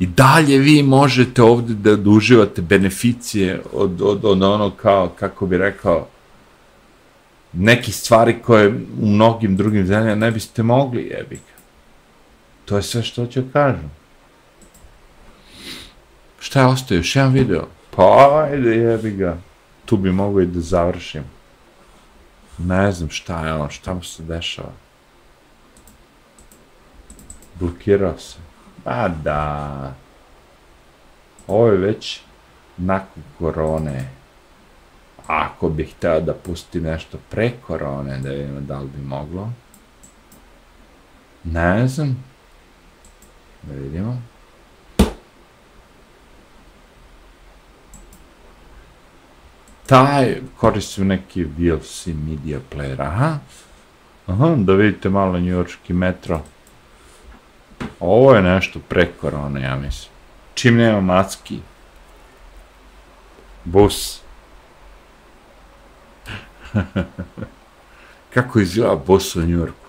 i 0.00 0.06
dalje 0.06 0.58
vi 0.58 0.82
možete 0.82 1.42
ovde 1.42 1.74
da, 1.74 1.96
da 1.96 2.10
uživate 2.10 2.62
beneficije 2.62 3.62
od, 3.72 4.02
od, 4.02 4.24
od 4.24 4.42
ono 4.42 4.70
kao, 4.70 5.08
kako 5.08 5.46
bi 5.46 5.58
rekao, 5.58 6.06
neki 7.52 7.92
stvari 7.92 8.36
koje 8.42 8.68
u 9.00 9.06
mnogim 9.06 9.56
drugim 9.56 9.86
zemljama 9.86 10.14
ne 10.14 10.30
biste 10.30 10.62
mogli, 10.62 11.02
jebik. 11.02 11.42
To 12.64 12.76
je 12.76 12.82
sve 12.82 13.02
što 13.02 13.26
ću 13.26 13.42
kažem. 13.52 13.90
Šta 16.40 16.60
je 16.60 16.66
ostao? 16.66 16.96
Još 16.96 17.16
jedan 17.16 17.32
video? 17.32 17.66
Pa, 17.90 18.44
ajde, 18.44 18.76
jebi 18.76 19.10
ga. 19.10 19.36
Tu 19.84 19.96
bi 19.96 20.12
mogo 20.12 20.40
i 20.40 20.46
da 20.46 20.60
završim. 20.60 21.24
Ne 22.58 22.92
znam 22.92 23.10
šta 23.10 23.46
je 23.46 23.54
ono, 23.54 23.70
šta 23.70 23.94
mu 23.94 24.02
se 24.02 24.22
dešava. 24.22 24.72
Blokirao 27.60 28.18
se. 28.18 28.47
A 28.88 29.08
da. 29.08 29.94
Ovo 31.46 31.66
je 31.66 31.76
već 31.76 32.20
nakon 32.76 33.22
korone. 33.38 34.08
Ako 35.26 35.68
bih 35.68 35.94
htio 35.96 36.20
da 36.20 36.34
pusti 36.34 36.80
nešto 36.80 37.18
pre 37.30 37.52
korone, 37.66 38.18
da 38.18 38.30
vidimo 38.30 38.60
da 38.60 38.78
li 38.78 38.88
bi 38.96 39.02
moglo. 39.02 39.50
Ne 41.44 41.88
znam. 41.88 42.24
Da 43.62 43.74
vidimo. 43.74 44.22
taj 49.88 50.36
koristi 50.56 51.04
neki 51.04 51.44
VLC 51.44 52.06
media 52.06 52.60
player, 52.72 53.00
aha. 53.00 53.38
Aha, 54.26 54.54
da 54.56 54.72
vidite 54.72 55.08
malo 55.08 55.40
njujorski 55.40 55.92
metro. 55.92 56.40
Ovo 58.00 58.34
je 58.34 58.42
nešto 58.42 58.80
pre 58.88 59.12
korone, 59.20 59.62
ja 59.62 59.76
mislim. 59.76 60.12
Čim 60.54 60.76
nema 60.76 61.00
macki, 61.00 61.58
Bus. 63.64 64.20
Kako 68.34 68.60
izgleda 68.60 68.96
bus 69.06 69.36
u 69.36 69.42
Njurku? 69.42 69.88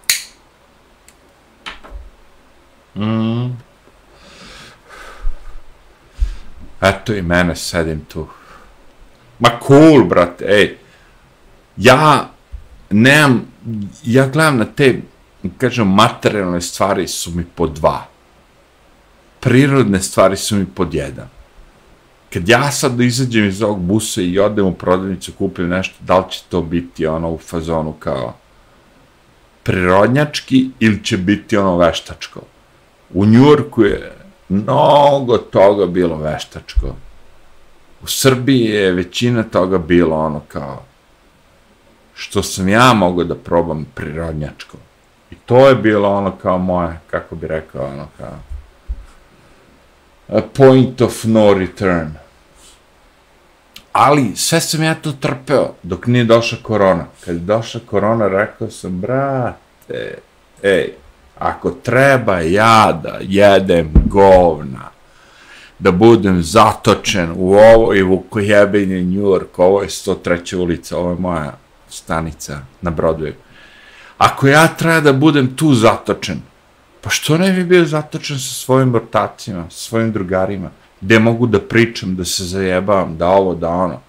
Mm. 2.96 3.58
Eto 6.82 7.14
i 7.14 7.22
mene, 7.22 7.56
sedim 7.56 8.06
tu. 8.06 8.28
Ma 9.40 9.50
cool, 9.68 10.04
brate, 10.04 10.46
ej. 10.46 10.78
Ja 11.78 12.30
nemam, 12.90 13.46
ja 14.04 14.28
gledam 14.28 14.58
na 14.58 14.66
te, 14.66 15.02
kažem, 15.58 15.88
materijalne 15.88 16.62
stvari 16.62 17.08
su 17.08 17.32
mi 17.32 17.46
po 17.56 17.68
dva. 17.68 18.06
Prirodne 19.40 20.02
stvari 20.02 20.38
su 20.38 20.56
mi 20.56 20.66
pod 20.66 20.94
jedan. 20.94 21.28
Kad 22.34 22.50
ja 22.50 22.72
sad 22.72 23.00
izađem 23.00 23.46
iz 23.48 23.62
ovog 23.62 23.80
busa 23.80 24.22
i 24.22 24.40
odem 24.40 24.66
u 24.66 24.74
prodavnicu, 24.74 25.32
kupim 25.38 25.68
nešto, 25.68 25.96
da 26.00 26.18
li 26.18 26.26
će 26.30 26.44
to 26.50 26.62
biti 26.62 27.08
ono 27.08 27.30
u 27.30 27.38
fazonu 27.38 27.94
kao 27.94 28.34
prirodnjački 29.64 30.70
ili 30.80 31.04
će 31.04 31.18
biti 31.18 31.58
ono 31.58 31.78
veštačko. 31.78 32.42
U 33.14 33.26
Njurku 33.26 33.84
je 33.84 34.12
mnogo 34.50 35.38
toga 35.38 35.86
bilo 35.86 36.18
veštačko 36.18 36.96
u 38.04 38.08
Srbiji 38.08 38.66
je 38.66 38.92
većina 38.92 39.44
toga 39.44 39.78
bilo 39.78 40.16
ono 40.16 40.42
kao 40.48 40.84
što 42.14 42.44
sam 42.44 42.70
ja 42.70 42.94
mogao 42.94 43.24
da 43.24 43.36
probam 43.36 43.86
prirodnjačko. 43.96 44.78
To 45.50 45.68
je 45.68 45.76
bilo 45.76 46.10
ono 46.10 46.32
kao 46.32 46.58
moje, 46.58 47.00
kako 47.12 47.36
bi 47.36 47.48
rekao, 47.48 47.86
ono 47.86 48.08
kao 48.18 48.38
a 50.28 50.42
point 50.54 51.02
of 51.02 51.24
no 51.24 51.54
return. 51.54 52.10
Ali 53.92 54.36
sve 54.36 54.62
sam 54.62 54.84
ja 54.84 54.96
to 54.96 55.12
trpeo 55.12 55.74
dok 55.84 56.08
nije 56.08 56.24
došla 56.24 56.58
korona. 56.64 57.06
Kad 57.26 57.36
je 57.36 57.40
došla 57.42 57.82
korona, 57.86 58.28
rekao 58.28 58.70
sam, 58.70 59.00
brate, 59.00 60.18
ej, 60.64 60.94
ako 61.40 61.72
treba 61.72 62.40
ja 62.40 63.00
da 63.04 63.18
jedem 63.22 63.92
govna, 64.06 64.90
da 65.80 65.92
budem 65.92 66.44
zatočen 66.44 67.32
u 67.36 67.54
ovo 67.54 67.94
i 67.94 68.04
u 68.04 68.24
New 68.34 69.24
York, 69.24 69.58
ovo 69.58 69.82
je 69.82 69.88
103. 69.88 70.56
ulica, 70.56 70.98
ovo 70.98 71.10
je 71.10 71.20
moja 71.20 71.54
stanica 71.90 72.60
na 72.82 72.92
Broadwayu 72.92 73.49
Ako 74.20 74.48
ja 74.48 74.68
treba 74.68 75.00
da 75.00 75.14
budem 75.14 75.56
tu 75.56 75.74
zatočen, 75.74 76.42
pa 77.02 77.10
što 77.10 77.38
ne 77.38 77.52
bi 77.52 77.64
bio 77.64 77.86
zatočen 77.86 78.40
sa 78.40 78.54
svojim 78.54 78.96
ortacima, 78.96 79.64
sa 79.70 79.78
svojim 79.78 80.12
drugarima, 80.12 80.70
gde 81.02 81.20
mogu 81.20 81.48
da 81.48 81.60
pričam, 81.60 82.16
da 82.16 82.26
se 82.26 82.44
zajebavam, 82.44 83.18
da 83.18 83.28
ovo, 83.28 83.56
da 83.56 83.70
ono. 83.70 84.00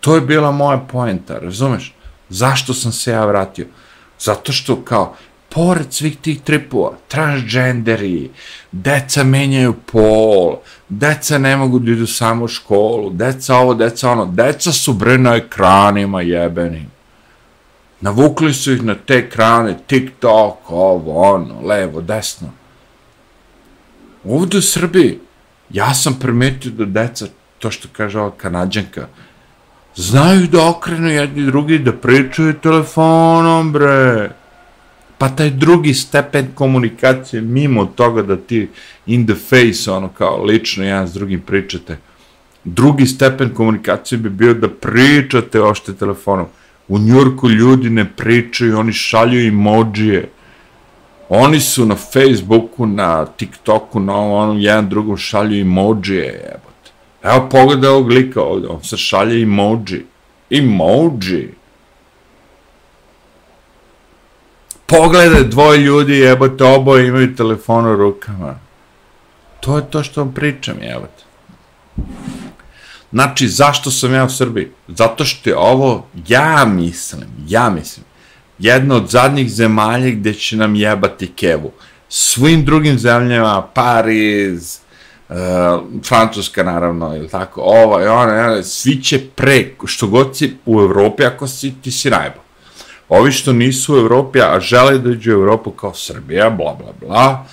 To 0.00 0.14
je 0.14 0.20
bila 0.20 0.52
moja 0.52 0.78
poenta, 0.78 1.38
razumeš? 1.38 1.94
Zašto 2.28 2.74
sam 2.74 2.92
se 2.92 3.10
ja 3.10 3.24
vratio? 3.24 3.66
Zato 4.18 4.52
što 4.52 4.76
kao, 4.84 5.16
pored 5.48 5.92
svih 5.92 6.16
tih 6.16 6.40
tripova, 6.42 6.92
transgenderi, 7.08 8.30
deca 8.72 9.24
menjaju 9.24 9.74
pol, 9.92 10.56
deca 10.88 11.38
ne 11.38 11.56
mogu 11.56 11.78
da 11.78 11.90
idu 11.90 12.06
samo 12.06 12.44
u 12.44 12.48
školu, 12.48 13.10
deca 13.10 13.56
ovo, 13.56 13.74
deca 13.74 14.10
ono, 14.10 14.26
deca 14.26 14.72
su 14.72 14.92
bre 14.92 15.18
na 15.18 15.34
ekranima 15.34 16.22
jebenim. 16.22 16.97
Navukli 18.00 18.54
su 18.54 18.72
ih 18.72 18.82
na 18.84 18.94
te 18.94 19.14
ekrane, 19.14 19.78
TikTok, 19.86 20.70
ovo, 20.70 21.20
ono, 21.32 21.60
levo, 21.60 22.00
desno. 22.00 22.50
Ovdje 24.24 24.58
u 24.58 24.62
Srbiji, 24.62 25.18
ja 25.70 25.94
sam 25.94 26.18
primetio 26.20 26.70
da 26.70 26.84
deca, 26.84 27.26
to 27.58 27.70
što 27.70 27.88
kaže 27.92 28.20
ova 28.20 28.30
kanadjanka, 28.30 29.06
znaju 29.94 30.46
da 30.46 30.68
okrenu 30.68 31.08
jedni 31.08 31.46
drugi, 31.46 31.78
da 31.78 31.92
pričaju 31.92 32.54
telefonom, 32.54 33.72
bre 33.72 34.30
pa 35.18 35.28
taj 35.28 35.50
drugi 35.50 35.94
stepen 35.94 36.46
komunikacije 36.54 37.42
mimo 37.42 37.86
toga 37.86 38.22
da 38.22 38.36
ti 38.36 38.68
in 39.06 39.26
the 39.26 39.34
face 39.34 39.90
ono 39.90 40.08
kao 40.08 40.44
lično 40.44 40.84
jedan 40.84 41.08
s 41.08 41.12
drugim 41.12 41.40
pričate 41.40 41.96
drugi 42.64 43.06
stepen 43.06 43.54
komunikacije 43.54 44.18
bi 44.18 44.30
bio 44.30 44.54
da 44.54 44.68
pričate 44.68 45.60
ošte 45.60 45.94
telefonom 45.94 46.46
u 46.88 46.98
Njurku 46.98 47.50
ljudi 47.50 47.90
ne 47.90 48.04
pričaju 48.16 48.78
oni 48.78 48.92
šalju 48.92 49.48
emojije 49.48 50.30
oni 51.28 51.60
su 51.60 51.86
na 51.86 51.94
Facebooku 51.94 52.86
na 52.86 53.26
TikToku 53.26 54.00
na 54.00 54.16
onom 54.16 54.58
jedan 54.58 54.88
drugom 54.88 55.16
šalju 55.16 55.60
emojije 55.60 56.24
jebote 56.24 56.90
evo 57.22 57.48
pogledaj 57.50 57.90
ovog 57.90 58.10
lika 58.10 58.42
ovdje, 58.42 58.68
on 58.68 58.84
se 58.84 58.96
šalje 58.96 59.42
emoji 59.42 60.04
emoji 60.50 61.48
pogledaj 64.88 65.44
dvoje 65.44 65.78
ljudi, 65.78 66.18
jebote, 66.18 66.64
oboje 66.64 67.08
imaju 67.08 67.36
telefon 67.36 67.86
u 67.86 67.96
rukama. 67.96 68.54
To 69.60 69.76
je 69.76 69.90
to 69.90 70.02
što 70.02 70.20
vam 70.20 70.34
pričam, 70.34 70.76
jebote. 70.82 71.24
Znači, 73.12 73.48
zašto 73.48 73.90
sam 73.90 74.14
ja 74.14 74.24
u 74.24 74.30
Srbiji? 74.30 74.68
Zato 74.88 75.24
što 75.24 75.50
je 75.50 75.56
ovo, 75.56 76.06
ja 76.28 76.64
mislim, 76.64 77.28
ja 77.48 77.70
mislim, 77.70 78.06
jedna 78.58 78.96
od 78.96 79.08
zadnjih 79.08 79.50
zemalja 79.50 80.10
gde 80.10 80.34
će 80.34 80.56
nam 80.56 80.74
jebati 80.74 81.32
kevu. 81.36 81.72
Svim 82.08 82.64
drugim 82.64 82.98
zemljama, 82.98 83.62
Pariz, 83.74 84.78
uh, 85.28 85.36
Francuska 86.08 86.62
naravno, 86.62 87.16
ili 87.16 87.28
tako, 87.28 87.60
ova 87.60 88.02
i 88.02 88.06
ona, 88.06 88.62
svi 88.62 89.02
će 89.02 89.20
pre, 89.34 89.70
što 89.84 90.06
god 90.06 90.36
si 90.36 90.56
u 90.66 90.80
Evropi, 90.80 91.24
ako 91.24 91.48
si, 91.48 91.74
ti 91.82 91.90
si 91.90 92.10
najbolj 92.10 92.48
Ovi 93.08 93.32
što 93.32 93.52
nisu 93.52 93.94
u 93.94 93.98
Evropi, 93.98 94.40
a 94.40 94.60
žele 94.60 94.98
da 94.98 95.10
iđu 95.10 95.30
u 95.30 95.34
Evropu 95.34 95.70
kao 95.70 95.94
Srbija, 95.94 96.50
bla, 96.50 96.74
bla, 96.74 96.92
bla, 97.00 97.46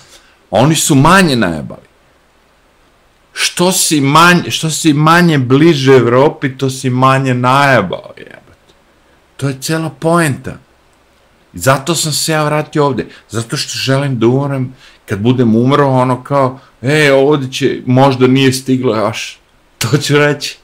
oni 0.50 0.74
su 0.74 0.94
manje 0.94 1.36
najebali. 1.36 1.85
Što 3.38 3.72
si 3.72 4.00
manje, 4.00 4.50
što 4.50 4.70
si 4.70 4.92
manje 4.92 5.38
bliže 5.38 5.92
Evropi, 5.92 6.58
to 6.58 6.70
si 6.70 6.90
manje 6.90 7.34
najebao, 7.34 8.12
jebate. 8.16 8.72
To 9.36 9.48
je 9.48 9.56
cijela 9.60 9.90
poenta. 9.90 10.56
I 11.54 11.58
zato 11.58 11.94
sam 11.94 12.12
se 12.12 12.32
ja 12.32 12.44
vratio 12.44 12.86
ovde. 12.86 13.06
Zato 13.30 13.56
što 13.56 13.78
želim 13.78 14.18
da 14.18 14.26
umrem, 14.26 14.74
kad 15.06 15.18
budem 15.18 15.56
umro, 15.56 15.86
ono 15.86 16.22
kao, 16.24 16.58
e, 16.82 17.12
ovdje 17.12 17.52
će, 17.52 17.82
možda 17.86 18.26
nije 18.26 18.52
stiglo 18.52 18.96
još. 18.96 19.38
To 19.78 19.96
ću 19.96 20.18
reći. 20.18 20.58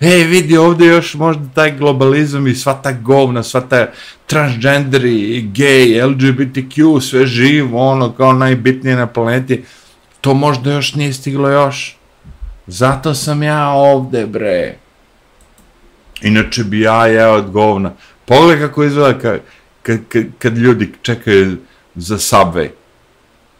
E, 0.00 0.16
vidi, 0.16 0.56
ovdje 0.56 0.86
još 0.86 1.14
možda 1.14 1.44
taj 1.54 1.76
globalizam 1.78 2.46
i 2.46 2.54
sva 2.54 2.74
ta 2.82 2.92
govna, 2.92 3.42
sva 3.42 3.60
ta 3.60 3.86
transgenderi, 4.26 5.50
gay, 5.54 6.06
LGBTQ, 6.06 7.00
sve 7.00 7.26
živo, 7.26 7.90
ono, 7.90 8.12
kao 8.12 8.32
najbitnije 8.32 8.96
na 8.96 9.06
planeti, 9.06 9.64
to 10.20 10.34
možda 10.34 10.72
još 10.72 10.94
nije 10.94 11.12
stiglo 11.12 11.48
još. 11.48 11.96
Zato 12.66 13.14
sam 13.14 13.42
ja 13.42 13.68
ovde, 13.68 14.26
bre. 14.26 14.76
Inače 16.22 16.64
bi 16.64 16.80
ja 16.80 17.06
jeo 17.06 17.32
od 17.32 17.50
govna. 17.50 17.92
Pogledaj 18.24 18.66
kako 18.66 18.84
izgleda 18.84 19.18
kad, 19.18 19.40
kad, 19.82 19.98
kad, 20.08 20.24
kad 20.38 20.58
ljudi 20.58 20.92
čekaju 21.02 21.56
za 21.94 22.18
subway. 22.18 22.68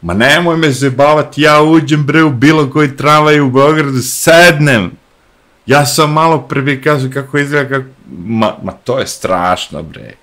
Ma 0.01 0.13
nemoj 0.13 0.57
me 0.57 0.71
zabavati, 0.71 1.41
ja 1.41 1.61
uđem 1.61 2.03
bre 2.03 2.23
u 2.23 2.29
bilo 2.29 2.69
koji 2.69 2.97
tramvaj 2.97 3.39
u 3.39 3.49
Beogradu, 3.49 4.01
sednem. 4.01 4.91
Ja 5.65 5.85
sam 5.85 6.13
malo 6.13 6.41
prvi 6.41 6.81
kazu 6.81 7.09
kako 7.13 7.37
izgleda, 7.37 7.69
kako... 7.69 7.89
Ma, 8.11 8.53
ma 8.63 8.71
to 8.71 8.99
je 8.99 9.07
strašno 9.07 9.83
bre. 9.83 10.13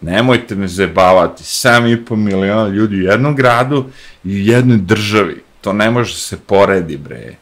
Nemojte 0.00 0.54
me 0.54 0.68
zabavati, 0.68 1.42
7,5 1.42 2.16
miliona 2.16 2.68
ljudi 2.68 2.96
u 2.96 3.02
jednom 3.02 3.36
gradu 3.36 3.84
i 4.24 4.34
u 4.34 4.38
jednoj 4.38 4.76
državi. 4.76 5.42
To 5.60 5.72
ne 5.72 5.90
može 5.90 6.14
se 6.14 6.38
poredi 6.46 6.96
bre. 6.96 7.36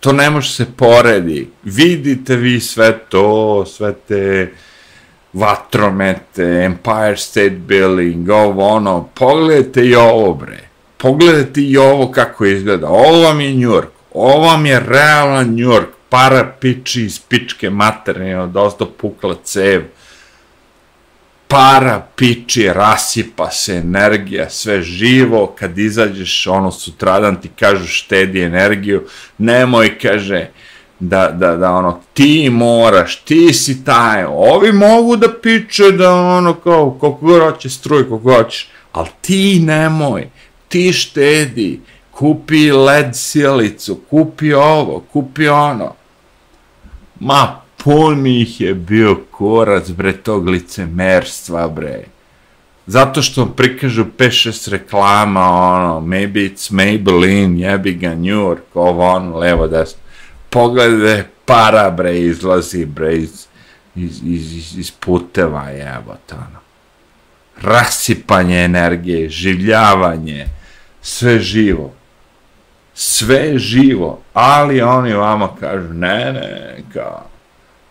To 0.00 0.12
ne 0.12 0.30
može 0.30 0.52
se 0.52 0.66
poredi. 0.76 1.50
Vidite 1.62 2.36
vi 2.36 2.60
sve 2.60 2.98
to, 3.08 3.64
sve 3.66 3.92
te 4.08 4.52
vatromete, 5.32 6.64
Empire 6.64 7.16
State 7.16 7.50
Building, 7.50 8.30
ovo 8.30 8.68
ono, 8.68 9.08
pogledajte 9.14 9.84
i 9.86 9.94
ovo 9.94 10.34
bre, 10.34 10.58
pogledajte 10.96 11.60
i 11.60 11.76
ovo 11.76 12.10
kako 12.10 12.44
izgleda, 12.44 12.88
ovo 12.88 13.22
vam 13.22 13.40
je 13.40 13.54
New 13.54 13.70
York, 13.70 13.88
ovo 14.14 14.46
vam 14.46 14.66
je 14.66 14.80
realan 14.80 15.46
New 15.46 15.68
York, 15.70 15.86
para 16.08 16.52
piči 16.60 17.02
iz 17.02 17.20
pičke 17.20 17.70
materne, 17.70 18.38
od 18.38 18.42
ono, 18.42 18.52
dosta 18.52 18.86
pukla 19.00 19.34
cev, 19.44 19.82
para 21.48 22.06
piči, 22.16 22.72
rasipa 22.72 23.50
se 23.50 23.74
energija, 23.74 24.50
sve 24.50 24.82
živo, 24.82 25.54
kad 25.58 25.78
izađeš, 25.78 26.46
ono, 26.46 26.70
sutradan 26.70 27.40
ti 27.40 27.48
kažu 27.58 27.86
štedi 27.86 28.40
energiju, 28.40 29.06
nemoj, 29.38 29.98
kaže, 29.98 30.46
da, 31.00 31.30
da, 31.30 31.56
da 31.56 31.70
ono, 31.70 32.00
ti 32.14 32.50
moraš, 32.50 33.16
ti 33.16 33.54
si 33.54 33.84
taj, 33.84 34.24
ovi 34.24 34.72
mogu 34.72 35.16
da 35.16 35.28
piče 35.42 35.90
da 35.90 36.14
ono, 36.14 36.54
kao, 36.54 36.90
koliko 36.90 37.26
god 37.26 37.42
hoće 37.42 37.70
struj, 37.70 38.08
koliko 38.08 38.32
hoćeš, 38.32 38.68
ali 38.92 39.08
ti 39.20 39.60
nemoj, 39.60 40.28
ti 40.68 40.92
štedi, 40.92 41.80
kupi 42.10 42.72
led 42.72 43.06
sjelicu, 43.12 44.00
kupi 44.10 44.54
ovo, 44.54 45.04
kupi 45.12 45.48
ono. 45.48 45.94
Ma, 47.20 47.60
pun 47.88 48.20
mi 48.20 48.40
ih 48.40 48.60
je 48.60 48.74
bio 48.74 49.16
korac, 49.30 49.90
bre, 49.90 50.12
tog 50.12 50.48
licemerstva, 50.48 51.68
bre. 51.68 52.04
Zato 52.86 53.22
što 53.22 53.46
prikažu 53.46 54.04
5-6 54.18 54.70
reklama, 54.70 55.50
ono, 55.50 56.00
maybe 56.00 56.50
it's 56.50 56.72
Maybelline, 56.72 57.60
jebi 57.60 57.94
ga 57.94 58.14
New 58.14 58.36
York, 58.44 58.60
ovo, 58.74 59.08
ono, 59.08 59.38
levo, 59.38 59.68
desno 59.68 60.00
pogledaj, 60.50 61.22
para, 61.44 61.90
bre, 61.90 62.18
izlazi, 62.18 62.84
bre, 62.86 63.16
iz, 63.16 63.46
iz, 63.94 64.20
iz, 64.24 64.78
iz 64.78 64.90
puteva, 64.90 65.70
evo, 65.72 66.16
ono. 66.32 66.60
Rasipanje 67.62 68.64
energije, 68.64 69.28
življavanje, 69.28 70.46
sve 71.02 71.38
živo. 71.38 71.92
Sve 72.94 73.58
živo, 73.58 74.20
ali 74.34 74.80
oni 74.82 75.12
vama 75.12 75.48
kažu, 75.60 75.92
ne, 75.92 76.32
ne, 76.32 76.76
kao, 76.92 77.28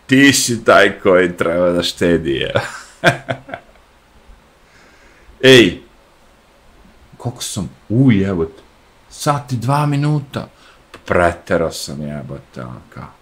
ti 0.08 0.32
si 0.32 0.64
taj 0.64 0.98
koji 1.00 1.36
treba 1.36 1.70
da 1.70 1.82
štedi, 1.82 2.30
je. 2.30 2.52
Ej, 5.42 5.80
koliko 7.16 7.42
sam, 7.42 7.70
uj, 7.88 8.26
sat 9.10 9.52
i 9.52 9.56
dva 9.56 9.86
minuta, 9.86 10.48
preterao 11.04 11.72
sam 11.72 12.02
jebote, 12.02 12.62
ono 12.62 12.80
kao. 12.94 13.12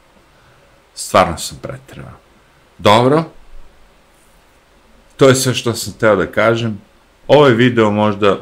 Stvarno 0.95 1.39
sam 1.39 1.59
preterao. 1.62 2.12
Dobro. 2.78 3.24
To 5.16 5.28
je 5.28 5.34
sve 5.34 5.55
što 5.55 5.74
sam 5.74 5.93
teo 5.93 6.16
da 6.16 6.26
kažem. 6.26 6.80
Ovaj 7.28 7.53
video 7.53 7.91
možda, 7.91 8.41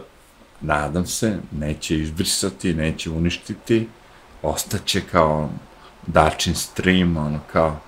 nadam 0.61 1.07
se, 1.07 1.39
neće 1.51 1.99
izbrisati, 1.99 2.75
neće 2.75 3.11
uništiti. 3.11 3.89
Ostaće 4.43 5.01
kao 5.13 5.51
dačin 6.07 6.55
stream, 6.55 7.17
ono 7.17 7.41
kao 7.53 7.81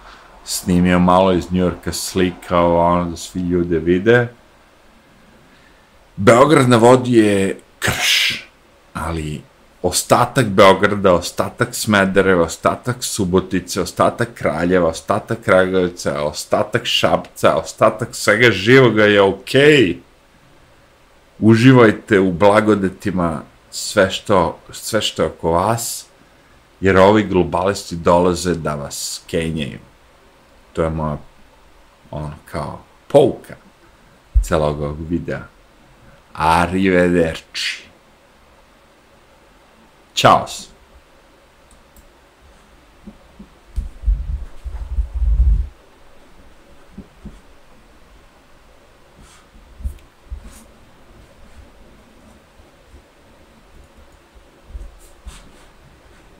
snimio 0.46 0.98
malo 0.98 1.32
iz 1.32 1.52
Njurka 1.52 1.92
slika, 1.92 2.60
ono 2.60 3.10
da 3.10 3.16
svi 3.16 3.40
ljude 3.40 3.78
vide. 3.78 4.28
Beograd 6.16 6.68
na 6.68 6.76
vodi 6.76 7.12
je 7.12 7.60
krš, 7.78 8.44
ali 8.94 9.42
ostatak 9.82 10.46
Beograda, 10.46 11.12
ostatak 11.12 11.74
Smedereva, 11.74 12.44
ostatak 12.44 12.96
Subotice, 13.00 13.80
ostatak 13.80 14.28
Kraljeva, 14.34 14.88
ostatak 14.88 15.38
Kragovica, 15.44 16.22
ostatak 16.22 16.82
Šapca, 16.84 17.54
ostatak 17.54 18.08
svega 18.12 18.50
živoga 18.50 19.04
je 19.04 19.22
okej. 19.22 19.76
Okay. 19.76 19.96
Uživajte 21.38 22.20
u 22.20 22.32
blagodetima 22.32 23.42
sve 23.70 24.10
što, 24.10 24.58
sve 24.72 25.02
što 25.02 25.22
je 25.22 25.28
oko 25.28 25.50
vas, 25.50 26.06
jer 26.80 26.96
ovi 26.96 27.24
globalisti 27.24 27.96
dolaze 27.96 28.54
da 28.54 28.74
vas 28.74 29.22
kenjaju. 29.26 29.78
To 30.76 30.82
je 30.82 30.90
moja, 30.90 31.16
ono, 32.10 32.32
kao, 32.44 32.78
pouka 33.08 33.54
celog 34.42 34.80
ovog 34.80 34.96
videa. 35.08 35.40
Arrivederci. 36.32 37.82
Ćao! 40.14 40.46